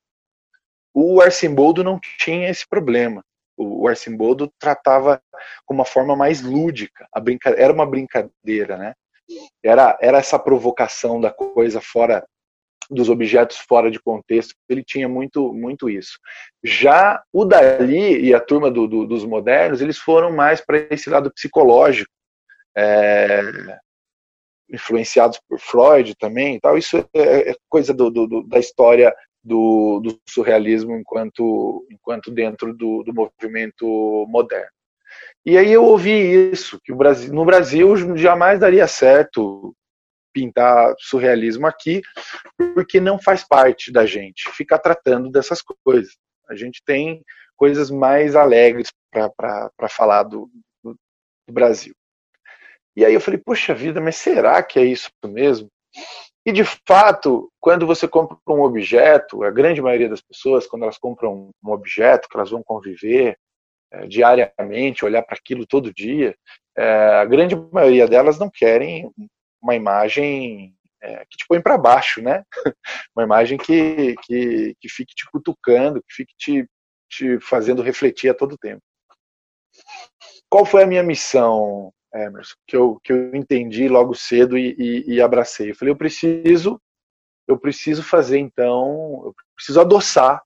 O 0.92 1.22
Arcimboldo 1.22 1.84
não 1.84 2.00
tinha 2.18 2.50
esse 2.50 2.68
problema. 2.68 3.24
O 3.56 3.88
Arcimboldo 3.88 4.52
tratava 4.60 5.22
com 5.66 5.76
uma 5.76 5.86
forma 5.86 6.16
mais 6.16 6.42
lúdica, 6.42 7.08
a 7.14 7.20
brinca... 7.20 7.50
era 7.52 7.72
uma 7.72 7.86
brincadeira, 7.86 8.78
né? 8.78 8.94
Era, 9.64 9.98
era 10.02 10.18
essa 10.18 10.40
provocação 10.40 11.20
da 11.20 11.32
coisa 11.32 11.82
fora 11.82 12.26
dos 12.90 13.10
objetos 13.10 13.58
fora 13.58 13.92
de 13.92 14.00
contexto, 14.00 14.56
ele 14.70 14.84
tinha 14.84 15.08
muito, 15.08 15.54
muito 15.54 15.90
isso. 15.90 16.18
Já 16.64 17.22
o 17.32 17.46
Dali 17.46 18.22
e 18.22 18.34
a 18.34 18.40
turma 18.40 18.72
do, 18.72 18.88
do, 18.88 19.06
dos 19.06 19.26
modernos, 19.26 19.82
eles 19.82 19.98
foram 19.98 20.32
mais 20.32 20.62
para 20.62 20.88
esse 20.90 21.10
lado 21.10 21.32
psicológico, 21.32 22.12
é, 22.76 23.42
influenciados 24.70 25.40
por 25.48 25.60
Freud 25.60 26.16
também, 26.18 26.60
tal. 26.60 26.78
Isso 26.78 26.98
é, 27.14 27.52
é 27.52 27.56
coisa 27.70 27.94
do, 27.94 28.44
da 28.44 28.60
história 28.60 29.14
do, 29.44 30.02
surrealismo 30.28 30.96
enquanto, 30.98 31.86
enquanto 31.90 32.32
dentro 32.32 32.74
do, 32.74 33.04
do 33.04 33.14
movimento 33.14 34.26
moderno. 34.28 34.70
E 35.46 35.58
aí 35.58 35.72
eu 35.72 35.84
ouvi 35.86 36.52
isso, 36.52 36.80
que 36.84 36.92
o 36.92 36.96
Brasil, 36.96 37.34
no 37.34 37.46
Brasil 37.46 38.18
jamais 38.18 38.60
daria 38.60 38.88
certo 38.88 39.74
pintar 40.38 40.94
surrealismo 41.00 41.66
aqui, 41.66 42.00
porque 42.76 43.00
não 43.00 43.18
faz 43.18 43.44
parte 43.44 43.92
da 43.92 44.06
gente 44.06 44.52
ficar 44.52 44.78
tratando 44.78 45.32
dessas 45.32 45.64
coisas. 45.84 46.16
A 46.48 46.56
gente 46.56 46.80
tem 46.86 47.24
coisas 47.56 47.90
mais 47.90 48.36
alegres 48.36 48.94
para 49.12 49.90
falar 49.90 50.24
do, 50.24 50.48
do, 50.84 50.96
do 51.48 51.54
Brasil. 51.54 51.96
E 52.96 53.04
aí 53.04 53.16
eu 53.16 53.22
falei, 53.22 53.40
poxa 53.40 53.74
vida, 53.74 54.00
mas 54.00 54.16
será 54.16 54.62
que 54.62 54.78
é 54.78 54.86
isso 54.86 55.10
mesmo? 55.26 55.70
E 56.46 56.52
de 56.52 56.64
fato, 56.64 57.52
quando 57.60 57.88
você 57.88 58.08
compra 58.08 58.38
um 58.48 58.62
objeto, 58.62 59.44
a 59.44 59.50
grande 59.50 59.82
maioria 59.82 60.08
das 60.08 60.22
pessoas, 60.22 60.68
quando 60.68 60.84
elas 60.84 61.00
compram 61.00 61.50
um 61.64 61.72
objeto 61.72 62.30
que 62.30 62.38
elas 62.38 62.52
vão 62.52 62.62
conviver 62.64 63.38
é, 63.92 64.06
diariamente, 64.06 65.04
olhar 65.04 65.24
para 65.24 65.36
aquilo 65.36 65.66
todo 65.66 65.94
dia, 65.94 66.36
é, 66.78 66.86
a 67.16 67.26
grande 67.26 67.56
maioria 67.72 68.08
delas 68.08 68.38
não 68.38 68.52
querem 68.52 69.12
uma 69.62 69.76
imagem 69.76 70.76
é, 71.02 71.26
que 71.26 71.38
te 71.38 71.46
põe 71.48 71.62
para 71.62 71.78
baixo, 71.78 72.22
né? 72.22 72.44
uma 73.16 73.24
imagem 73.24 73.58
que, 73.58 74.16
que, 74.24 74.76
que 74.80 74.90
fique 74.90 75.14
te 75.14 75.26
cutucando, 75.32 76.02
que 76.02 76.14
fique 76.14 76.34
te, 76.38 76.70
te 77.10 77.40
fazendo 77.40 77.82
refletir 77.82 78.30
a 78.30 78.34
todo 78.34 78.58
tempo. 78.58 78.82
Qual 80.50 80.66
foi 80.66 80.84
a 80.84 80.88
minha 80.88 81.04
missão 81.04 81.94
Emerson, 82.14 82.56
que 82.66 82.76
eu, 82.76 83.00
que 83.04 83.12
eu 83.12 83.36
entendi 83.36 83.88
logo 83.88 84.14
cedo 84.14 84.58
e, 84.58 84.76
e, 84.78 85.16
e 85.16 85.22
abracei. 85.22 85.72
Eu 85.72 85.76
falei, 85.76 85.92
eu 85.92 85.98
preciso, 85.98 86.82
eu 87.48 87.60
preciso 87.60 88.04
fazer 88.04 88.40
então, 88.40 89.24
eu 89.26 89.36
preciso 89.56 89.82
adoçar, 89.82 90.42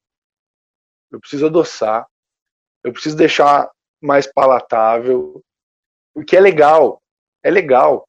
eu 1.12 1.20
preciso 1.20 1.46
adoçar, 1.46 2.06
eu 2.84 2.92
preciso 2.92 3.16
deixar 3.16 3.70
mais 4.02 4.26
palatável, 4.32 5.42
porque 6.14 6.36
é 6.36 6.40
legal, 6.40 7.02
é 7.44 7.52
legal. 7.52 8.08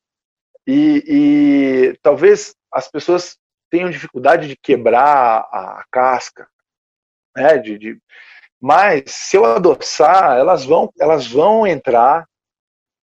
E, 0.67 1.05
e 1.07 1.99
talvez 2.03 2.55
as 2.73 2.89
pessoas 2.89 3.37
tenham 3.71 3.91
dificuldade 3.91 4.49
de 4.49 4.57
quebrar 4.57 5.41
a, 5.51 5.85
casca, 5.91 6.49
né? 7.37 7.59
De, 7.59 7.79
de, 7.79 7.99
mas 8.61 9.05
se 9.07 9.37
eu 9.37 9.45
adoçar, 9.45 10.37
elas 10.39 10.65
vão, 10.65 10.93
elas 11.01 11.27
vão 11.27 11.67
entrar 11.67 12.27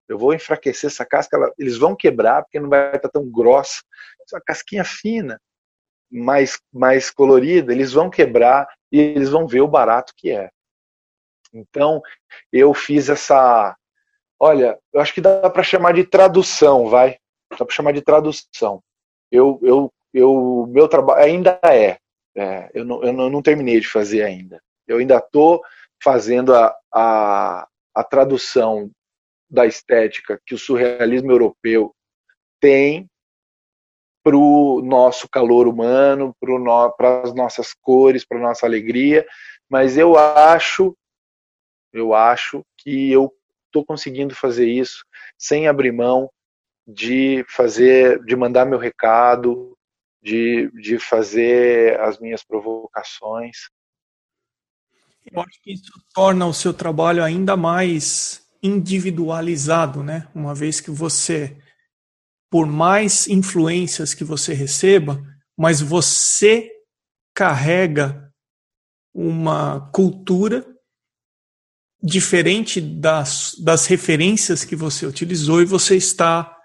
eu 0.09 0.19
vou 0.19 0.33
enfraquecer 0.33 0.89
essa 0.89 1.05
casca, 1.05 1.37
ela, 1.37 1.53
eles 1.59 1.77
vão 1.77 1.95
quebrar 1.95 2.43
porque 2.43 2.59
não 2.59 2.69
vai 2.69 2.97
estar 2.97 3.11
tão 3.11 3.31
grossa. 3.31 3.83
É 4.33 4.37
uma 4.37 4.41
casquinha 4.41 4.85
fina, 4.85 5.39
mais, 6.11 6.59
mais 6.73 7.11
colorida, 7.11 7.73
eles 7.73 7.93
vão 7.93 8.09
quebrar 8.09 8.67
e 8.91 8.99
eles 8.99 9.29
vão 9.29 9.47
ver 9.47 9.61
o 9.61 9.69
barato 9.69 10.15
que 10.17 10.31
é. 10.31 10.51
Então, 11.53 12.01
eu 12.51 12.73
fiz 12.73 13.09
essa. 13.09 13.77
Olha, 14.41 14.79
eu 14.93 15.01
acho 15.01 15.13
que 15.13 15.21
dá 15.21 15.51
para 15.51 15.63
chamar 15.63 15.93
de 15.93 16.05
tradução, 16.05 16.89
vai. 16.89 17.19
Dá 17.59 17.65
para 17.65 17.75
chamar 17.75 17.93
de 17.93 18.03
tradução. 18.03 18.83
Eu, 19.31 19.59
eu, 19.63 19.93
eu, 20.15 20.67
meu 20.69 20.89
trabalho 20.89 21.23
ainda 21.23 21.59
é. 21.63 21.99
é 22.37 22.71
eu, 22.73 22.85
não, 22.85 23.03
eu 23.03 23.13
não 23.13 23.43
terminei 23.43 23.81
de 23.81 23.89
fazer 23.89 24.23
ainda. 24.23 24.63
Eu 24.87 24.99
ainda 24.99 25.17
estou 25.17 25.63
fazendo 26.03 26.55
a, 26.55 26.75
a, 26.93 27.69
a 27.95 28.05
tradução 28.05 28.91
da 29.51 29.67
estética 29.67 30.41
que 30.47 30.55
o 30.55 30.59
surrealismo 30.59 31.33
europeu 31.33 31.95
tem 32.61 33.09
para 34.23 34.37
o 34.37 34.83
nosso 34.83 35.29
calor 35.29 35.67
humano, 35.67 36.35
para 36.39 36.59
no, 36.59 36.95
as 37.25 37.35
nossas 37.35 37.73
cores, 37.73 38.27
para 38.27 38.39
nossa 38.39 38.67
alegria, 38.67 39.27
mas 39.71 39.97
eu 39.97 40.19
acho, 40.19 40.97
eu 41.93 42.15
acho 42.15 42.63
que 42.77 43.11
eu 43.11 43.33
estou 43.67 43.85
conseguindo 43.85 44.35
fazer 44.35 44.69
isso 44.69 45.05
sem 45.39 45.67
abrir 45.67 45.93
mão 45.93 46.31
de 46.89 47.45
fazer, 47.47 48.25
de 48.25 48.35
mandar 48.35 48.65
meu 48.65 48.79
recado, 48.79 49.77
de, 50.23 50.71
de 50.81 50.99
fazer 50.99 52.01
as 52.01 52.19
minhas 52.19 52.43
provocações. 52.43 53.69
Eu 55.31 55.43
acho 55.43 55.61
que 55.63 55.75
isso 55.75 55.93
torna 56.15 56.47
o 56.47 56.55
seu 56.55 56.73
trabalho 56.73 57.23
ainda 57.23 57.59
mais 57.59 58.43
individualizado, 58.63 60.03
né? 60.03 60.27
Uma 60.35 60.55
vez 60.55 60.81
que 60.81 60.91
você, 60.91 61.59
por 62.51 62.67
mais 62.67 63.29
influências 63.29 64.15
que 64.15 64.25
você 64.25 64.55
receba, 64.55 65.23
mas 65.57 65.83
você 65.83 66.71
carrega 67.35 68.33
uma 69.13 69.91
cultura 69.93 70.67
diferente 72.03 72.81
das, 72.81 73.55
das 73.63 73.87
referências 73.87 74.65
que 74.65 74.75
você 74.75 75.05
utilizou 75.05 75.61
e 75.61 75.67
você 75.67 75.97
está 75.97 76.58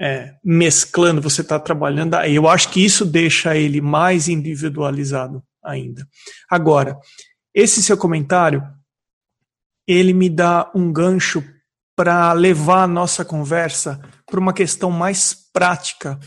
é, 0.00 0.34
mesclando, 0.44 1.22
você 1.22 1.40
está 1.40 1.58
trabalhando. 1.58 2.16
Eu 2.16 2.48
acho 2.48 2.70
que 2.70 2.84
isso 2.84 3.04
deixa 3.04 3.56
ele 3.56 3.80
mais 3.80 4.28
individualizado 4.28 5.42
ainda. 5.62 6.06
Agora, 6.50 6.96
esse 7.54 7.82
seu 7.82 7.96
comentário 7.96 8.62
ele 9.86 10.12
me 10.12 10.28
dá 10.28 10.70
um 10.74 10.92
gancho 10.92 11.44
para 11.94 12.32
levar 12.32 12.82
a 12.82 12.88
nossa 12.88 13.24
conversa 13.24 14.00
para 14.26 14.40
uma 14.40 14.52
questão 14.52 14.90
mais 14.90 15.32
prática, 15.52 16.18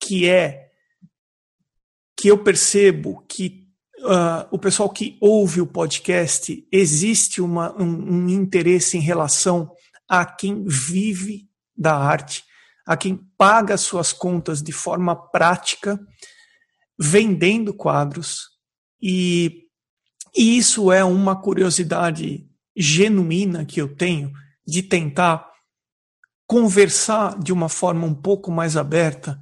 que 0.00 0.28
é 0.28 0.64
que 2.16 2.28
eu 2.28 2.38
percebo 2.38 3.24
que 3.28 3.66
uh, 4.00 4.46
o 4.50 4.58
pessoal 4.58 4.90
que 4.90 5.16
ouve 5.20 5.60
o 5.60 5.66
podcast 5.66 6.66
existe 6.70 7.40
uma, 7.40 7.74
um, 7.80 7.86
um 7.86 8.28
interesse 8.28 8.96
em 8.96 9.00
relação 9.00 9.72
a 10.08 10.24
quem 10.24 10.64
vive 10.66 11.48
da 11.76 11.96
arte, 11.96 12.44
a 12.86 12.96
quem 12.96 13.16
paga 13.38 13.76
suas 13.76 14.12
contas 14.12 14.62
de 14.62 14.72
forma 14.72 15.16
prática, 15.16 15.98
vendendo 16.98 17.72
quadros. 17.72 18.48
E, 19.00 19.64
e 20.36 20.58
isso 20.58 20.92
é 20.92 21.02
uma 21.04 21.40
curiosidade 21.40 22.46
genuína 22.76 23.64
que 23.64 23.80
eu 23.80 23.94
tenho 23.94 24.32
de 24.66 24.82
tentar 24.82 25.50
conversar 26.46 27.38
de 27.38 27.52
uma 27.52 27.68
forma 27.68 28.06
um 28.06 28.14
pouco 28.14 28.50
mais 28.50 28.76
aberta 28.76 29.38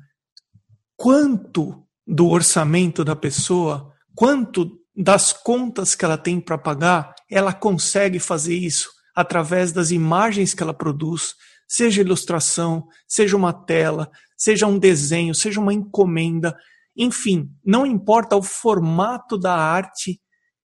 quanto 0.96 1.84
do 2.06 2.28
orçamento 2.28 3.04
da 3.04 3.16
pessoa, 3.16 3.92
quanto 4.14 4.78
das 4.94 5.32
contas 5.32 5.94
que 5.94 6.04
ela 6.04 6.18
tem 6.18 6.40
para 6.40 6.58
pagar, 6.58 7.14
ela 7.30 7.52
consegue 7.52 8.18
fazer 8.18 8.54
isso 8.54 8.90
através 9.14 9.72
das 9.72 9.90
imagens 9.90 10.54
que 10.54 10.62
ela 10.62 10.74
produz, 10.74 11.34
seja 11.72 12.02
ilustração, 12.02 12.86
seja 13.08 13.34
uma 13.34 13.50
tela, 13.50 14.10
seja 14.36 14.66
um 14.66 14.78
desenho, 14.78 15.34
seja 15.34 15.58
uma 15.58 15.72
encomenda, 15.72 16.54
enfim, 16.94 17.50
não 17.64 17.86
importa 17.86 18.36
o 18.36 18.42
formato 18.42 19.38
da 19.38 19.54
arte 19.54 20.20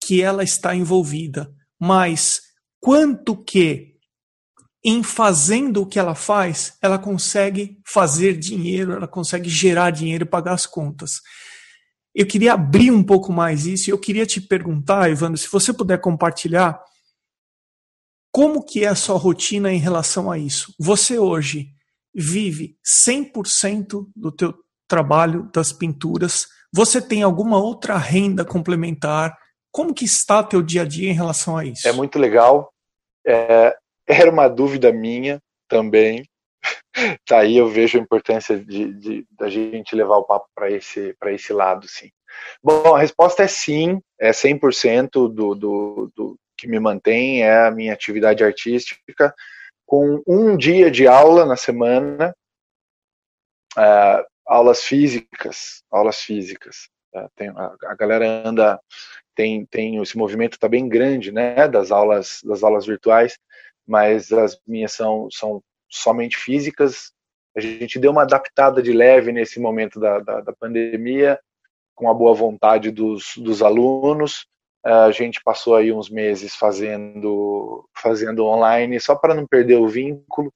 que 0.03 0.21
ela 0.21 0.43
está 0.43 0.75
envolvida, 0.75 1.49
mas 1.81 2.41
quanto 2.81 3.37
que 3.45 3.95
em 4.85 5.05
fazendo 5.05 5.83
o 5.83 5.87
que 5.87 6.01
ela 6.01 6.17
faz, 6.17 6.77
ela 6.83 6.99
consegue 6.99 7.79
fazer 7.87 8.37
dinheiro, 8.37 8.93
ela 8.93 9.07
consegue 9.07 9.49
gerar 9.49 9.91
dinheiro 9.91 10.25
e 10.25 10.29
pagar 10.29 10.55
as 10.55 10.67
contas. 10.67 11.21
Eu 12.13 12.27
queria 12.27 12.55
abrir 12.55 12.91
um 12.91 13.05
pouco 13.05 13.33
mais 13.33 13.67
isso 13.67 13.89
e 13.89 13.93
eu 13.93 13.99
queria 13.99 14.27
te 14.27 14.41
perguntar, 14.41 15.09
Evandro, 15.09 15.39
se 15.39 15.49
você 15.49 15.73
puder 15.73 16.01
compartilhar 16.01 16.81
como 18.33 18.65
que 18.65 18.85
é 18.85 18.89
a 18.89 18.95
sua 18.95 19.17
rotina 19.17 19.73
em 19.73 19.79
relação 19.79 20.31
a 20.31 20.39
isso. 20.39 20.75
Você 20.79 21.19
hoje 21.19 21.69
vive 22.15 22.77
100% 23.07 24.07
do 24.15 24.33
teu 24.33 24.55
trabalho 24.87 25.51
das 25.53 25.73
pinturas? 25.73 26.47
Você 26.73 27.01
tem 27.01 27.23
alguma 27.23 27.59
outra 27.59 27.97
renda 27.97 28.45
complementar? 28.45 29.37
Como 29.71 29.95
que 29.95 30.05
está 30.05 30.43
teu 30.43 30.63
dia 30.63 30.83
a 30.83 30.85
dia 30.85 31.11
em 31.11 31.15
relação 31.15 31.57
a 31.57 31.65
isso? 31.65 31.87
É 31.87 31.93
muito 31.93 32.19
legal. 32.19 32.73
É, 33.27 33.77
era 34.07 34.31
uma 34.31 34.49
dúvida 34.49 34.93
minha 34.93 35.41
também. 35.69 36.25
tá 37.27 37.41
aí 37.41 37.57
eu 37.57 37.69
vejo 37.69 37.99
a 37.99 38.01
importância 38.01 38.59
de 38.59 39.25
da 39.31 39.49
gente 39.49 39.95
levar 39.95 40.17
o 40.17 40.25
papo 40.25 40.47
para 40.55 40.71
esse 40.71 41.15
para 41.19 41.33
esse 41.33 41.53
lado, 41.53 41.87
sim. 41.87 42.11
Bom, 42.63 42.95
a 42.95 42.99
resposta 42.99 43.43
é 43.43 43.49
sim, 43.49 44.01
é 44.19 44.31
100% 44.31 45.11
do, 45.11 45.55
do, 45.55 46.13
do 46.15 46.28
que 46.59 46.67
me 46.67 46.81
mantém 46.81 47.43
é 47.43 47.67
a 47.67 47.71
minha 47.71 47.93
atividade 47.93 48.43
artística, 48.43 49.33
com 49.87 50.23
um 50.27 50.57
dia 50.57 50.91
de 50.91 51.07
aula 51.07 51.47
na 51.47 51.57
semana, 51.57 52.35
uh, 53.77 54.27
aulas 54.45 54.83
físicas, 54.83 55.85
aulas 55.91 56.21
físicas. 56.21 56.91
Uh, 57.15 57.29
tem, 57.37 57.49
a, 57.49 57.75
a, 57.85 57.95
galera 57.95 58.27
anda 58.45 58.79
tem, 59.35 59.65
tem 59.67 60.03
esse 60.03 60.19
movimento 60.19 60.55
está 60.55 60.69
bem 60.69 60.89
grande, 60.89 61.33
né, 61.33 61.69
das 61.69 61.91
aulas 61.91 62.41
das 62.45 62.63
aulas 62.63 62.85
virtuais, 62.85 63.39
mas 63.87 64.33
as 64.33 64.61
minhas 64.67 64.93
são 64.93 65.29
são 65.31 65.63
somente 65.89 66.37
físicas. 66.37 67.13
A 67.57 67.61
gente 67.61 67.99
deu 67.99 68.11
uma 68.11 68.23
adaptada 68.23 68.83
de 68.83 68.93
leve 68.93 69.33
nesse 69.33 69.59
momento 69.59 69.99
da, 69.99 70.19
da, 70.19 70.41
da 70.41 70.53
pandemia, 70.53 71.41
com 71.95 72.11
a 72.11 72.15
boa 72.15 72.35
vontade 72.35 72.91
dos, 72.91 73.33
dos 73.39 73.63
alunos, 73.63 74.47
a 74.85 75.11
gente 75.11 75.41
passou 75.43 75.77
aí 75.77 75.93
uns 75.93 76.09
meses 76.09 76.55
fazendo 76.55 77.89
fazendo 77.97 78.47
online 78.47 79.01
só 79.01 79.15
para 79.15 79.35
não 79.35 79.47
perder 79.47 79.77
o 79.77 79.89
vínculo 79.89 80.53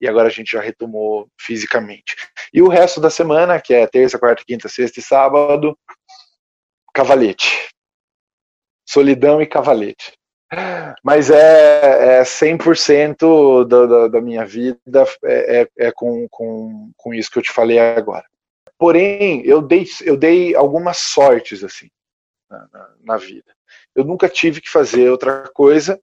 e 0.00 0.06
agora 0.08 0.28
a 0.28 0.30
gente 0.30 0.52
já 0.52 0.60
retomou 0.60 1.28
fisicamente. 1.40 2.14
E 2.52 2.60
o 2.60 2.68
resto 2.68 3.00
da 3.00 3.10
semana, 3.10 3.60
que 3.60 3.74
é 3.74 3.86
terça, 3.86 4.18
quarta, 4.18 4.42
quinta, 4.46 4.68
sexta 4.68 5.00
e 5.00 5.02
sábado, 5.02 5.76
cavalete. 6.92 7.70
Solidão 8.86 9.40
e 9.40 9.46
cavalete. 9.46 10.12
Mas 11.02 11.30
é, 11.30 12.20
é 12.20 12.22
100% 12.22 13.66
da, 13.66 13.86
da, 13.86 14.08
da 14.08 14.20
minha 14.20 14.44
vida 14.44 15.04
é, 15.24 15.62
é, 15.62 15.86
é 15.88 15.92
com, 15.92 16.28
com, 16.30 16.92
com 16.96 17.14
isso 17.14 17.30
que 17.30 17.38
eu 17.38 17.42
te 17.42 17.50
falei 17.50 17.78
agora. 17.78 18.24
Porém, 18.78 19.44
eu 19.44 19.62
dei, 19.62 19.86
eu 20.04 20.16
dei 20.16 20.54
algumas 20.54 20.98
sortes 20.98 21.64
assim 21.64 21.88
na, 22.48 22.68
na, 22.72 22.94
na 23.00 23.16
vida. 23.16 23.55
Eu 23.94 24.04
nunca 24.04 24.28
tive 24.28 24.60
que 24.60 24.70
fazer 24.70 25.10
outra 25.10 25.48
coisa, 25.54 26.00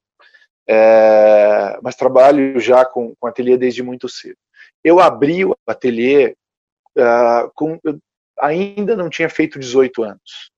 é, 0.68 1.78
mas 1.82 1.95
trabalho 1.95 2.59
já 2.59 2.86
com, 2.86 3.14
com 3.20 3.28
ateliê 3.28 3.57
desde 3.57 3.84
muito 3.84 4.07
cedo. 4.07 4.38
Eu 4.84 4.99
abri 4.99 5.45
o 5.45 5.55
ateliê 5.68 6.36
uh, 6.97 7.51
com, 7.53 7.80
eu 7.84 7.99
ainda 8.39 8.95
não 8.95 9.09
tinha 9.09 9.30
feito 9.30 9.59
18 9.59 10.03
anos. 10.03 10.51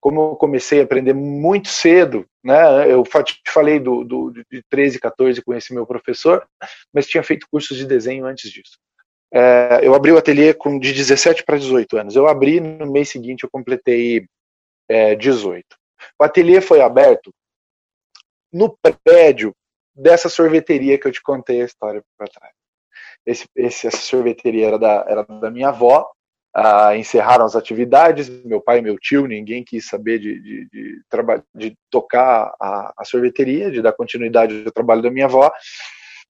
Como 0.00 0.30
eu 0.30 0.36
comecei 0.36 0.80
a 0.80 0.84
aprender 0.84 1.14
muito 1.14 1.68
cedo, 1.68 2.26
né, 2.44 2.90
eu 2.90 3.02
te 3.02 3.40
falei 3.48 3.80
do, 3.80 4.04
do, 4.04 4.30
de 4.30 4.62
13, 4.70 5.00
14, 5.00 5.42
conheci 5.42 5.74
meu 5.74 5.86
professor, 5.86 6.46
mas 6.92 7.08
tinha 7.08 7.22
feito 7.22 7.48
cursos 7.50 7.76
de 7.76 7.86
desenho 7.86 8.24
antes 8.24 8.50
disso. 8.50 8.78
É, 9.32 9.80
eu 9.82 9.94
abri 9.94 10.12
o 10.12 10.18
ateliê 10.18 10.54
com, 10.54 10.78
de 10.78 10.92
17 10.92 11.42
para 11.44 11.58
18 11.58 11.98
anos. 11.98 12.16
Eu 12.16 12.28
abri 12.28 12.60
no 12.60 12.90
mês 12.90 13.08
seguinte, 13.08 13.42
eu 13.42 13.50
completei 13.50 14.26
é, 14.88 15.16
18. 15.16 15.64
O 16.18 16.24
ateliê 16.24 16.60
foi 16.60 16.80
aberto 16.80 17.32
no 18.52 18.76
prédio 19.04 19.54
dessa 19.94 20.28
sorveteria 20.28 20.98
que 20.98 21.06
eu 21.06 21.12
te 21.12 21.22
contei 21.22 21.62
a 21.62 21.64
história 21.64 22.02
para 22.16 22.28
trás. 22.28 22.52
Esse, 23.24 23.46
esse, 23.56 23.86
essa 23.86 23.98
sorveteria 23.98 24.68
era 24.68 24.78
da, 24.78 25.04
era 25.08 25.22
da 25.24 25.50
minha 25.50 25.68
avó, 25.68 26.08
ah, 26.54 26.96
encerraram 26.96 27.44
as 27.44 27.56
atividades, 27.56 28.28
meu 28.44 28.60
pai 28.60 28.78
e 28.78 28.82
meu 28.82 28.98
tio, 28.98 29.26
ninguém 29.26 29.64
quis 29.64 29.86
saber 29.86 30.18
de, 30.18 30.40
de, 30.40 30.68
de, 30.70 31.02
de 31.54 31.76
tocar 31.90 32.54
a, 32.60 32.94
a, 32.96 33.04
sorveteria, 33.04 33.70
de 33.70 33.82
dar 33.82 33.92
continuidade 33.92 34.62
ao 34.64 34.72
trabalho 34.72 35.02
da 35.02 35.10
minha 35.10 35.26
avó, 35.26 35.52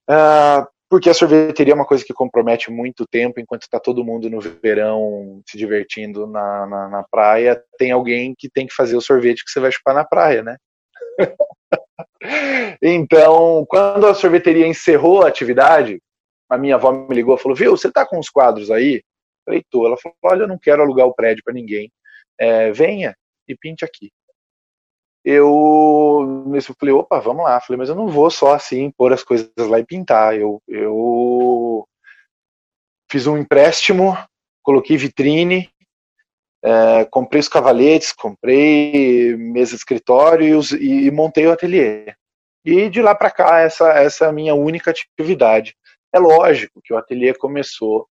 ah, 0.09 0.67
porque 0.89 1.09
a 1.09 1.13
sorveteria 1.13 1.73
é 1.73 1.75
uma 1.75 1.85
coisa 1.85 2.03
que 2.03 2.13
compromete 2.13 2.71
muito 2.71 3.05
tempo, 3.05 3.39
enquanto 3.39 3.63
está 3.63 3.79
todo 3.79 4.03
mundo 4.03 4.29
no 4.29 4.39
verão 4.39 5.41
se 5.45 5.57
divertindo 5.57 6.25
na, 6.27 6.65
na, 6.65 6.89
na, 6.89 7.03
praia, 7.03 7.61
tem 7.77 7.91
alguém 7.91 8.33
que 8.37 8.49
tem 8.49 8.65
que 8.65 8.73
fazer 8.73 8.95
o 8.95 9.01
sorvete 9.01 9.43
que 9.43 9.51
você 9.51 9.59
vai 9.59 9.71
chupar 9.71 9.93
na 9.93 10.05
praia, 10.05 10.43
né? 10.43 10.57
então, 12.81 13.65
quando 13.67 14.07
a 14.07 14.13
sorveteria 14.13 14.67
encerrou 14.67 15.23
a 15.23 15.27
atividade, 15.27 16.01
a 16.49 16.57
minha 16.57 16.75
avó 16.75 16.91
me 16.91 17.13
ligou 17.13 17.35
e 17.35 17.39
falou: 17.39 17.57
Viu, 17.57 17.75
você 17.75 17.91
tá 17.91 18.05
com 18.05 18.17
os 18.17 18.29
quadros 18.29 18.71
aí? 18.71 18.95
Eu 18.95 19.01
falei: 19.45 19.63
Tô. 19.69 19.85
Ela 19.85 19.97
falou: 19.97 20.17
Olha, 20.23 20.43
eu 20.43 20.47
não 20.47 20.57
quero 20.57 20.81
alugar 20.81 21.05
o 21.05 21.13
prédio 21.13 21.43
para 21.43 21.53
ninguém. 21.53 21.91
É, 22.39 22.71
venha 22.71 23.15
e 23.47 23.55
pinte 23.55 23.83
aqui 23.83 24.11
eu, 25.29 26.49
eu 26.53 26.75
falei, 26.79 26.95
opa, 26.95 27.19
vamos 27.19 27.43
lá. 27.43 27.59
Falei, 27.59 27.77
mas 27.77 27.89
eu 27.89 27.95
não 27.95 28.07
vou 28.07 28.31
só 28.31 28.53
assim 28.53 28.89
pôr 28.91 29.11
as 29.11 29.23
coisas 29.23 29.51
lá 29.57 29.77
e 29.77 29.85
pintar. 29.85 30.39
Eu, 30.39 30.63
eu 30.65 31.85
fiz 33.11 33.27
um 33.27 33.37
empréstimo, 33.37 34.17
coloquei 34.63 34.95
vitrine, 34.95 35.69
é, 36.63 37.03
comprei 37.11 37.41
os 37.41 37.49
cavaletes, 37.49 38.13
comprei 38.13 39.35
mesa 39.35 39.71
de 39.71 39.77
escritório 39.77 40.61
e, 40.79 41.07
e 41.07 41.11
montei 41.11 41.45
o 41.45 41.51
ateliê. 41.51 42.15
E 42.63 42.89
de 42.89 43.01
lá 43.01 43.13
para 43.13 43.29
cá, 43.29 43.59
essa, 43.59 43.89
essa 43.99 44.25
é 44.25 44.29
a 44.29 44.33
minha 44.33 44.55
única 44.55 44.91
atividade. 44.91 45.75
É 46.13 46.19
lógico 46.19 46.81
que 46.81 46.93
o 46.93 46.97
ateliê 46.97 47.33
começou 47.33 48.07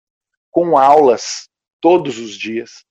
com 0.50 0.76
aulas 0.76 1.48
todos 1.80 2.18
os 2.18 2.36
dias. 2.36 2.84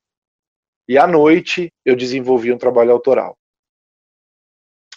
E 0.90 0.98
à 0.98 1.06
noite 1.06 1.72
eu 1.86 1.96
desenvolvi 1.96 2.52
um 2.52 2.58
trabalho 2.58 2.92
autoral 2.92 3.38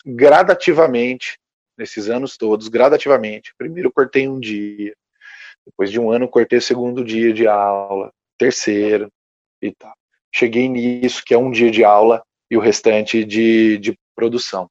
gradativamente, 0.05 1.39
nesses 1.77 2.09
anos 2.09 2.37
todos, 2.37 2.69
gradativamente. 2.69 3.55
Primeiro 3.57 3.93
cortei 3.93 4.29
um 4.29 4.41
dia, 4.41 4.95
depois 5.67 5.91
de 5.91 6.01
um 6.01 6.11
ano 6.11 6.29
cortei 6.29 6.59
o 6.59 6.63
segundo 6.63 7.05
dia 7.05 7.33
de 7.33 7.47
aula, 7.47 8.13
terceiro 8.39 9.11
e 9.63 9.73
tal. 9.73 9.93
Cheguei 10.35 10.69
nisso, 10.69 11.23
que 11.25 11.35
é 11.35 11.39
um 11.39 11.51
dia 11.51 11.71
de 11.71 11.85
aula 11.85 12.23
e 12.51 12.57
o 12.57 12.61
restante 12.61 13.25
de, 13.25 13.79
de 13.79 13.99
produção. 14.15 14.69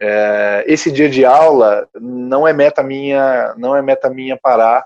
É, 0.00 0.64
esse 0.66 0.92
dia 0.92 1.08
de 1.08 1.24
aula 1.24 1.88
não 2.00 2.46
é 2.46 2.52
meta 2.52 2.82
minha, 2.82 3.54
não 3.56 3.76
é 3.76 3.82
meta 3.82 4.08
minha 4.08 4.36
parar. 4.36 4.84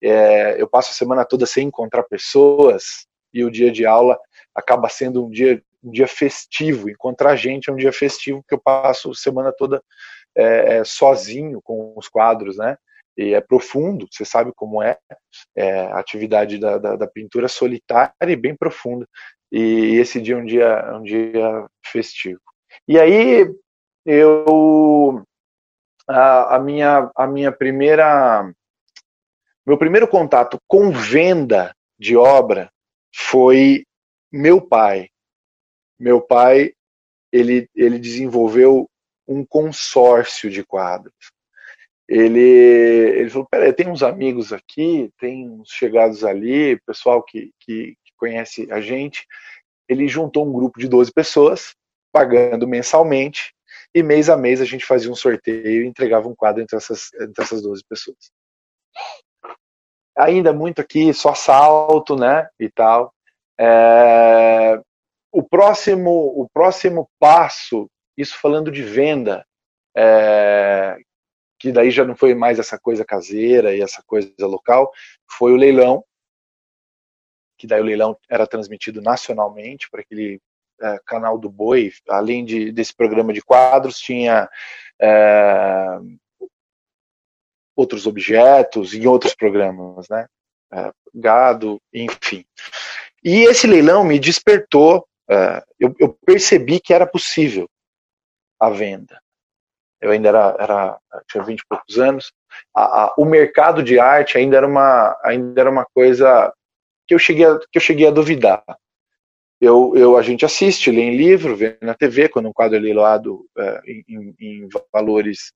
É, 0.00 0.60
eu 0.60 0.68
passo 0.68 0.90
a 0.90 0.94
semana 0.94 1.24
toda 1.24 1.44
sem 1.44 1.66
encontrar 1.66 2.04
pessoas 2.04 3.06
e 3.34 3.44
o 3.44 3.50
dia 3.50 3.70
de 3.70 3.84
aula 3.84 4.18
acaba 4.54 4.88
sendo 4.88 5.26
um 5.26 5.30
dia 5.30 5.60
um 5.82 5.90
dia 5.90 6.08
festivo. 6.08 6.90
Encontrar 6.90 7.36
gente 7.36 7.70
é 7.70 7.72
um 7.72 7.76
dia 7.76 7.92
festivo, 7.92 8.42
porque 8.42 8.54
eu 8.54 8.60
passo 8.60 9.10
a 9.10 9.14
semana 9.14 9.52
toda 9.52 9.82
é, 10.36 10.78
é, 10.78 10.84
sozinho 10.84 11.60
com 11.62 11.94
os 11.96 12.08
quadros, 12.08 12.56
né? 12.56 12.76
E 13.16 13.34
é 13.34 13.40
profundo, 13.40 14.06
você 14.08 14.24
sabe 14.24 14.52
como 14.54 14.80
é, 14.80 14.96
é 15.56 15.80
a 15.86 15.98
atividade 15.98 16.56
da, 16.58 16.78
da, 16.78 16.94
da, 16.94 17.06
pintura 17.08 17.48
solitária 17.48 18.14
e 18.28 18.36
bem 18.36 18.56
profunda. 18.56 19.08
E 19.50 19.96
esse 19.96 20.20
dia 20.20 20.34
é 20.34 20.38
um 20.38 20.44
dia, 20.44 20.64
é 20.64 20.92
um 20.92 21.02
dia 21.02 21.66
festivo. 21.84 22.40
E 22.86 22.98
aí 22.98 23.52
eu 24.06 25.24
a, 26.08 26.56
a 26.56 26.58
minha 26.60 27.10
a 27.14 27.26
minha 27.26 27.50
primeira 27.50 28.50
meu 29.66 29.76
primeiro 29.76 30.06
contato 30.06 30.58
com 30.66 30.90
venda 30.90 31.74
de 31.98 32.16
obra 32.16 32.70
foi 33.12 33.84
meu 34.32 34.60
pai 34.60 35.08
meu 35.98 36.20
pai 36.20 36.72
ele, 37.32 37.68
ele 37.74 37.98
desenvolveu 37.98 38.88
um 39.26 39.44
consórcio 39.44 40.50
de 40.50 40.64
quadros. 40.64 41.14
Ele, 42.08 42.40
ele 42.40 43.28
falou: 43.30 43.46
peraí, 43.50 43.72
tem 43.72 43.88
uns 43.88 44.02
amigos 44.02 44.52
aqui, 44.52 45.10
tem 45.18 45.48
uns 45.48 45.68
chegados 45.70 46.24
ali, 46.24 46.80
pessoal 46.86 47.22
que, 47.22 47.52
que, 47.60 47.96
que 48.02 48.12
conhece 48.16 48.66
a 48.72 48.80
gente. 48.80 49.26
Ele 49.86 50.08
juntou 50.08 50.46
um 50.46 50.52
grupo 50.52 50.80
de 50.80 50.88
12 50.88 51.12
pessoas, 51.12 51.74
pagando 52.10 52.66
mensalmente, 52.66 53.52
e 53.94 54.02
mês 54.02 54.30
a 54.30 54.36
mês 54.36 54.60
a 54.60 54.64
gente 54.64 54.86
fazia 54.86 55.10
um 55.10 55.14
sorteio 55.14 55.84
e 55.84 55.86
entregava 55.86 56.28
um 56.28 56.34
quadro 56.34 56.62
entre 56.62 56.76
essas, 56.76 57.12
entre 57.14 57.42
essas 57.44 57.62
12 57.62 57.82
pessoas. 57.88 58.30
Ainda 60.16 60.52
muito 60.52 60.80
aqui, 60.80 61.12
só 61.12 61.34
salto, 61.34 62.16
né, 62.16 62.48
e 62.58 62.70
tal. 62.70 63.14
É, 63.60 64.80
o 65.38 65.42
próximo, 65.44 66.10
o 66.10 66.48
próximo 66.52 67.08
passo, 67.16 67.88
isso 68.16 68.36
falando 68.40 68.72
de 68.72 68.82
venda, 68.82 69.46
é, 69.96 70.98
que 71.60 71.70
daí 71.70 71.92
já 71.92 72.04
não 72.04 72.16
foi 72.16 72.34
mais 72.34 72.58
essa 72.58 72.76
coisa 72.76 73.04
caseira 73.04 73.72
e 73.72 73.80
essa 73.80 74.02
coisa 74.04 74.32
local, 74.40 74.90
foi 75.30 75.52
o 75.52 75.56
leilão, 75.56 76.04
que 77.56 77.68
daí 77.68 77.80
o 77.80 77.84
leilão 77.84 78.18
era 78.28 78.48
transmitido 78.48 79.00
nacionalmente 79.00 79.88
para 79.88 80.00
aquele 80.00 80.40
é, 80.82 80.98
canal 81.06 81.38
do 81.38 81.48
Boi, 81.48 81.92
além 82.08 82.44
de, 82.44 82.72
desse 82.72 82.92
programa 82.92 83.32
de 83.32 83.40
quadros, 83.40 84.00
tinha 84.00 84.50
é, 85.00 86.00
outros 87.76 88.08
objetos 88.08 88.92
em 88.92 89.06
outros 89.06 89.36
programas, 89.36 90.08
né? 90.08 90.26
É, 90.72 90.92
gado, 91.14 91.80
enfim. 91.94 92.44
E 93.22 93.44
esse 93.44 93.68
leilão 93.68 94.02
me 94.02 94.18
despertou 94.18 95.06
uh, 95.30 95.62
eu, 95.78 95.94
eu, 95.98 96.18
percebi 96.24 96.80
que 96.80 96.92
era 96.92 97.06
possível 97.06 97.68
a 98.60 98.70
venda. 98.70 99.20
Eu 100.00 100.10
ainda 100.10 100.28
era, 100.28 100.56
era 100.58 100.98
tinha 101.28 101.42
20 101.42 101.58
e 101.58 101.66
poucos 101.68 101.98
anos. 101.98 102.32
A, 102.74 103.04
a, 103.04 103.14
o 103.18 103.24
mercado 103.24 103.82
de 103.82 103.98
arte 103.98 104.38
ainda 104.38 104.56
era 104.56 104.66
uma, 104.66 105.18
ainda 105.24 105.60
era 105.60 105.70
uma 105.70 105.84
coisa 105.94 106.52
que 107.06 107.14
eu 107.14 107.18
cheguei 107.18 107.46
a, 107.46 107.58
que 107.58 107.78
eu 107.78 107.80
cheguei 107.80 108.06
a 108.06 108.12
duvidar. 108.12 108.62
Eu, 109.60 109.92
eu, 109.96 110.16
a 110.16 110.22
gente 110.22 110.44
assiste, 110.44 110.90
lê 110.90 111.02
em 111.02 111.16
livro, 111.16 111.56
vê 111.56 111.76
na 111.82 111.92
TV, 111.92 112.28
quando 112.28 112.48
um 112.48 112.52
quadro 112.52 112.76
é 112.76 112.80
leilado 112.80 113.44
é, 113.58 113.80
em, 113.86 114.34
em, 114.38 114.68
valores 114.92 115.52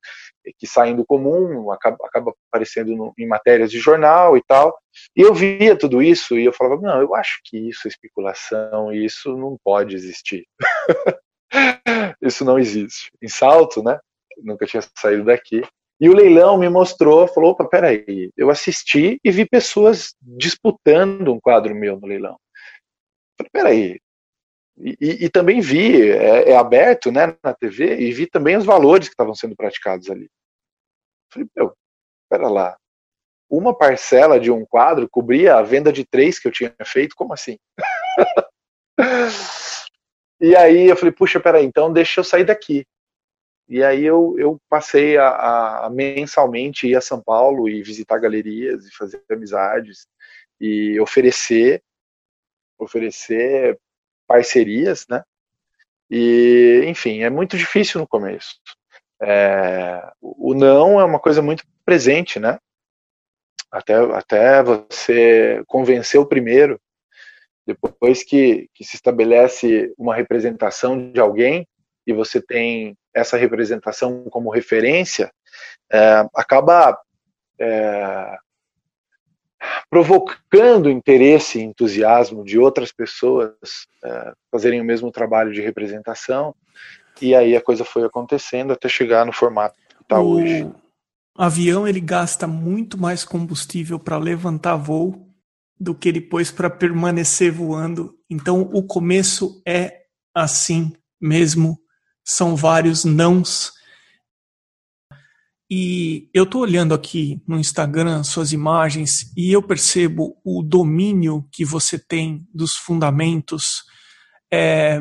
que 0.59 0.67
saem 0.67 0.97
do 0.97 1.07
comum, 1.07 1.71
acaba, 1.71 1.97
acaba 2.05 2.35
aparecendo 2.49 2.97
no, 2.97 3.13
em 3.17 3.29
matérias 3.29 3.71
de 3.71 3.79
jornal 3.79 4.37
e 4.37 4.43
tal. 4.43 4.77
E 5.17 5.21
eu 5.21 5.33
via 5.33 5.77
tudo 5.77 6.03
isso 6.03 6.37
e 6.37 6.45
eu 6.45 6.53
falava, 6.53 6.81
não, 6.81 7.01
eu 7.01 7.15
acho 7.15 7.41
que 7.45 7.57
isso 7.69 7.87
é 7.87 7.89
especulação, 7.89 8.93
isso 8.93 9.37
não 9.37 9.57
pode 9.63 9.95
existir. 9.95 10.47
isso 12.21 12.45
não 12.45 12.59
existe. 12.59 13.09
Em 13.23 13.29
salto, 13.29 13.85
né? 13.85 14.01
Nunca 14.43 14.67
tinha 14.67 14.83
saído 14.99 15.25
daqui. 15.25 15.63
E 16.01 16.09
o 16.09 16.15
leilão 16.17 16.59
me 16.59 16.69
mostrou, 16.69 17.29
falou, 17.29 17.53
opa, 17.53 17.65
peraí, 17.65 18.33
eu 18.37 18.51
assisti 18.51 19.21
e 19.23 19.31
vi 19.31 19.47
pessoas 19.47 20.17
disputando 20.21 21.33
um 21.33 21.39
quadro 21.39 21.73
meu 21.77 22.01
no 22.01 22.09
leilão. 22.09 22.37
Peraí, 23.51 23.99
e, 24.77 25.27
e, 25.27 25.29
também 25.29 25.61
vi, 25.61 26.11
é, 26.11 26.51
é, 26.51 26.57
aberto 26.57 27.13
né, 27.13 27.37
na 27.43 27.55
TV, 27.55 28.01
e 28.01 28.13
vi 28.13 28.27
também 28.27 28.57
os 28.57 28.65
valores 28.65 29.09
que 29.09 29.13
estavam 29.13 29.35
sendo 29.35 29.55
praticados 29.55 30.11
ali. 30.11 30.31
Falei, 31.33 31.49
meu, 31.55 31.75
pera 32.31 32.49
lá, 32.49 32.77
uma 33.51 33.77
parcela 33.77 34.41
de 34.41 34.51
um 34.51 34.65
quadro 34.65 35.09
cobria 35.11 35.57
a 35.57 35.63
venda 35.63 35.93
de 35.93 36.07
três 36.07 36.39
que 36.39 36.49
eu 36.49 36.53
tinha 36.53 36.75
feito, 36.85 37.15
como 37.15 37.35
assim? 37.35 37.59
e 40.41 40.57
aí 40.57 40.89
eu 40.89 40.97
falei, 40.97 41.13
puxa, 41.13 41.39
peraí, 41.39 41.65
então 41.65 41.93
deixa 41.93 42.21
eu 42.21 42.25
sair 42.25 42.45
daqui. 42.45 42.87
E 43.69 43.85
aí 43.85 44.05
eu, 44.05 44.35
eu 44.39 44.59
passei 44.69 45.19
a, 45.19 45.85
a, 45.85 45.91
mensalmente 45.91 46.89
ir 46.89 46.97
a 46.97 47.01
São 47.01 47.23
Paulo 47.23 47.69
e 47.69 47.83
visitar 47.83 48.19
galerias 48.19 48.87
e 48.87 48.95
fazer 48.95 49.23
amizades 49.31 50.07
e 50.61 50.99
oferecer 50.99 51.83
oferecer 52.83 53.79
parcerias, 54.27 55.07
né? 55.09 55.23
E, 56.11 56.83
enfim, 56.87 57.23
é 57.23 57.31
muito 57.31 57.57
difícil 57.57 58.01
no 58.01 58.07
começo. 58.07 58.57
É, 59.21 60.03
o 60.21 60.55
não 60.55 61.01
é 61.01 61.05
uma 61.05 61.19
coisa 61.19 61.41
muito 61.41 61.65
presente, 61.85 62.39
né? 62.39 62.59
Até, 63.71 63.95
até 63.95 64.63
você 64.63 65.63
convencer 65.67 66.21
o 66.21 66.27
primeiro, 66.27 66.79
depois 67.67 68.23
que, 68.23 68.69
que 68.75 68.85
se 68.85 68.97
estabelece 68.97 69.95
uma 69.97 70.15
representação 70.15 71.13
de 71.13 71.21
alguém 71.21 71.67
e 72.07 72.13
você 72.13 72.43
tem 72.43 72.97
essa 73.15 73.37
representação 73.37 74.25
como 74.25 74.51
referência, 74.51 75.33
é, 75.91 76.27
acaba 76.35 76.99
é, 77.59 78.37
provocando 79.91 80.91
interesse 80.91 81.59
e 81.59 81.63
entusiasmo 81.63 82.45
de 82.45 82.59
outras 82.59 82.93
pessoas 82.93 83.53
é, 84.05 84.33
fazerem 84.51 84.81
o 84.81 84.85
mesmo 84.85 85.11
trabalho 85.11 85.53
de 85.53 85.61
representação, 85.61 86.55
e 87.21 87.35
aí 87.35 87.57
a 87.57 87.61
coisa 87.61 87.85
foi 87.85 88.05
acontecendo 88.05 88.73
até 88.73 88.89
chegar 88.89 89.25
no 89.25 89.33
formato 89.33 89.77
que 89.89 90.03
está 90.03 90.21
hoje. 90.21 90.65
O 90.65 91.43
avião 91.43 91.87
ele 91.87 92.01
gasta 92.01 92.47
muito 92.47 92.99
mais 92.99 93.25
combustível 93.25 93.99
para 93.99 94.19
levantar 94.19 94.77
voo 94.77 95.29
do 95.79 95.95
que 95.95 96.13
depois 96.13 96.51
para 96.51 96.71
permanecer 96.71 97.51
voando. 97.51 98.15
Então 98.31 98.63
o 98.73 98.83
começo 98.83 99.63
é 99.67 100.03
assim 100.35 100.93
mesmo, 101.21 101.79
são 102.25 102.57
vários 102.57 103.05
nãos 103.05 103.73
e 105.75 106.29
eu 106.35 106.45
estou 106.45 106.61
olhando 106.61 106.93
aqui 106.93 107.43
no 107.49 107.59
Instagram 107.59 108.23
suas 108.25 108.53
imagens 108.53 109.33
e 109.35 109.51
eu 109.51 109.63
percebo 109.63 110.39
o 110.45 110.63
domínio 110.63 111.49
que 111.51 111.65
você 111.65 111.99
tem 111.99 112.47
dos 112.53 112.77
fundamentos, 112.77 113.83
é, 114.53 115.01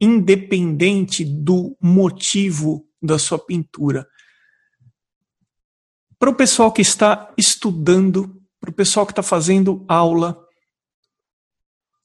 independente 0.00 1.26
do 1.26 1.76
motivo 1.78 2.88
da 3.02 3.18
sua 3.18 3.38
pintura. 3.38 4.08
Para 6.18 6.30
o 6.30 6.34
pessoal 6.34 6.72
que 6.72 6.80
está 6.80 7.30
estudando, 7.36 8.42
para 8.58 8.70
o 8.70 8.74
pessoal 8.74 9.04
que 9.04 9.12
está 9.12 9.22
fazendo 9.22 9.84
aula, 9.86 10.42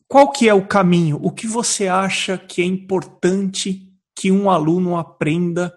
qual 0.09 0.29
que 0.29 0.49
é 0.49 0.53
o 0.53 0.67
caminho? 0.67 1.21
O 1.21 1.31
que 1.31 1.47
você 1.47 1.87
acha 1.87 2.37
que 2.37 2.61
é 2.61 2.65
importante 2.65 3.93
que 4.13 4.29
um 4.29 4.49
aluno 4.51 4.97
aprenda 4.97 5.73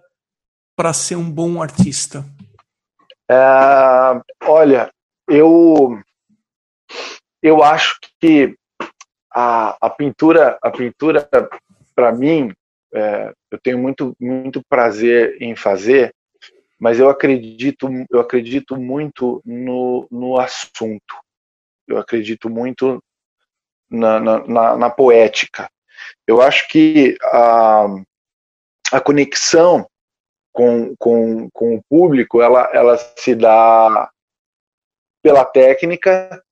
para 0.81 0.95
ser 0.95 1.17
um 1.17 1.31
bom 1.31 1.63
artista? 1.63 2.25
É, 3.31 3.37
olha, 4.45 4.91
eu 5.29 6.01
eu 7.43 7.63
acho 7.63 7.99
que 8.19 8.57
a, 9.31 9.77
a 9.79 9.91
pintura 9.91 10.59
a 10.63 10.71
pintura 10.71 11.29
para 11.95 12.13
mim 12.13 12.51
é, 12.95 13.31
eu 13.51 13.59
tenho 13.63 13.79
muito 13.79 14.17
muito 14.19 14.63
prazer 14.71 15.37
em 15.39 15.55
fazer, 15.55 16.15
mas 16.79 16.99
eu 16.99 17.11
acredito 17.11 17.87
eu 18.11 18.19
acredito 18.19 18.75
muito 18.75 19.43
no, 19.45 20.09
no 20.11 20.41
assunto. 20.41 21.15
Eu 21.87 21.99
acredito 21.99 22.49
muito 22.49 23.05
na, 23.91 24.19
na, 24.19 24.77
na 24.79 24.89
poética. 24.89 25.69
Eu 26.27 26.41
acho 26.41 26.67
que 26.69 27.19
a, 27.23 27.85
a 28.93 29.01
conexão 29.03 29.87
com, 30.53 30.95
com, 30.97 31.51
com 31.51 31.77
o 31.77 31.83
público, 31.85 32.43
ela, 32.43 32.71
ela 32.73 32.97
se 32.99 33.35
dá 33.35 34.11
pela 35.23 35.45
técnica, 35.45 36.45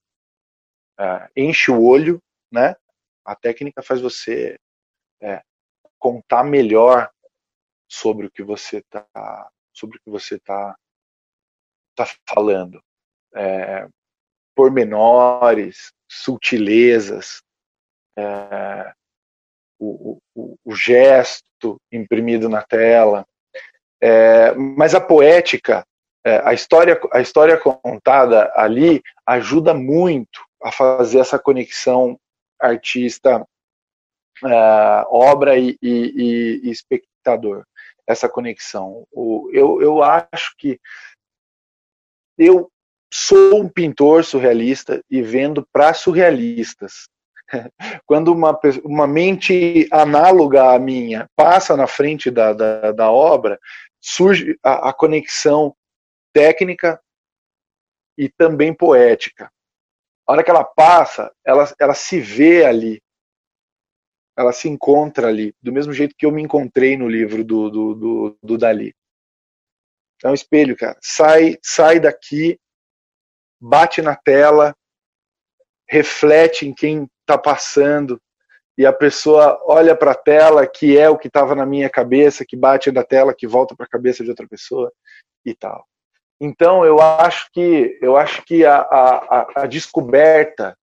é, 0.99 1.30
enche 1.36 1.70
o 1.70 1.82
olho, 1.82 2.22
né? 2.53 2.76
A 3.24 3.34
técnica 3.34 3.82
faz 3.82 4.01
você 4.01 4.59
é, 5.20 5.42
contar 5.99 6.44
melhor 6.44 7.11
sobre 7.90 8.26
o 8.26 8.30
que 8.30 8.42
você 8.42 8.78
está 8.78 9.51
sobre 9.72 9.99
o 9.99 10.01
que 10.01 10.11
você 10.11 10.34
está 10.34 10.76
tá 11.94 12.05
falando, 12.28 12.82
é, 13.34 13.88
pormenores, 14.57 15.92
sutilezas, 16.11 17.40
é, 18.16 18.92
o, 19.78 20.20
o, 20.34 20.57
o 20.64 20.74
gesto 20.74 21.80
imprimido 21.92 22.49
na 22.49 22.62
tela, 22.62 23.24
é, 24.01 24.55
mas 24.55 24.94
a 24.94 25.01
poética, 25.01 25.84
é, 26.24 26.40
a, 26.44 26.53
história, 26.53 27.01
a 27.12 27.20
história 27.20 27.57
contada 27.59 28.53
ali 28.55 29.03
ajuda 29.26 29.74
muito 29.74 30.40
a 30.62 30.72
fazer 30.72 31.20
essa 31.20 31.38
conexão 31.38 32.18
artista, 32.61 33.46
é, 34.44 35.05
obra 35.09 35.57
e, 35.57 35.76
e, 35.82 36.61
e, 36.64 36.70
espectador. 36.70 37.64
Essa 38.07 38.28
conexão. 38.28 39.07
O, 39.12 39.51
eu, 39.53 39.82
eu 39.82 40.03
acho 40.03 40.55
que 40.57 40.80
eu 42.38 42.70
sou 43.12 43.61
um 43.61 43.68
pintor 43.68 44.24
surrealista 44.24 45.03
e 45.11 45.20
vendo 45.22 45.66
para 45.72 45.92
surrealistas. 45.92 47.09
Quando 48.07 48.32
uma, 48.32 48.59
uma 48.84 49.07
mente 49.07 49.88
análoga 49.90 50.74
à 50.74 50.78
minha 50.78 51.26
passa 51.36 51.76
na 51.76 51.86
frente 51.86 52.30
da, 52.30 52.53
da, 52.53 52.92
da 52.92 53.11
obra, 53.11 53.59
surge 54.09 54.59
a, 54.62 54.88
a 54.88 54.92
conexão 54.92 55.76
técnica 56.32 57.00
e 58.16 58.28
também 58.28 58.74
poética. 58.74 59.52
A 60.26 60.32
hora 60.32 60.42
que 60.42 60.50
ela 60.50 60.64
passa, 60.64 61.30
ela, 61.44 61.70
ela 61.78 61.94
se 61.94 62.18
vê 62.18 62.64
ali, 62.64 63.02
ela 64.36 64.52
se 64.52 64.68
encontra 64.68 65.28
ali, 65.28 65.54
do 65.61 65.72
mesmo 65.72 65.92
jeito 65.92 66.14
que 66.16 66.24
eu 66.24 66.32
me 66.32 66.42
encontrei 66.42 66.96
no 66.96 67.09
livro 67.09 67.44
do, 67.44 67.70
do, 67.70 67.94
do, 67.94 68.38
do 68.42 68.59
Dali. 68.59 68.94
É 70.24 70.28
um 70.28 70.34
espelho, 70.34 70.76
cara. 70.76 70.98
Sai, 71.02 71.59
sai 71.62 72.00
daqui, 72.00 72.59
bate 73.61 74.00
na 74.00 74.16
tela, 74.16 74.74
reflete 75.88 76.66
em 76.66 76.74
quem 76.74 77.09
está 77.20 77.36
passando, 77.36 78.20
e 78.79 78.87
a 78.87 78.93
pessoa 78.93 79.61
olha 79.64 79.97
para 79.97 80.12
a 80.12 80.14
tela, 80.14 80.64
que 80.64 80.97
é 80.97 81.11
o 81.11 81.18
que 81.18 81.26
estava 81.26 81.53
na 81.53 81.66
minha 81.66 81.91
cabeça, 81.91 82.45
que 82.47 82.57
bate 82.57 82.93
na 82.93 83.03
tela, 83.03 83.35
que 83.35 83.45
volta 83.45 83.74
para 83.74 83.85
a 83.85 83.89
cabeça 83.89 84.22
de 84.22 84.31
outra 84.31 84.47
pessoa 84.47 84.93
e 85.45 85.53
tal. 85.53 85.85
Então 86.41 86.85
eu 86.87 87.01
acho 87.01 87.51
que 87.53 87.99
eu 88.01 88.16
acho 88.16 88.45
que 88.45 88.64
a, 88.64 88.76
a, 88.79 89.62
a 89.62 89.66
descoberta, 89.66 90.79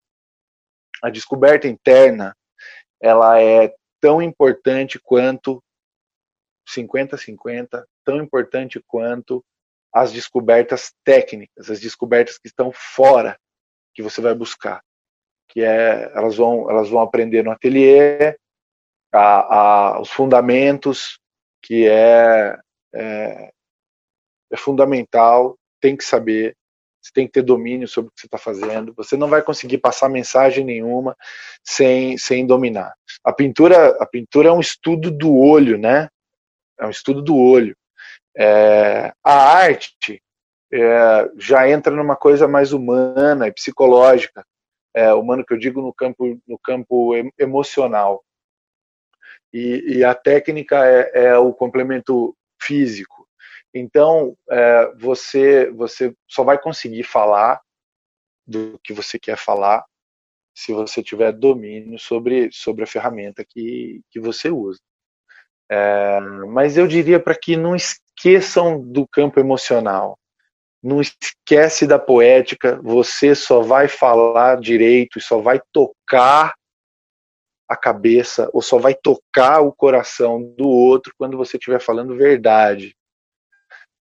a 1.03 1.11
descoberta 1.11 1.67
interna, 1.67 2.35
ela 2.99 3.39
é 3.39 3.71
tão 4.01 4.23
importante 4.23 4.99
quanto 4.99 5.63
50-50, 6.67 7.83
tão 8.03 8.17
importante 8.17 8.83
quanto 8.87 9.45
as 9.93 10.11
descobertas 10.11 10.91
técnicas, 11.03 11.69
as 11.69 11.79
descobertas 11.79 12.39
que 12.39 12.47
estão 12.47 12.71
fora 12.73 13.37
que 13.93 14.01
você 14.01 14.19
vai 14.19 14.33
buscar 14.33 14.81
que 15.49 15.61
é 15.61 16.11
elas 16.15 16.35
vão 16.35 16.69
elas 16.69 16.89
vão 16.89 17.01
aprender 17.01 17.43
no 17.43 17.51
ateliê 17.51 18.37
a, 19.13 19.55
a, 19.95 20.01
os 20.01 20.09
fundamentos 20.09 21.19
que 21.61 21.87
é, 21.87 22.57
é, 22.93 23.51
é 24.51 24.57
fundamental 24.57 25.57
tem 25.79 25.95
que 25.95 26.03
saber 26.03 26.55
você 27.01 27.11
tem 27.13 27.27
que 27.27 27.33
ter 27.33 27.41
domínio 27.41 27.87
sobre 27.87 28.09
o 28.09 28.11
que 28.11 28.21
você 28.21 28.27
está 28.27 28.37
fazendo 28.37 28.93
você 28.95 29.15
não 29.15 29.27
vai 29.27 29.41
conseguir 29.41 29.77
passar 29.77 30.09
mensagem 30.09 30.65
nenhuma 30.65 31.15
sem 31.63 32.17
sem 32.17 32.45
dominar. 32.45 32.93
A 33.23 33.31
pintura 33.31 33.95
a 33.99 34.05
pintura 34.05 34.49
é 34.49 34.51
um 34.51 34.59
estudo 34.59 35.11
do 35.11 35.35
olho 35.37 35.77
né? 35.77 36.09
É 36.79 36.85
um 36.85 36.89
estudo 36.89 37.21
do 37.21 37.37
olho. 37.37 37.75
É, 38.35 39.13
a 39.23 39.33
arte 39.33 40.21
é, 40.73 41.29
já 41.37 41.69
entra 41.69 41.95
numa 41.95 42.15
coisa 42.15 42.47
mais 42.47 42.73
humana 42.73 43.47
e 43.47 43.51
psicológica 43.51 44.43
é, 44.93 45.13
humano 45.13 45.45
que 45.45 45.53
eu 45.53 45.57
digo 45.57 45.81
no 45.81 45.93
campo 45.93 46.39
no 46.47 46.57
campo 46.59 47.13
emocional 47.37 48.23
e, 49.51 49.97
e 49.97 50.03
a 50.03 50.13
técnica 50.13 50.85
é, 50.85 51.25
é, 51.25 51.37
o 51.37 51.53
complemento 51.53 52.35
físico 52.61 53.27
então 53.73 54.37
é, 54.49 54.93
você 54.95 55.71
você 55.71 56.15
só 56.27 56.43
vai 56.43 56.59
conseguir 56.59 57.03
falar 57.03 57.61
do 58.45 58.79
que 58.83 58.93
você 58.93 59.17
quer 59.17 59.37
falar 59.37 59.83
se 60.53 60.71
você 60.71 61.01
tiver 61.01 61.31
domínio 61.31 61.97
sobre, 61.97 62.49
sobre 62.51 62.83
a 62.83 62.87
ferramenta 62.87 63.43
que, 63.43 64.01
que 64.11 64.19
você 64.19 64.49
usa. 64.49 64.79
É, 65.69 66.19
mas 66.51 66.77
eu 66.77 66.87
diria 66.87 67.19
para 67.19 67.35
que 67.35 67.57
não 67.57 67.75
esqueçam 67.75 68.79
do 68.79 69.07
campo 69.07 69.39
emocional. 69.39 70.19
Não 70.83 70.99
esquece 70.99 71.87
da 71.87 71.97
poética, 71.97 72.79
você 72.83 73.33
só 73.33 73.61
vai 73.61 73.87
falar 73.87 74.59
direito 74.59 75.17
e 75.17 75.21
só 75.21 75.39
vai 75.39 75.61
tocar 75.71 76.53
a 77.69 77.77
cabeça 77.77 78.49
ou 78.53 78.61
só 78.61 78.77
vai 78.77 78.93
tocar 78.93 79.61
o 79.61 79.71
coração 79.71 80.43
do 80.57 80.67
outro 80.67 81.13
quando 81.17 81.37
você 81.37 81.57
estiver 81.57 81.79
falando 81.79 82.17
verdade. 82.17 82.95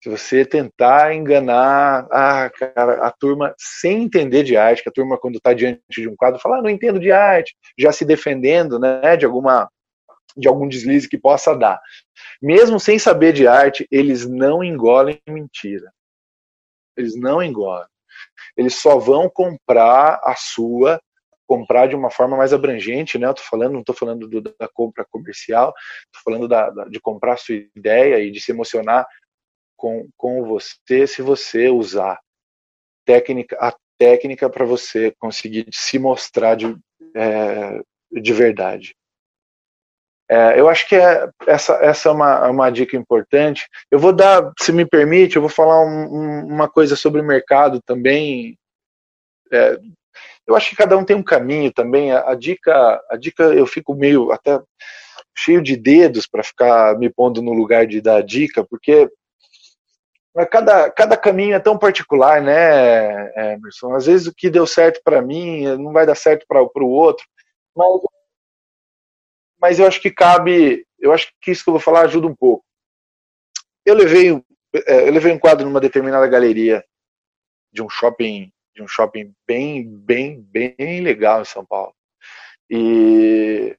Se 0.02 0.08
você 0.08 0.44
tentar 0.44 1.12
enganar 1.12 2.06
ah, 2.12 2.48
cara, 2.50 3.04
a 3.04 3.10
turma 3.10 3.52
sem 3.58 4.04
entender 4.04 4.44
de 4.44 4.56
arte, 4.56 4.82
que 4.82 4.88
a 4.88 4.92
turma 4.92 5.18
quando 5.18 5.36
está 5.36 5.52
diante 5.52 5.82
de 5.90 6.08
um 6.08 6.14
quadro 6.14 6.40
fala, 6.40 6.58
ah, 6.58 6.62
não 6.62 6.70
entendo 6.70 7.00
de 7.00 7.10
arte, 7.10 7.56
já 7.76 7.90
se 7.90 8.04
defendendo, 8.04 8.78
né, 8.78 9.16
de 9.16 9.26
alguma 9.26 9.68
de 10.36 10.46
algum 10.46 10.68
deslize 10.68 11.08
que 11.08 11.18
possa 11.18 11.52
dar. 11.52 11.80
Mesmo 12.40 12.78
sem 12.78 12.96
saber 12.96 13.32
de 13.32 13.48
arte, 13.48 13.88
eles 13.90 14.24
não 14.28 14.62
engolem 14.62 15.20
mentira. 15.28 15.90
Eles 16.98 17.16
não 17.16 17.42
engolem. 17.42 17.86
Eles 18.56 18.74
só 18.74 18.98
vão 18.98 19.30
comprar 19.30 20.20
a 20.22 20.34
sua, 20.36 21.00
comprar 21.46 21.86
de 21.86 21.94
uma 21.94 22.10
forma 22.10 22.36
mais 22.36 22.52
abrangente, 22.52 23.16
né? 23.18 23.26
Eu 23.26 23.34
tô 23.34 23.42
falando, 23.42 23.72
não 23.72 23.80
estou 23.80 23.94
falando 23.94 24.28
do, 24.28 24.40
da 24.40 24.68
compra 24.72 25.06
comercial, 25.10 25.72
estou 26.06 26.22
falando 26.24 26.48
da, 26.48 26.70
da, 26.70 26.84
de 26.84 27.00
comprar 27.00 27.34
a 27.34 27.36
sua 27.36 27.54
ideia 27.54 28.18
e 28.18 28.30
de 28.30 28.40
se 28.40 28.52
emocionar 28.52 29.06
com, 29.76 30.08
com 30.16 30.44
você 30.44 31.06
se 31.06 31.22
você 31.22 31.68
usar 31.68 32.18
técnica, 33.06 33.56
a 33.60 33.74
técnica 33.96 34.50
para 34.50 34.64
você 34.64 35.12
conseguir 35.18 35.66
se 35.72 35.98
mostrar 35.98 36.56
de, 36.56 36.76
é, 37.14 37.80
de 38.12 38.32
verdade. 38.32 38.94
É, 40.30 40.60
eu 40.60 40.68
acho 40.68 40.86
que 40.86 40.94
é, 40.94 41.28
essa, 41.46 41.74
essa 41.76 42.08
é 42.08 42.12
uma, 42.12 42.48
uma 42.48 42.70
dica 42.70 42.96
importante. 42.96 43.66
Eu 43.90 43.98
vou 43.98 44.12
dar, 44.12 44.52
se 44.60 44.70
me 44.72 44.84
permite, 44.84 45.36
eu 45.36 45.42
vou 45.42 45.50
falar 45.50 45.80
um, 45.80 46.04
um, 46.04 46.46
uma 46.46 46.68
coisa 46.68 46.94
sobre 46.94 47.20
o 47.20 47.24
mercado 47.24 47.80
também. 47.80 48.58
É, 49.50 49.78
eu 50.46 50.54
acho 50.54 50.70
que 50.70 50.76
cada 50.76 50.96
um 50.98 51.04
tem 51.04 51.16
um 51.16 51.22
caminho 51.22 51.72
também. 51.72 52.12
A, 52.12 52.30
a, 52.30 52.34
dica, 52.34 53.02
a 53.10 53.16
dica 53.16 53.42
eu 53.44 53.66
fico 53.66 53.94
meio 53.94 54.30
até 54.30 54.60
cheio 55.34 55.62
de 55.62 55.76
dedos 55.76 56.26
para 56.26 56.42
ficar 56.42 56.98
me 56.98 57.08
pondo 57.08 57.40
no 57.40 57.52
lugar 57.52 57.86
de 57.86 58.00
dar 58.00 58.22
dica, 58.22 58.64
porque 58.64 59.08
cada, 60.50 60.90
cada 60.90 61.16
caminho 61.16 61.54
é 61.54 61.60
tão 61.60 61.78
particular, 61.78 62.42
né, 62.42 63.54
Emerson? 63.54 63.94
Às 63.94 64.06
vezes 64.06 64.26
o 64.26 64.34
que 64.34 64.50
deu 64.50 64.66
certo 64.66 65.00
para 65.02 65.22
mim 65.22 65.64
não 65.76 65.92
vai 65.92 66.04
dar 66.04 66.14
certo 66.14 66.44
para 66.46 66.62
o 66.62 66.90
outro, 66.90 67.24
mas, 67.74 67.88
mas 69.60 69.78
eu 69.78 69.86
acho 69.86 70.00
que 70.00 70.10
cabe, 70.10 70.86
eu 70.98 71.12
acho 71.12 71.32
que 71.40 71.50
isso 71.50 71.64
que 71.64 71.70
eu 71.70 71.74
vou 71.74 71.80
falar 71.80 72.02
ajuda 72.02 72.26
um 72.26 72.34
pouco. 72.34 72.64
Eu 73.84 73.94
levei, 73.94 74.30
é, 74.86 75.08
eu 75.08 75.12
levei 75.12 75.32
um 75.32 75.38
quadro 75.38 75.66
numa 75.66 75.80
determinada 75.80 76.26
galeria 76.26 76.84
de 77.72 77.82
um 77.82 77.88
shopping, 77.88 78.52
de 78.74 78.82
um 78.82 78.88
shopping 78.88 79.34
bem, 79.46 79.88
bem, 79.88 80.40
bem 80.40 81.00
legal 81.00 81.42
em 81.42 81.44
São 81.44 81.64
Paulo. 81.64 81.94
E 82.70 83.76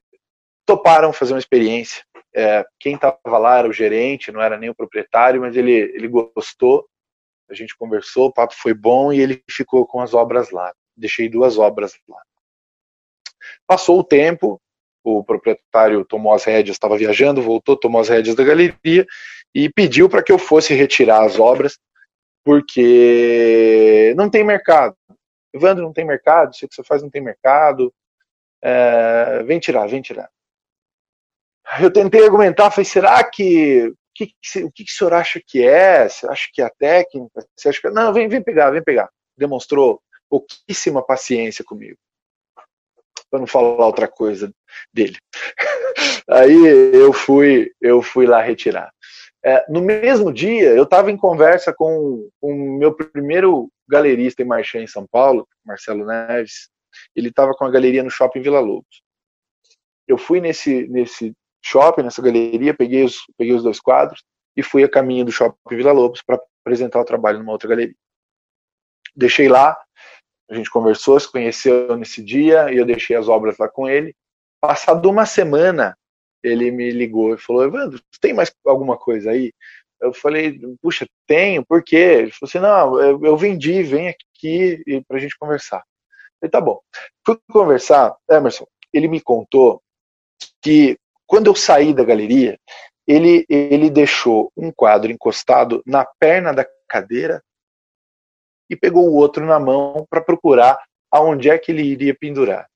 toparam 0.66 1.12
fazer 1.12 1.32
uma 1.32 1.38
experiência. 1.38 2.04
É, 2.34 2.64
quem 2.78 2.94
estava 2.94 3.38
lá 3.38 3.58
era 3.58 3.68
o 3.68 3.72
gerente, 3.72 4.30
não 4.30 4.40
era 4.40 4.56
nem 4.56 4.70
o 4.70 4.74
proprietário, 4.74 5.40
mas 5.40 5.56
ele, 5.56 5.72
ele 5.72 6.08
gostou. 6.08 6.88
A 7.48 7.54
gente 7.54 7.76
conversou, 7.76 8.26
o 8.26 8.32
papo 8.32 8.54
foi 8.54 8.72
bom 8.72 9.12
e 9.12 9.20
ele 9.20 9.42
ficou 9.50 9.84
com 9.86 10.00
as 10.00 10.14
obras 10.14 10.50
lá. 10.50 10.72
Deixei 10.96 11.28
duas 11.28 11.58
obras 11.58 11.98
lá. 12.08 12.22
Passou 13.66 13.98
o 13.98 14.04
tempo, 14.04 14.60
o 15.02 15.24
proprietário 15.24 16.04
tomou 16.04 16.34
as 16.34 16.44
rédeas, 16.44 16.76
estava 16.76 16.96
viajando, 16.96 17.42
voltou, 17.42 17.76
tomou 17.76 18.00
as 18.00 18.08
rédeas 18.08 18.36
da 18.36 18.44
galeria 18.44 19.06
e 19.54 19.68
pediu 19.68 20.08
para 20.08 20.22
que 20.22 20.32
eu 20.32 20.38
fosse 20.38 20.74
retirar 20.74 21.24
as 21.24 21.38
obras, 21.38 21.78
porque 22.44 24.14
não 24.16 24.30
tem 24.30 24.44
mercado. 24.44 24.94
Evandro, 25.52 25.84
não 25.84 25.92
tem 25.92 26.04
mercado, 26.04 26.52
isso 26.52 26.68
que 26.68 26.74
você 26.74 26.84
faz 26.84 27.02
não 27.02 27.10
tem 27.10 27.22
mercado. 27.22 27.92
É, 28.62 29.42
vem 29.44 29.58
tirar, 29.58 29.86
vem 29.88 30.02
tirar 30.02 30.28
eu 31.78 31.92
tentei 31.92 32.24
argumentar, 32.24 32.70
falei, 32.70 32.84
será 32.84 33.22
que 33.22 33.92
que, 34.12 34.26
que, 34.26 34.64
o 34.64 34.72
que, 34.72 34.84
que 34.84 34.90
o 34.90 34.94
senhor 34.94 35.14
acha 35.14 35.40
que 35.44 35.66
é? 35.66 36.06
Você 36.06 36.26
acha 36.26 36.48
que 36.52 36.60
é 36.60 36.64
a 36.66 36.70
técnica? 36.70 37.46
Você 37.56 37.68
acha 37.68 37.80
que... 37.80 37.86
É? 37.86 37.90
Não, 37.90 38.12
vem, 38.12 38.28
vem 38.28 38.42
pegar, 38.42 38.70
vem 38.70 38.82
pegar. 38.82 39.08
Demonstrou 39.38 40.02
pouquíssima 40.28 41.02
paciência 41.02 41.64
comigo. 41.64 41.96
Para 43.30 43.40
não 43.40 43.46
falar 43.46 43.86
outra 43.86 44.08
coisa 44.08 44.52
dele. 44.92 45.16
Aí 46.28 46.66
eu 46.94 47.12
fui, 47.12 47.72
eu 47.80 48.02
fui 48.02 48.26
lá 48.26 48.40
retirar. 48.42 48.92
É, 49.42 49.64
no 49.70 49.80
mesmo 49.80 50.32
dia, 50.32 50.70
eu 50.70 50.84
estava 50.84 51.10
em 51.10 51.16
conversa 51.16 51.72
com 51.72 52.28
o 52.40 52.52
meu 52.52 52.94
primeiro 52.94 53.70
galerista 53.88 54.42
em 54.42 54.46
marché 54.46 54.80
em 54.80 54.86
São 54.86 55.06
Paulo, 55.06 55.48
Marcelo 55.64 56.04
Neves. 56.04 56.68
Ele 57.16 57.28
estava 57.28 57.52
com 57.52 57.64
a 57.64 57.70
galeria 57.70 58.02
no 58.02 58.10
Shopping 58.10 58.42
Vila 58.42 58.60
Lobos. 58.60 59.02
Eu 60.06 60.18
fui 60.18 60.40
nesse, 60.40 60.86
nesse 60.88 61.32
shopping, 61.64 62.02
nessa 62.02 62.20
galeria, 62.20 62.74
peguei 62.74 63.04
os, 63.04 63.18
peguei 63.36 63.54
os 63.54 63.62
dois 63.62 63.80
quadros 63.80 64.22
e 64.56 64.62
fui 64.62 64.82
a 64.84 64.88
caminho 64.88 65.24
do 65.24 65.32
shopping 65.32 65.76
Vila 65.76 65.92
Lobos 65.92 66.22
para 66.22 66.40
apresentar 66.62 67.00
o 67.00 67.04
trabalho 67.04 67.38
numa 67.38 67.52
outra 67.52 67.68
galeria. 67.68 67.94
Deixei 69.14 69.48
lá, 69.48 69.76
a 70.50 70.54
gente 70.56 70.70
conversou, 70.70 71.18
se 71.18 71.30
conheceu 71.30 71.96
nesse 71.96 72.22
dia 72.22 72.72
e 72.72 72.76
eu 72.76 72.84
deixei 72.84 73.16
as 73.16 73.28
obras 73.28 73.56
lá 73.56 73.68
com 73.68 73.88
ele. 73.88 74.14
Passado 74.60 75.08
uma 75.08 75.24
semana, 75.24 75.96
ele 76.42 76.70
me 76.72 76.90
ligou 76.90 77.34
e 77.34 77.38
falou: 77.38 77.64
Evandro, 77.64 78.00
tem 78.20 78.34
mais 78.34 78.52
alguma 78.66 78.96
coisa 78.98 79.30
aí? 79.30 79.52
Eu 80.00 80.12
falei: 80.12 80.60
Puxa, 80.82 81.06
tenho, 81.26 81.64
por 81.64 81.84
quê? 81.84 81.96
Ele 81.96 82.30
falou 82.32 82.48
assim: 82.48 82.58
Não, 82.58 83.24
eu, 83.24 83.36
vendi, 83.36 83.82
vem 83.84 84.08
aqui 84.08 84.82
para 85.06 85.18
a 85.18 85.20
gente 85.20 85.38
conversar. 85.38 85.78
Eu 85.78 86.48
falei: 86.48 86.50
Tá 86.50 86.60
bom. 86.60 86.80
Fui 87.24 87.38
conversar, 87.50 88.16
Emerson, 88.28 88.66
ele 88.92 89.06
me 89.06 89.20
contou 89.20 89.80
que 90.60 90.98
quando 91.26 91.46
eu 91.46 91.54
saí 91.54 91.94
da 91.94 92.02
galeria, 92.02 92.58
ele, 93.06 93.46
ele 93.48 93.88
deixou 93.88 94.50
um 94.56 94.72
quadro 94.72 95.12
encostado 95.12 95.80
na 95.86 96.04
perna 96.04 96.52
da 96.52 96.66
cadeira 96.88 97.40
e 98.70 98.76
pegou 98.76 99.08
o 99.08 99.14
outro 99.14 99.44
na 99.44 99.58
mão 99.58 100.06
para 100.08 100.22
procurar 100.22 100.78
aonde 101.10 101.50
é 101.50 101.58
que 101.58 101.72
ele 101.72 101.82
iria 101.82 102.14
pendurar. 102.14 102.68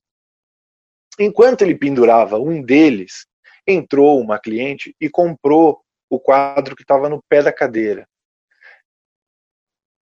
Enquanto 1.19 1.63
ele 1.63 1.77
pendurava 1.77 2.39
um 2.39 2.61
deles, 2.61 3.27
entrou 3.65 4.21
uma 4.21 4.39
cliente 4.39 4.95
e 5.01 5.09
comprou 5.09 5.81
o 6.11 6.19
quadro 6.19 6.75
que 6.75 6.83
estava 6.83 7.09
no 7.09 7.23
pé 7.29 7.43
da 7.43 7.53
cadeira. 7.53 8.07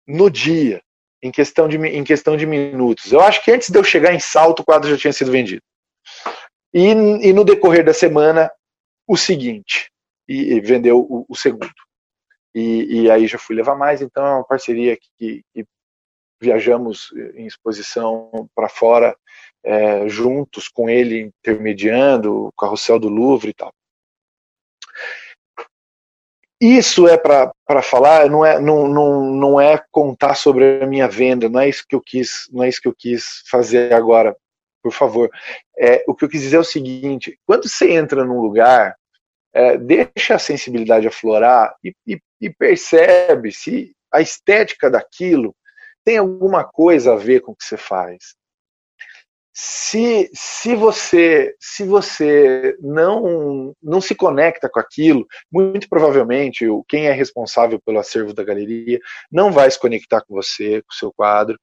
No 0.06 0.28
dia, 0.28 0.82
em 1.22 1.30
questão, 1.30 1.68
de, 1.68 1.76
em 1.76 2.04
questão 2.04 2.36
de 2.36 2.46
minutos. 2.46 3.12
Eu 3.12 3.20
acho 3.20 3.42
que 3.44 3.52
antes 3.52 3.70
de 3.70 3.78
eu 3.78 3.84
chegar 3.84 4.12
em 4.12 4.20
salto, 4.20 4.60
o 4.60 4.64
quadro 4.64 4.90
já 4.90 4.96
tinha 4.96 5.12
sido 5.12 5.30
vendido. 5.30 5.62
E, 6.74 6.90
e 6.90 7.32
no 7.32 7.44
decorrer 7.44 7.84
da 7.84 7.94
semana, 7.94 8.50
o 9.06 9.16
seguinte, 9.16 9.90
e, 10.28 10.54
e 10.54 10.60
vendeu 10.60 10.98
o, 10.98 11.24
o 11.28 11.36
segundo. 11.36 11.72
E, 12.54 13.02
e, 13.02 13.10
aí 13.10 13.26
já 13.26 13.38
fui 13.38 13.54
levar 13.54 13.76
mais, 13.76 14.00
então 14.00 14.26
é 14.26 14.34
uma 14.34 14.44
parceria 14.44 14.96
que, 14.96 15.42
que 15.52 15.66
viajamos 16.40 17.12
em 17.34 17.46
exposição 17.46 18.48
para 18.54 18.68
fora 18.68 19.16
é, 19.64 20.08
juntos 20.08 20.68
com 20.68 20.88
ele 20.88 21.20
intermediando 21.20 22.46
o 22.46 22.52
carrossel 22.52 22.98
do 22.98 23.08
Louvre 23.08 23.50
e 23.50 23.54
tal. 23.54 23.72
Isso 26.60 27.06
é 27.06 27.18
para 27.18 27.82
falar, 27.82 28.30
não 28.30 28.44
é, 28.44 28.58
não, 28.58 28.88
não, 28.88 29.34
não 29.34 29.60
é 29.60 29.82
contar 29.90 30.34
sobre 30.34 30.82
a 30.82 30.86
minha 30.86 31.06
venda, 31.06 31.50
não 31.50 31.60
é 31.60 31.68
isso 31.68 31.84
que 31.86 31.94
eu 31.94 32.00
quis, 32.00 32.48
não 32.50 32.64
é 32.64 32.68
isso 32.68 32.80
que 32.80 32.88
eu 32.88 32.94
quis 32.96 33.42
fazer 33.50 33.92
agora 33.92 34.34
por 34.82 34.92
favor. 34.92 35.28
É, 35.76 36.04
o 36.06 36.14
que 36.14 36.24
eu 36.24 36.28
quis 36.28 36.42
dizer 36.42 36.56
é 36.56 36.60
o 36.60 36.64
seguinte: 36.64 37.38
quando 37.44 37.68
você 37.68 37.90
entra 37.90 38.24
num 38.24 38.40
lugar, 38.40 38.96
é, 39.52 39.76
deixa 39.76 40.36
a 40.36 40.38
sensibilidade 40.38 41.08
aflorar 41.08 41.74
e, 41.82 41.92
e, 42.06 42.20
e 42.40 42.48
percebe 42.48 43.50
se 43.50 43.92
a 44.12 44.20
estética 44.20 44.88
daquilo 44.88 45.54
tem 46.06 46.18
alguma 46.18 46.62
coisa 46.62 47.14
a 47.14 47.16
ver 47.16 47.40
com 47.40 47.50
o 47.50 47.56
que 47.56 47.64
você 47.64 47.76
faz. 47.76 48.36
Se, 49.52 50.30
se 50.34 50.76
você 50.76 51.56
se 51.58 51.82
você 51.82 52.76
não 52.80 53.74
não 53.82 54.00
se 54.00 54.14
conecta 54.14 54.68
com 54.68 54.78
aquilo, 54.78 55.26
muito 55.50 55.88
provavelmente 55.88 56.66
quem 56.88 57.06
é 57.06 57.12
responsável 57.12 57.80
pelo 57.84 57.98
acervo 57.98 58.34
da 58.34 58.44
galeria 58.44 59.00
não 59.32 59.50
vai 59.50 59.70
se 59.70 59.80
conectar 59.80 60.20
com 60.20 60.34
você, 60.34 60.82
com 60.82 60.92
o 60.92 60.96
seu 60.96 61.12
quadro, 61.12 61.58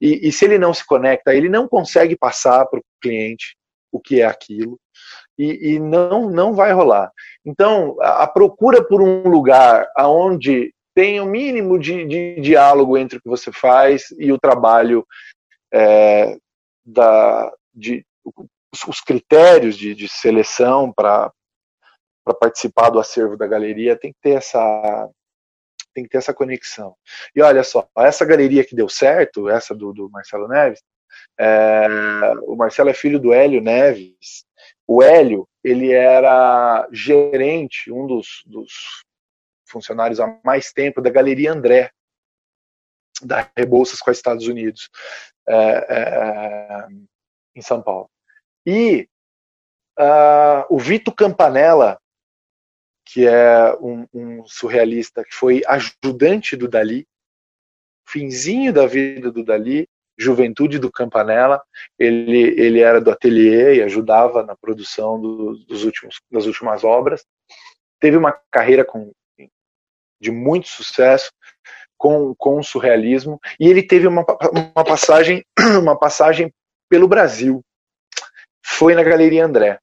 e, 0.00 0.26
e 0.26 0.32
se 0.32 0.44
ele 0.46 0.58
não 0.58 0.74
se 0.74 0.84
conecta, 0.84 1.34
ele 1.34 1.48
não 1.48 1.68
consegue 1.68 2.16
passar 2.16 2.66
para 2.66 2.80
o 2.80 2.84
cliente 3.00 3.56
o 3.92 4.00
que 4.00 4.22
é 4.22 4.24
aquilo 4.24 4.80
e, 5.38 5.74
e, 5.74 5.80
não, 5.80 6.30
não 6.30 6.52
vai 6.52 6.72
rolar. 6.72 7.12
Então, 7.44 7.96
a, 8.00 8.26
procura 8.26 8.82
por 8.82 9.00
um 9.00 9.28
lugar 9.28 9.86
onde 9.98 10.73
tem 10.94 11.20
o 11.20 11.24
um 11.24 11.26
mínimo 11.26 11.78
de, 11.78 12.04
de, 12.06 12.40
diálogo 12.40 12.96
entre 12.96 13.18
o 13.18 13.20
que 13.20 13.28
você 13.28 13.50
faz 13.52 14.14
e 14.18 14.32
o 14.32 14.38
trabalho 14.38 15.06
é, 15.72 16.36
da, 16.84 17.52
de 17.74 18.04
os 18.88 19.00
critérios 19.00 19.76
de, 19.76 19.94
de 19.94 20.08
seleção 20.08 20.92
para 20.92 21.32
participar 22.40 22.90
do 22.90 22.98
acervo 22.98 23.36
da 23.36 23.46
galeria 23.46 23.96
tem 23.96 24.12
que 24.12 24.18
ter 24.20 24.36
essa 24.36 25.10
tem 25.94 26.02
que 26.02 26.10
ter 26.10 26.18
essa 26.18 26.34
conexão. 26.34 26.96
E 27.36 27.40
olha 27.40 27.62
só, 27.62 27.88
essa 27.98 28.24
galeria 28.24 28.64
que 28.64 28.74
deu 28.74 28.88
certo, 28.88 29.48
essa 29.48 29.72
do, 29.72 29.92
do 29.92 30.10
Marcelo 30.10 30.48
Neves, 30.48 30.82
é, 31.38 31.86
o 32.42 32.56
Marcelo 32.56 32.90
é 32.90 32.94
filho 32.94 33.20
do 33.20 33.32
Hélio 33.32 33.60
Neves. 33.60 34.44
O 34.88 35.02
Hélio, 35.02 35.48
ele 35.62 35.92
era 35.92 36.88
gerente, 36.90 37.92
um 37.92 38.08
dos, 38.08 38.42
dos 38.44 39.03
funcionários 39.66 40.20
há 40.20 40.38
mais 40.44 40.72
tempo 40.72 41.00
da 41.00 41.10
Galeria 41.10 41.52
André, 41.52 41.90
da 43.22 43.48
Rebouças 43.56 44.00
com 44.00 44.10
os 44.10 44.16
Estados 44.16 44.46
Unidos, 44.46 44.90
é, 45.46 45.56
é, 45.56 46.88
em 47.54 47.62
São 47.62 47.82
Paulo. 47.82 48.10
E 48.66 49.08
uh, 49.98 50.64
o 50.68 50.78
Vito 50.78 51.12
Campanella, 51.12 52.00
que 53.04 53.26
é 53.26 53.74
um, 53.80 54.06
um, 54.12 54.46
surrealista 54.46 55.22
que 55.22 55.34
foi 55.34 55.62
ajudante 55.66 56.56
do 56.56 56.66
Dali, 56.66 57.06
finzinho 58.06 58.72
da 58.72 58.86
vida 58.86 59.30
do 59.30 59.44
Dali, 59.44 59.88
juventude 60.16 60.78
do 60.78 60.90
Campanella, 60.90 61.62
ele, 61.98 62.58
ele 62.60 62.80
era 62.80 63.00
do 63.00 63.10
ateliê 63.10 63.76
e 63.76 63.82
ajudava 63.82 64.42
na 64.42 64.56
produção 64.56 65.20
do, 65.20 65.56
dos 65.66 65.84
últimos, 65.84 66.20
das 66.30 66.46
últimas 66.46 66.84
obras. 66.84 67.24
Teve 68.00 68.16
uma 68.16 68.32
carreira 68.50 68.84
com, 68.84 69.12
de 70.20 70.30
muito 70.30 70.68
sucesso 70.68 71.30
com, 71.96 72.34
com 72.36 72.58
o 72.58 72.64
surrealismo 72.64 73.38
e 73.58 73.68
ele 73.68 73.82
teve 73.82 74.06
uma, 74.06 74.24
uma 74.52 74.84
passagem 74.84 75.44
uma 75.80 75.98
passagem 75.98 76.52
pelo 76.88 77.08
Brasil 77.08 77.64
foi 78.64 78.94
na 78.94 79.02
Galeria 79.02 79.44
André. 79.44 79.78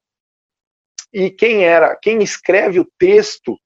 E 1.13 1.29
quem 1.29 1.63
era, 1.63 1.95
quem 1.95 2.21
escreve 2.23 2.79
o 2.79 2.87
texto 2.97 3.57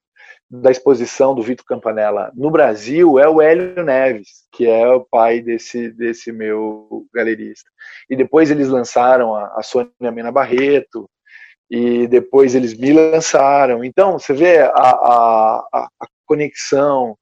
da 0.48 0.70
exposição 0.70 1.34
do 1.34 1.42
Vitor 1.42 1.64
Campanella 1.64 2.30
no 2.34 2.50
Brasil 2.50 3.18
é 3.18 3.28
o 3.28 3.40
Hélio 3.40 3.82
Neves, 3.82 4.46
que 4.52 4.66
é 4.66 4.86
o 4.88 5.04
pai 5.04 5.40
desse, 5.40 5.90
desse 5.90 6.30
meu 6.30 7.06
galerista. 7.12 7.68
E 8.08 8.14
depois 8.14 8.50
eles 8.50 8.68
lançaram 8.68 9.34
a, 9.34 9.58
a 9.58 9.62
Sônia 9.62 10.12
Mena 10.12 10.30
Barreto, 10.30 11.08
e 11.68 12.06
depois 12.06 12.54
eles 12.54 12.78
me 12.78 12.92
lançaram. 12.92 13.82
Então, 13.82 14.18
você 14.18 14.32
vê 14.32 14.58
a, 14.58 14.70
a, 14.70 15.68
a 15.72 15.88
conexão. 16.26 17.16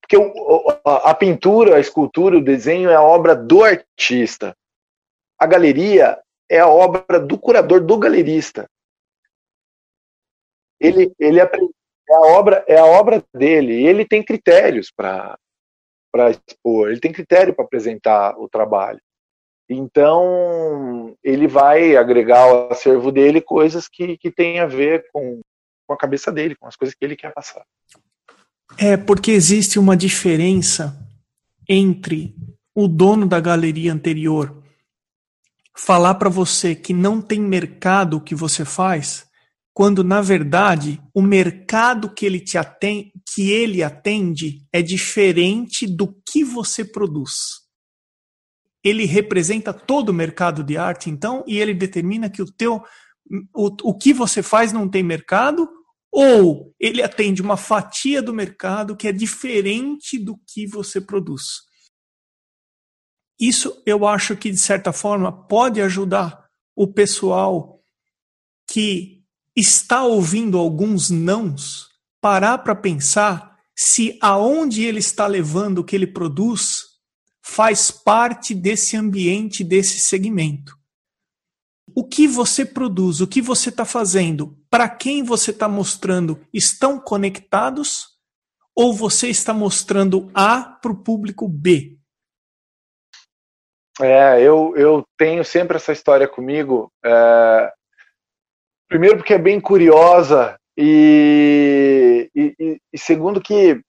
Porque 0.00 0.16
o, 0.16 0.80
a, 0.84 1.14
pintura, 1.14 1.76
a 1.76 1.80
escultura, 1.80 2.38
o 2.38 2.44
desenho 2.44 2.90
é 2.90 2.94
a 2.94 3.02
obra 3.02 3.34
do 3.34 3.62
artista. 3.62 4.56
A 5.38 5.46
galeria 5.46 6.18
é 6.48 6.60
a 6.60 6.68
obra 6.68 7.18
do 7.20 7.38
curador, 7.38 7.80
do 7.80 7.98
galerista. 7.98 8.68
Ele, 10.80 11.12
ele 11.18 11.40
é 11.40 11.50
a 12.10 12.20
obra 12.20 12.64
é 12.66 12.78
a 12.78 12.84
obra 12.84 13.22
dele. 13.34 13.86
Ele 13.86 14.04
tem 14.04 14.22
critérios 14.22 14.90
para 14.90 15.38
para 16.12 16.30
expor. 16.30 16.90
Ele 16.90 17.00
tem 17.00 17.12
critério 17.12 17.54
para 17.54 17.64
apresentar 17.64 18.38
o 18.38 18.48
trabalho. 18.48 19.00
Então 19.68 21.16
ele 21.22 21.46
vai 21.46 21.96
agregar 21.96 22.42
ao 22.42 22.70
acervo 22.70 23.10
dele 23.10 23.40
coisas 23.40 23.88
que, 23.88 24.18
que 24.18 24.30
têm 24.30 24.60
a 24.60 24.66
ver 24.66 25.06
com, 25.10 25.40
com 25.86 25.94
a 25.94 25.96
cabeça 25.96 26.30
dele, 26.30 26.54
com 26.54 26.66
as 26.66 26.76
coisas 26.76 26.94
que 26.94 27.04
ele 27.04 27.16
quer 27.16 27.32
passar. 27.32 27.64
É 28.78 28.96
porque 28.96 29.30
existe 29.30 29.78
uma 29.78 29.96
diferença 29.96 30.98
entre 31.68 32.34
o 32.74 32.88
dono 32.88 33.26
da 33.26 33.38
galeria 33.38 33.92
anterior 33.92 34.62
falar 35.76 36.14
para 36.14 36.28
você 36.28 36.74
que 36.74 36.92
não 36.92 37.20
tem 37.20 37.40
mercado 37.40 38.16
o 38.16 38.20
que 38.20 38.34
você 38.34 38.64
faz, 38.64 39.26
quando 39.72 40.04
na 40.04 40.20
verdade 40.20 41.00
o 41.14 41.22
mercado 41.22 42.12
que 42.12 42.26
ele 42.26 42.40
te 42.40 42.58
atende, 42.58 43.12
que 43.34 43.50
ele 43.50 43.82
atende 43.82 44.66
é 44.72 44.82
diferente 44.82 45.86
do 45.86 46.14
que 46.28 46.44
você 46.44 46.84
produz. 46.84 47.62
Ele 48.84 49.04
representa 49.04 49.72
todo 49.72 50.10
o 50.10 50.14
mercado 50.14 50.62
de 50.62 50.76
arte, 50.76 51.08
então, 51.08 51.44
e 51.46 51.58
ele 51.58 51.72
determina 51.72 52.28
que 52.28 52.42
o 52.42 52.46
teu 52.46 52.82
o, 53.54 53.90
o 53.90 53.96
que 53.96 54.12
você 54.12 54.42
faz 54.42 54.72
não 54.72 54.88
tem 54.88 55.02
mercado, 55.02 55.68
ou 56.12 56.74
ele 56.78 57.02
atende 57.02 57.40
uma 57.40 57.56
fatia 57.56 58.20
do 58.20 58.34
mercado 58.34 58.94
que 58.94 59.08
é 59.08 59.12
diferente 59.12 60.18
do 60.18 60.38
que 60.46 60.66
você 60.66 61.00
produz. 61.00 61.62
Isso 63.40 63.82
eu 63.86 64.06
acho 64.06 64.36
que, 64.36 64.50
de 64.50 64.58
certa 64.58 64.92
forma, 64.92 65.32
pode 65.48 65.80
ajudar 65.80 66.46
o 66.76 66.86
pessoal 66.86 67.82
que 68.70 69.24
está 69.56 70.04
ouvindo 70.04 70.58
alguns 70.58 71.10
nãos 71.10 71.88
parar 72.20 72.58
para 72.58 72.74
pensar 72.74 73.58
se 73.74 74.18
aonde 74.20 74.84
ele 74.84 74.98
está 74.98 75.26
levando 75.26 75.78
o 75.78 75.84
que 75.84 75.96
ele 75.96 76.06
produz 76.06 76.84
faz 77.44 77.90
parte 77.90 78.54
desse 78.54 78.96
ambiente, 78.96 79.64
desse 79.64 79.98
segmento. 79.98 80.78
O 81.94 82.06
que 82.06 82.26
você 82.26 82.64
produz, 82.64 83.20
o 83.20 83.26
que 83.26 83.42
você 83.42 83.68
está 83.68 83.84
fazendo, 83.84 84.56
para 84.70 84.88
quem 84.88 85.22
você 85.22 85.50
está 85.50 85.68
mostrando, 85.68 86.40
estão 86.52 86.98
conectados? 86.98 88.12
Ou 88.74 88.94
você 88.94 89.28
está 89.28 89.52
mostrando 89.52 90.30
A 90.32 90.62
para 90.62 90.92
o 90.92 91.02
público 91.02 91.46
B? 91.46 91.98
É, 94.00 94.40
eu, 94.40 94.74
eu 94.76 95.04
tenho 95.18 95.44
sempre 95.44 95.76
essa 95.76 95.92
história 95.92 96.26
comigo. 96.26 96.90
É, 97.04 97.72
primeiro 98.88 99.18
porque 99.18 99.34
é 99.34 99.38
bem 99.38 99.60
curiosa 99.60 100.56
e, 100.76 102.30
e, 102.34 102.80
e, 102.92 102.98
segundo 102.98 103.40
que, 103.40 103.80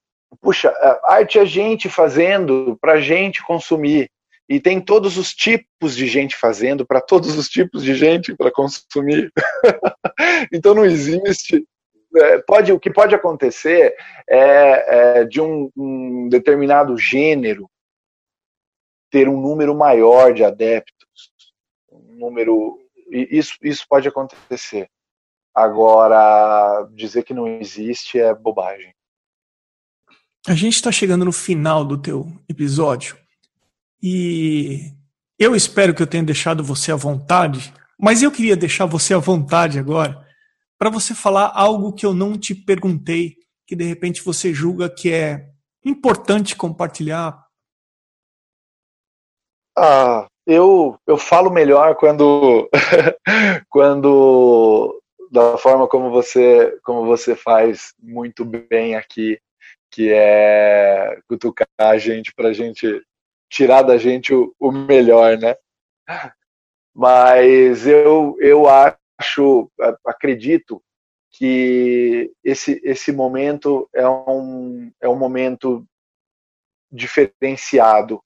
puxa, 0.41 0.73
arte 1.05 1.39
é 1.39 1.45
gente 1.45 1.89
fazendo 1.89 2.77
para 2.81 2.99
gente 2.99 3.41
consumir 3.43 4.09
e 4.47 4.59
tem 4.59 4.81
todos 4.81 5.17
os 5.17 5.33
tipos 5.33 5.95
de 5.95 6.07
gente 6.07 6.35
fazendo 6.35 6.85
para 6.85 6.99
todos 6.99 7.37
os 7.37 7.47
tipos 7.47 7.83
de 7.83 7.95
gente 7.95 8.35
para 8.35 8.51
consumir. 8.51 9.31
então 10.51 10.73
não 10.73 10.85
existe. 10.85 11.65
É, 12.15 12.39
pode, 12.39 12.71
o 12.71 12.79
que 12.79 12.91
pode 12.91 13.15
acontecer 13.15 13.95
é, 14.29 15.19
é 15.19 15.25
de 15.25 15.41
um, 15.41 15.71
um 15.75 16.27
determinado 16.29 16.97
gênero 16.97 17.69
ter 19.09 19.29
um 19.29 19.39
número 19.39 19.75
maior 19.75 20.33
de 20.33 20.43
adeptos, 20.43 21.31
um 21.91 22.15
número 22.15 22.79
isso 23.09 23.55
isso 23.61 23.85
pode 23.87 24.07
acontecer. 24.07 24.89
Agora 25.55 26.87
dizer 26.93 27.23
que 27.23 27.33
não 27.33 27.47
existe 27.47 28.19
é 28.19 28.33
bobagem. 28.33 28.93
A 30.47 30.55
gente 30.55 30.73
está 30.73 30.91
chegando 30.91 31.23
no 31.23 31.31
final 31.31 31.85
do 31.85 31.99
teu 31.99 32.27
episódio 32.49 33.22
e 34.03 34.91
eu 35.39 35.55
espero 35.55 35.95
que 35.95 36.03
eu 36.03 36.07
tenha 36.07 36.23
deixado 36.23 36.63
você 36.63 36.91
à 36.91 36.95
vontade, 36.95 37.73
mas 37.97 38.21
eu 38.21 38.31
queria 38.31 38.57
deixar 38.57 38.85
você 38.85 39.13
à 39.13 39.17
vontade 39.17 39.79
agora 39.79 40.23
para 40.83 40.89
você 40.89 41.15
falar 41.15 41.49
algo 41.55 41.93
que 41.93 42.05
eu 42.05 42.13
não 42.13 42.37
te 42.37 42.53
perguntei, 42.53 43.37
que 43.65 43.73
de 43.73 43.85
repente 43.85 44.21
você 44.21 44.53
julga 44.53 44.89
que 44.89 45.13
é 45.13 45.47
importante 45.85 46.57
compartilhar. 46.57 47.41
Ah, 49.77 50.27
eu, 50.45 50.99
eu 51.07 51.17
falo 51.17 51.49
melhor 51.49 51.95
quando, 51.95 52.69
quando 53.69 55.01
da 55.31 55.57
forma 55.57 55.87
como 55.87 56.11
você, 56.11 56.77
como 56.83 57.05
você 57.05 57.33
faz 57.33 57.93
muito 57.97 58.43
bem 58.43 58.95
aqui, 58.97 59.39
que 59.89 60.11
é 60.11 61.17
cutucar 61.29 61.65
a 61.79 61.97
gente 61.97 62.33
para 62.35 62.51
gente 62.51 63.01
tirar 63.53 63.83
da 63.83 63.97
gente 63.97 64.33
o, 64.33 64.53
o 64.59 64.71
melhor, 64.71 65.37
né? 65.37 65.55
Mas 66.93 67.85
eu, 67.85 68.35
eu 68.39 68.67
acho, 68.67 69.71
acredito 70.05 70.83
que 71.29 72.31
esse, 72.43 72.81
esse 72.83 73.11
momento 73.11 73.87
é 73.93 74.07
um, 74.07 74.91
é 74.99 75.07
um 75.07 75.15
momento 75.15 75.85
diferenciado. 76.91 78.23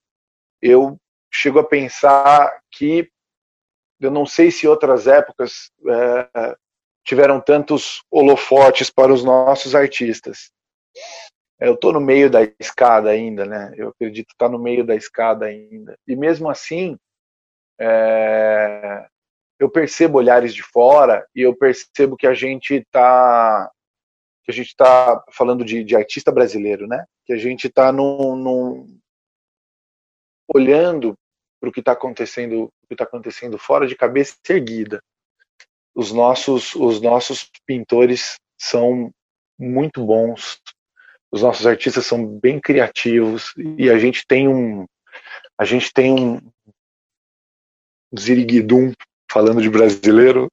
Eu 0.61 0.97
chego 1.31 1.59
a 1.59 1.63
pensar 1.63 2.61
que 2.71 3.09
eu 3.99 4.11
não 4.11 4.25
sei 4.25 4.49
se 4.49 4.67
outras 4.67 5.07
épocas 5.07 5.71
é, 5.89 6.57
tiveram 7.03 7.41
tantos 7.41 8.01
holofotes 8.09 8.89
para 8.89 9.13
os 9.13 9.23
nossos 9.23 9.75
artistas. 9.75 10.51
Eu 11.59 11.73
estou 11.73 11.91
no 11.91 11.99
meio 11.99 12.29
da 12.29 12.41
escada 12.59 13.09
ainda, 13.09 13.45
né? 13.45 13.73
Eu 13.75 13.89
acredito 13.89 14.31
estar 14.31 14.45
tá 14.45 14.51
no 14.51 14.59
meio 14.59 14.85
da 14.85 14.95
escada 14.95 15.45
ainda. 15.45 15.97
E 16.07 16.15
mesmo 16.15 16.49
assim, 16.49 16.97
é, 17.79 19.07
eu 19.59 19.69
percebo 19.69 20.19
olhares 20.19 20.53
de 20.53 20.61
fora 20.61 21.25
e 21.35 21.41
eu 21.41 21.55
percebo 21.55 22.15
que 22.15 22.27
a 22.27 22.33
gente 22.33 22.75
está 22.75 23.71
que 24.43 24.51
a 24.51 24.53
gente 24.53 24.67
está 24.67 25.21
falando 25.33 25.65
de, 25.65 25.83
de, 25.83 25.93
artista 25.93 26.31
brasileiro, 26.31 26.87
né? 26.87 27.05
Que 27.25 27.33
a 27.33 27.37
gente 27.37 27.67
está 27.67 27.91
num, 27.91 28.33
num, 28.33 28.97
olhando 30.47 31.15
para 31.59 31.69
o 31.69 31.71
que 31.71 31.81
está 31.81 31.91
acontecendo, 31.91 32.63
o 32.63 32.87
que 32.87 32.93
está 32.93 33.03
acontecendo 33.03 33.57
fora 33.57 33.85
de 33.85 33.95
cabeça 33.95 34.37
erguida. 34.49 35.03
Os 35.93 36.13
nossos, 36.13 36.73
os 36.75 37.01
nossos 37.01 37.51
pintores 37.65 38.37
são 38.57 39.11
muito 39.59 40.05
bons, 40.05 40.61
os 41.31 41.41
nossos 41.41 41.67
artistas 41.67 42.05
são 42.05 42.25
bem 42.25 42.59
criativos 42.59 43.53
e 43.77 43.89
a 43.89 43.97
gente 43.97 44.25
tem 44.25 44.47
um, 44.47 44.85
a 45.57 45.65
gente 45.65 45.91
tem 45.93 46.13
um 46.13 46.39
ziriguidum 48.17 48.93
falando 49.29 49.61
de 49.61 49.69
brasileiro, 49.69 50.47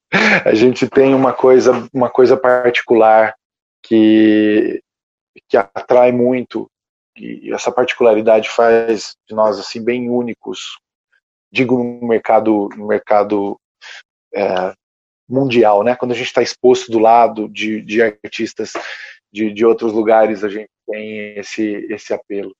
a 0.44 0.54
gente 0.54 0.88
tem 0.88 1.14
uma 1.14 1.32
coisa, 1.32 1.88
uma 1.92 2.10
coisa 2.10 2.36
particular 2.36 3.34
que 3.82 4.82
que 5.48 5.56
atrai 5.56 6.12
muito 6.12 6.70
e 7.16 7.52
essa 7.52 7.70
particularidade 7.70 8.48
faz 8.48 9.16
de 9.28 9.34
nós 9.34 9.58
assim 9.58 9.82
bem 9.82 10.08
únicos 10.08 10.78
digo 11.52 11.76
no 11.76 12.06
mercado 12.06 12.68
no 12.76 12.86
mercado 12.86 13.58
é, 14.32 14.72
mundial 15.28 15.82
né? 15.82 15.96
Quando 15.96 16.12
a 16.12 16.14
gente 16.14 16.28
está 16.28 16.40
exposto 16.40 16.90
do 16.90 16.98
lado 16.98 17.48
de, 17.48 17.80
de 17.82 18.00
artistas 18.00 18.72
de, 19.34 19.52
de 19.52 19.66
outros 19.66 19.92
lugares 19.92 20.44
a 20.44 20.48
gente 20.48 20.70
tem 20.88 21.36
esse 21.36 21.86
esse 21.90 22.14
apelo 22.14 22.56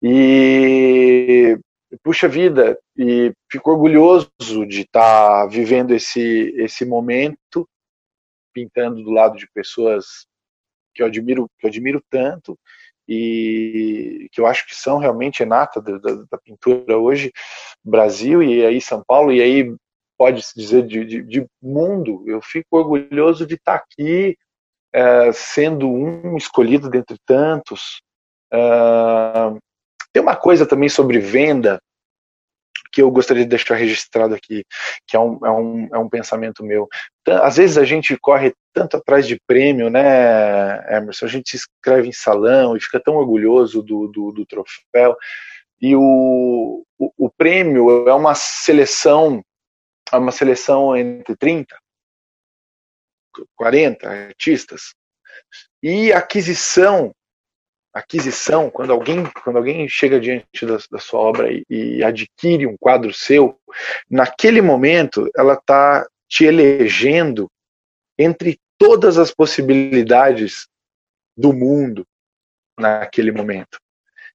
e 0.00 1.58
puxa 2.02 2.28
vida 2.28 2.78
e 2.96 3.32
fico 3.50 3.72
orgulhoso 3.72 4.30
de 4.68 4.82
estar 4.82 5.42
tá 5.42 5.46
vivendo 5.46 5.92
esse 5.92 6.54
esse 6.56 6.84
momento 6.84 7.68
pintando 8.54 9.02
do 9.02 9.10
lado 9.10 9.36
de 9.36 9.48
pessoas 9.52 10.26
que 10.94 11.02
eu 11.02 11.06
admiro 11.06 11.50
que 11.58 11.66
eu 11.66 11.70
admiro 11.70 12.00
tanto 12.08 12.56
e 13.08 14.28
que 14.32 14.40
eu 14.40 14.46
acho 14.46 14.66
que 14.66 14.74
são 14.74 14.98
realmente 14.98 15.42
a 15.42 15.46
nata 15.46 15.80
da, 15.82 15.98
da, 15.98 16.24
da 16.30 16.38
pintura 16.38 16.96
hoje, 16.96 17.30
Brasil 17.84 18.42
e 18.42 18.64
aí 18.64 18.80
São 18.80 19.02
Paulo, 19.06 19.30
e 19.30 19.42
aí 19.42 19.74
pode-se 20.16 20.58
dizer 20.58 20.86
de, 20.86 21.04
de, 21.04 21.22
de, 21.22 21.46
mundo. 21.62 22.24
Eu 22.26 22.40
fico 22.40 22.78
orgulhoso 22.78 23.46
de 23.46 23.56
estar 23.56 23.74
aqui 23.74 24.36
é, 24.94 25.32
sendo 25.32 25.88
um 25.90 26.36
escolhido 26.36 26.88
dentre 26.88 27.16
tantos. 27.26 28.00
Uh, 28.52 29.58
tem 30.12 30.22
uma 30.22 30.36
coisa 30.36 30.64
também 30.64 30.88
sobre 30.88 31.18
venda 31.18 31.80
que 32.92 33.02
eu 33.02 33.10
gostaria 33.10 33.42
de 33.42 33.48
deixar 33.48 33.74
registrado 33.74 34.36
aqui, 34.36 34.64
que 35.04 35.16
é 35.16 35.20
um, 35.20 35.44
é 35.44 35.50
um, 35.50 35.88
é 35.94 35.98
um 35.98 36.08
pensamento 36.08 36.64
meu. 36.64 36.86
Às 37.26 37.56
vezes 37.56 37.76
a 37.76 37.84
gente 37.84 38.16
corre 38.16 38.54
tanto 38.72 38.96
atrás 38.96 39.26
de 39.26 39.36
prêmio, 39.48 39.90
né, 39.90 40.96
Emerson? 40.96 41.26
A 41.26 41.28
gente 41.28 41.50
se 41.50 41.56
inscreve 41.56 42.08
em 42.08 42.12
salão 42.12 42.76
e 42.76 42.80
fica 42.80 43.00
tão 43.00 43.16
orgulhoso 43.16 43.82
do, 43.82 44.06
do, 44.06 44.30
do 44.30 44.46
troféu. 44.46 45.16
E 45.82 45.96
o, 45.96 46.84
o, 46.96 47.12
o, 47.18 47.30
prêmio 47.36 48.08
é 48.08 48.14
uma 48.14 48.36
seleção, 48.36 49.42
é 50.12 50.16
uma 50.16 50.30
seleção 50.30 50.96
entre 50.96 51.36
30, 51.36 51.76
40 53.56 54.08
artistas. 54.08 54.94
E 55.82 56.12
aquisição 56.12 57.14
aquisição, 57.94 58.68
quando 58.68 58.92
alguém, 58.92 59.24
quando 59.44 59.56
alguém 59.56 59.88
chega 59.88 60.18
diante 60.18 60.66
da, 60.66 60.78
da 60.90 60.98
sua 60.98 61.20
obra 61.20 61.52
e, 61.52 61.64
e, 61.70 62.02
adquire 62.02 62.66
um 62.66 62.76
quadro 62.76 63.14
seu, 63.14 63.56
naquele 64.10 64.60
momento 64.60 65.30
ela 65.36 65.54
está 65.54 66.04
te 66.28 66.44
elegendo 66.44 67.48
entre 68.18 68.58
todas 68.76 69.16
as 69.16 69.30
possibilidades 69.32 70.66
do 71.36 71.52
mundo 71.52 72.04
naquele 72.76 73.30
momento. 73.30 73.78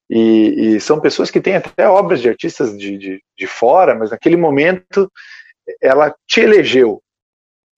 E, 0.10 0.76
e 0.76 0.80
são 0.80 1.02
pessoas 1.02 1.30
que 1.30 1.42
têm 1.42 1.58
até 1.58 1.88
obras 1.88 2.22
de 2.22 2.30
artistas 2.30 2.78
de, 2.78 2.98
de, 2.98 3.24
de 3.38 3.48
fora, 3.48 3.94
mas 3.94 4.10
naquele 4.10 4.38
momento 4.38 5.12
ela 5.82 6.16
te 6.26 6.40
elegeu. 6.40 7.04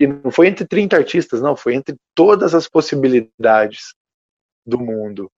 E 0.02 0.08
não 0.08 0.32
foi 0.32 0.48
entre 0.48 0.66
30 0.66 0.98
artistas, 0.98 1.44
não, 1.44 1.56
foi 1.56 1.76
entre 1.76 1.96
todas 2.16 2.56
as 2.56 2.68
possibilidades 2.68 3.94
do 4.66 4.80
mundo 4.80 5.32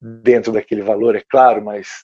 dentro 0.00 0.50
daquele 0.50 0.80
valor, 0.80 1.14
é 1.14 1.22
claro, 1.28 1.62
mas 1.62 2.02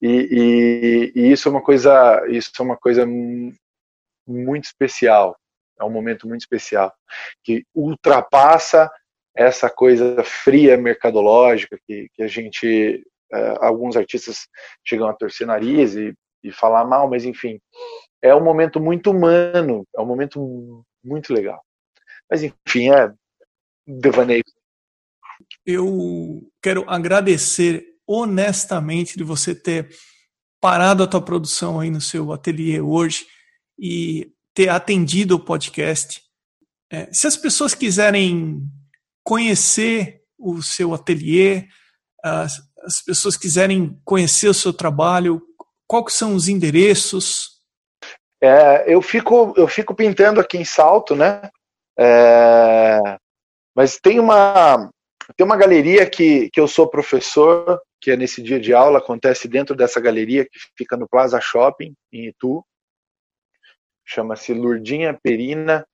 e, 0.00 1.12
e, 1.14 1.20
e, 1.20 1.30
isso 1.30 1.46
é 1.46 1.50
uma 1.50 1.62
coisa, 1.62 2.26
isso 2.26 2.50
é 2.58 2.62
uma 2.62 2.76
coisa 2.78 3.06
muito 4.26 4.64
especial, 4.64 5.36
é 5.78 5.84
um 5.84 5.90
momento 5.90 6.26
muito 6.26 6.40
especial 6.40 6.90
que 7.44 7.66
ultrapassa 7.74 8.90
essa 9.36 9.68
coisa 9.68 10.24
fria 10.24 10.78
mercadológica 10.78 11.78
que, 11.86 12.08
que 12.14 12.22
a 12.22 12.26
gente, 12.28 13.04
uh, 13.30 13.62
alguns 13.62 13.94
artistas 13.94 14.48
chegam 14.82 15.06
a 15.06 15.12
torcer 15.12 15.46
nariz 15.46 15.94
e, 15.94 16.14
e 16.42 16.50
falar 16.50 16.86
mal, 16.86 17.10
mas 17.10 17.26
enfim, 17.26 17.60
é 18.22 18.34
um 18.34 18.42
momento 18.42 18.80
muito 18.80 19.10
humano, 19.10 19.84
é 19.94 20.00
um 20.00 20.06
momento 20.06 20.82
muito 21.02 21.32
legal. 21.32 21.62
Mas 22.30 22.42
enfim, 22.42 22.90
é 22.90 23.12
devaneio 23.86 24.42
eu 25.66 26.50
quero 26.62 26.88
agradecer 26.88 27.84
honestamente 28.06 29.16
de 29.16 29.24
você 29.24 29.54
ter 29.54 29.94
parado 30.60 31.02
a 31.02 31.06
tua 31.06 31.22
produção 31.22 31.80
aí 31.80 31.90
no 31.90 32.00
seu 32.00 32.32
ateliê 32.32 32.80
hoje 32.80 33.26
e 33.78 34.32
ter 34.54 34.68
atendido 34.68 35.36
o 35.36 35.44
podcast. 35.44 36.22
É, 36.90 37.08
se 37.12 37.26
as 37.26 37.36
pessoas 37.36 37.74
quiserem 37.74 38.62
conhecer 39.22 40.22
o 40.38 40.62
seu 40.62 40.92
ateliê, 40.92 41.66
as, 42.22 42.60
as 42.82 43.02
pessoas 43.02 43.36
quiserem 43.36 43.98
conhecer 44.04 44.48
o 44.48 44.54
seu 44.54 44.72
trabalho, 44.72 45.40
quais 45.86 46.14
são 46.14 46.34
os 46.34 46.48
endereços? 46.48 47.59
É, 48.42 48.92
eu 48.92 49.02
fico 49.02 49.52
eu 49.56 49.68
fico 49.68 49.94
pintando 49.94 50.40
aqui 50.40 50.56
em 50.56 50.64
Salto, 50.64 51.14
né? 51.14 51.50
É, 51.98 52.98
mas 53.74 53.98
tem 53.98 54.18
uma 54.18 54.90
tem 55.36 55.44
uma 55.44 55.56
galeria 55.56 56.08
que, 56.08 56.50
que 56.50 56.60
eu 56.60 56.66
sou 56.66 56.88
professor, 56.88 57.80
que 58.00 58.10
é 58.10 58.16
nesse 58.16 58.42
dia 58.42 58.58
de 58.58 58.72
aula, 58.72 58.98
acontece 58.98 59.46
dentro 59.46 59.76
dessa 59.76 60.00
galeria 60.00 60.44
que 60.44 60.58
fica 60.76 60.96
no 60.96 61.08
Plaza 61.08 61.40
Shopping, 61.40 61.94
em 62.12 62.28
Itu. 62.28 62.64
Chama-se 64.04 64.52
Lurdinha 64.52 65.16
Perina 65.22 65.86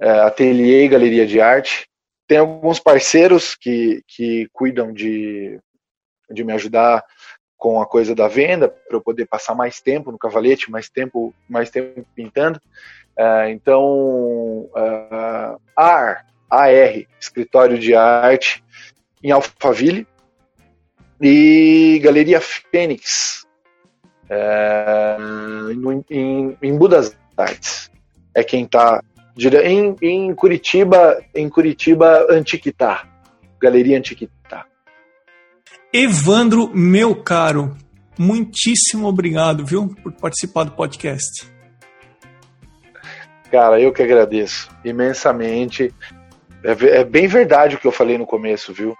é, 0.00 0.10
Ateliê 0.20 0.84
e 0.84 0.88
Galeria 0.88 1.26
de 1.26 1.40
Arte. 1.40 1.86
Tem 2.26 2.38
alguns 2.38 2.80
parceiros 2.80 3.54
que, 3.54 4.02
que 4.08 4.48
cuidam 4.52 4.92
de, 4.92 5.60
de 6.30 6.42
me 6.42 6.52
ajudar 6.52 7.04
com 7.60 7.78
a 7.78 7.86
coisa 7.86 8.14
da 8.14 8.26
venda, 8.26 8.68
para 8.68 8.96
eu 8.96 9.02
poder 9.02 9.26
passar 9.26 9.54
mais 9.54 9.82
tempo 9.82 10.10
no 10.10 10.18
cavalete, 10.18 10.70
mais 10.70 10.88
tempo, 10.88 11.34
mais 11.46 11.68
tempo 11.68 12.04
pintando. 12.16 12.58
É, 13.14 13.50
então, 13.50 13.84
uh, 13.84 15.60
AR, 15.76 16.24
AR, 16.50 17.06
Escritório 17.20 17.78
de 17.78 17.94
Arte, 17.94 18.64
em 19.22 19.30
Alphaville, 19.30 20.08
e 21.20 22.00
Galeria 22.02 22.40
Fênix, 22.40 23.46
é, 24.30 25.18
em, 26.08 26.56
em 26.62 26.78
Budas 26.78 27.14
Artes. 27.36 27.90
É 28.34 28.42
quem 28.42 28.64
está 28.64 29.02
em, 29.64 29.94
em 30.00 30.34
Curitiba, 30.34 31.22
em 31.34 31.46
Curitiba, 31.50 32.26
Antiquitá, 32.30 33.06
Galeria 33.60 33.98
Antiquitá. 33.98 34.64
Evandro, 35.92 36.70
meu 36.72 37.16
caro, 37.16 37.76
muitíssimo 38.16 39.08
obrigado, 39.08 39.66
viu, 39.66 39.88
por 40.00 40.12
participar 40.12 40.62
do 40.62 40.70
podcast. 40.70 41.50
Cara, 43.50 43.80
eu 43.80 43.92
que 43.92 44.00
agradeço 44.00 44.70
imensamente. 44.84 45.92
É, 46.62 47.00
é, 47.00 47.04
bem 47.04 47.26
verdade 47.26 47.74
o 47.74 47.78
que 47.80 47.88
eu 47.88 47.92
falei 47.92 48.16
no 48.16 48.24
começo, 48.24 48.72
viu? 48.72 48.94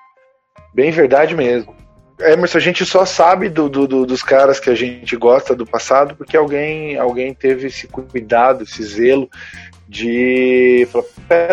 Bem 0.75 0.91
verdade 0.91 1.33
mesmo. 1.37 1.77
Emerson, 2.19 2.59
a 2.59 2.61
gente 2.61 2.85
só 2.85 3.07
sabe 3.07 3.49
do, 3.49 3.69
do, 3.69 3.87
do, 3.87 4.05
dos 4.05 4.25
caras 4.25 4.59
que 4.59 4.69
a 4.69 4.75
gente 4.75 5.17
gosta 5.17 5.55
do 5.55 5.65
passado 5.65 6.17
porque 6.17 6.37
alguém, 6.37 6.99
alguém 6.99 7.33
teve 7.33 7.69
esse 7.69 7.87
cuidado, 7.87 8.65
esse 8.65 8.83
zelo 8.83 9.31
de 9.89 10.89
falar, 10.91 11.05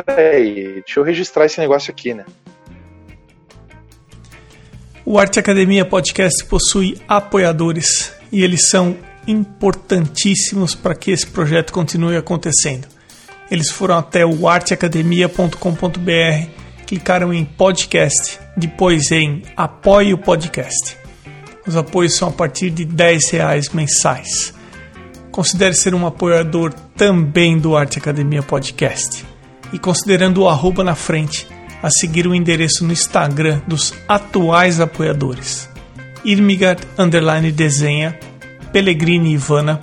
peraí, 0.03 0.81
deixa 0.83 0.99
eu 0.99 1.03
registrar 1.03 1.45
esse 1.45 1.59
negócio 1.59 1.91
aqui, 1.91 2.15
né? 2.15 2.25
O 5.09 5.17
Arte 5.17 5.39
Academia 5.39 5.85
Podcast 5.85 6.43
possui 6.43 6.97
apoiadores 7.07 8.11
e 8.29 8.43
eles 8.43 8.67
são 8.67 8.97
importantíssimos 9.25 10.75
para 10.75 10.93
que 10.93 11.11
esse 11.11 11.25
projeto 11.25 11.71
continue 11.71 12.17
acontecendo. 12.17 12.89
Eles 13.49 13.71
foram 13.71 13.97
até 13.97 14.25
o 14.25 14.49
arteacademia.com.br, 14.49 16.49
clicaram 16.85 17.33
em 17.33 17.45
podcast, 17.45 18.37
depois 18.57 19.09
em 19.09 19.43
apoie 19.55 20.13
o 20.13 20.17
podcast. 20.17 20.97
Os 21.65 21.77
apoios 21.77 22.17
são 22.17 22.27
a 22.27 22.33
partir 22.33 22.69
de 22.69 22.83
10 22.83 23.31
reais 23.31 23.69
mensais. 23.69 24.53
Considere 25.31 25.73
ser 25.73 25.95
um 25.95 26.05
apoiador 26.05 26.73
também 26.97 27.57
do 27.57 27.77
Arte 27.77 27.97
Academia 27.97 28.43
Podcast. 28.43 29.25
E 29.71 29.79
considerando 29.79 30.41
o 30.41 30.49
arroba 30.49 30.83
na 30.83 30.95
frente, 30.95 31.47
a 31.87 31.89
seguir 31.89 32.27
o 32.27 32.35
endereço 32.35 32.83
no 32.83 32.91
Instagram 32.91 33.61
dos 33.65 33.93
atuais 34.09 34.81
apoiadores. 34.81 35.69
Irmigard 36.25 36.81
Underline 36.99 37.49
Desenha, 37.49 38.19
Pellegrini 38.73 39.31
Ivana, 39.31 39.79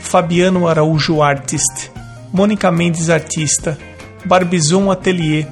Fabiano 0.00 0.68
Araújo 0.68 1.22
Artist, 1.22 1.90
Mônica 2.30 2.70
Mendes 2.70 3.08
Artista, 3.08 3.78
Barbizon 4.26 4.90
Atelier, 4.90 5.48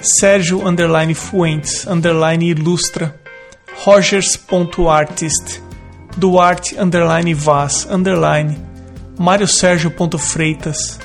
Sérgio 0.00 0.64
Underline 0.64 1.14
Fuentes 1.14 1.84
Underline 1.84 2.46
Ilustra, 2.46 3.12
Rogers.artist, 3.84 5.60
Duarte 6.16 6.78
Underline 6.78 7.34
Vaz 7.34 7.88
Underline, 7.90 8.56
Mário 9.18 9.48
Sérgio 9.48 9.92
Freitas, 10.16 11.00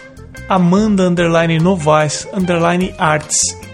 Amanda 0.48 1.04
Underline 1.10 1.58
Novaes 1.58 2.28
Underline 2.32 2.94
Arts, 3.00 3.65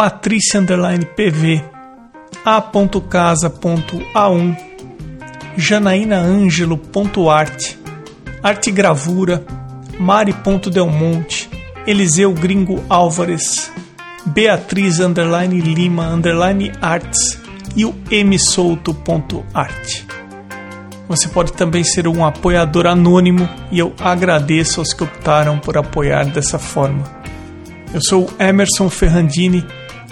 Patrícia 0.00 0.58
Underline 0.58 1.04
PV, 1.04 1.62
A.casa.a1, 2.42 4.56
Janaína 5.58 6.16
Ângelo.arte, 6.16 7.78
Arte 8.42 8.70
Gravura, 8.70 9.44
Mari.delmonte, 9.98 11.50
Eliseu 11.86 12.32
Gringo 12.32 12.82
Álvares, 12.88 13.70
Beatriz 14.24 15.00
Underline 15.00 15.60
Lima 15.60 16.06
Underline 16.06 16.72
Arts 16.80 17.38
e 17.76 17.84
o 17.84 17.94
msolto.art. 18.24 20.04
Você 21.08 21.28
pode 21.28 21.52
também 21.52 21.84
ser 21.84 22.08
um 22.08 22.24
apoiador 22.24 22.86
anônimo 22.86 23.46
e 23.70 23.78
eu 23.78 23.92
agradeço 24.00 24.80
aos 24.80 24.94
que 24.94 25.04
optaram 25.04 25.58
por 25.58 25.76
apoiar 25.76 26.24
dessa 26.24 26.58
forma. 26.58 27.04
Eu 27.92 28.00
sou 28.00 28.30
Emerson 28.38 28.88
Ferrandini, 28.88 29.62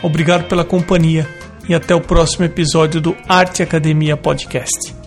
obrigado 0.03 0.49
pela 0.49 0.65
companhia 0.65 1.27
e 1.69 1.75
até 1.75 1.95
o 1.95 2.01
próximo 2.01 2.45
episódio 2.45 3.01
do 3.01 3.17
Arte 3.29 3.63
Academia 3.63 4.17
Podcast. 4.17 4.98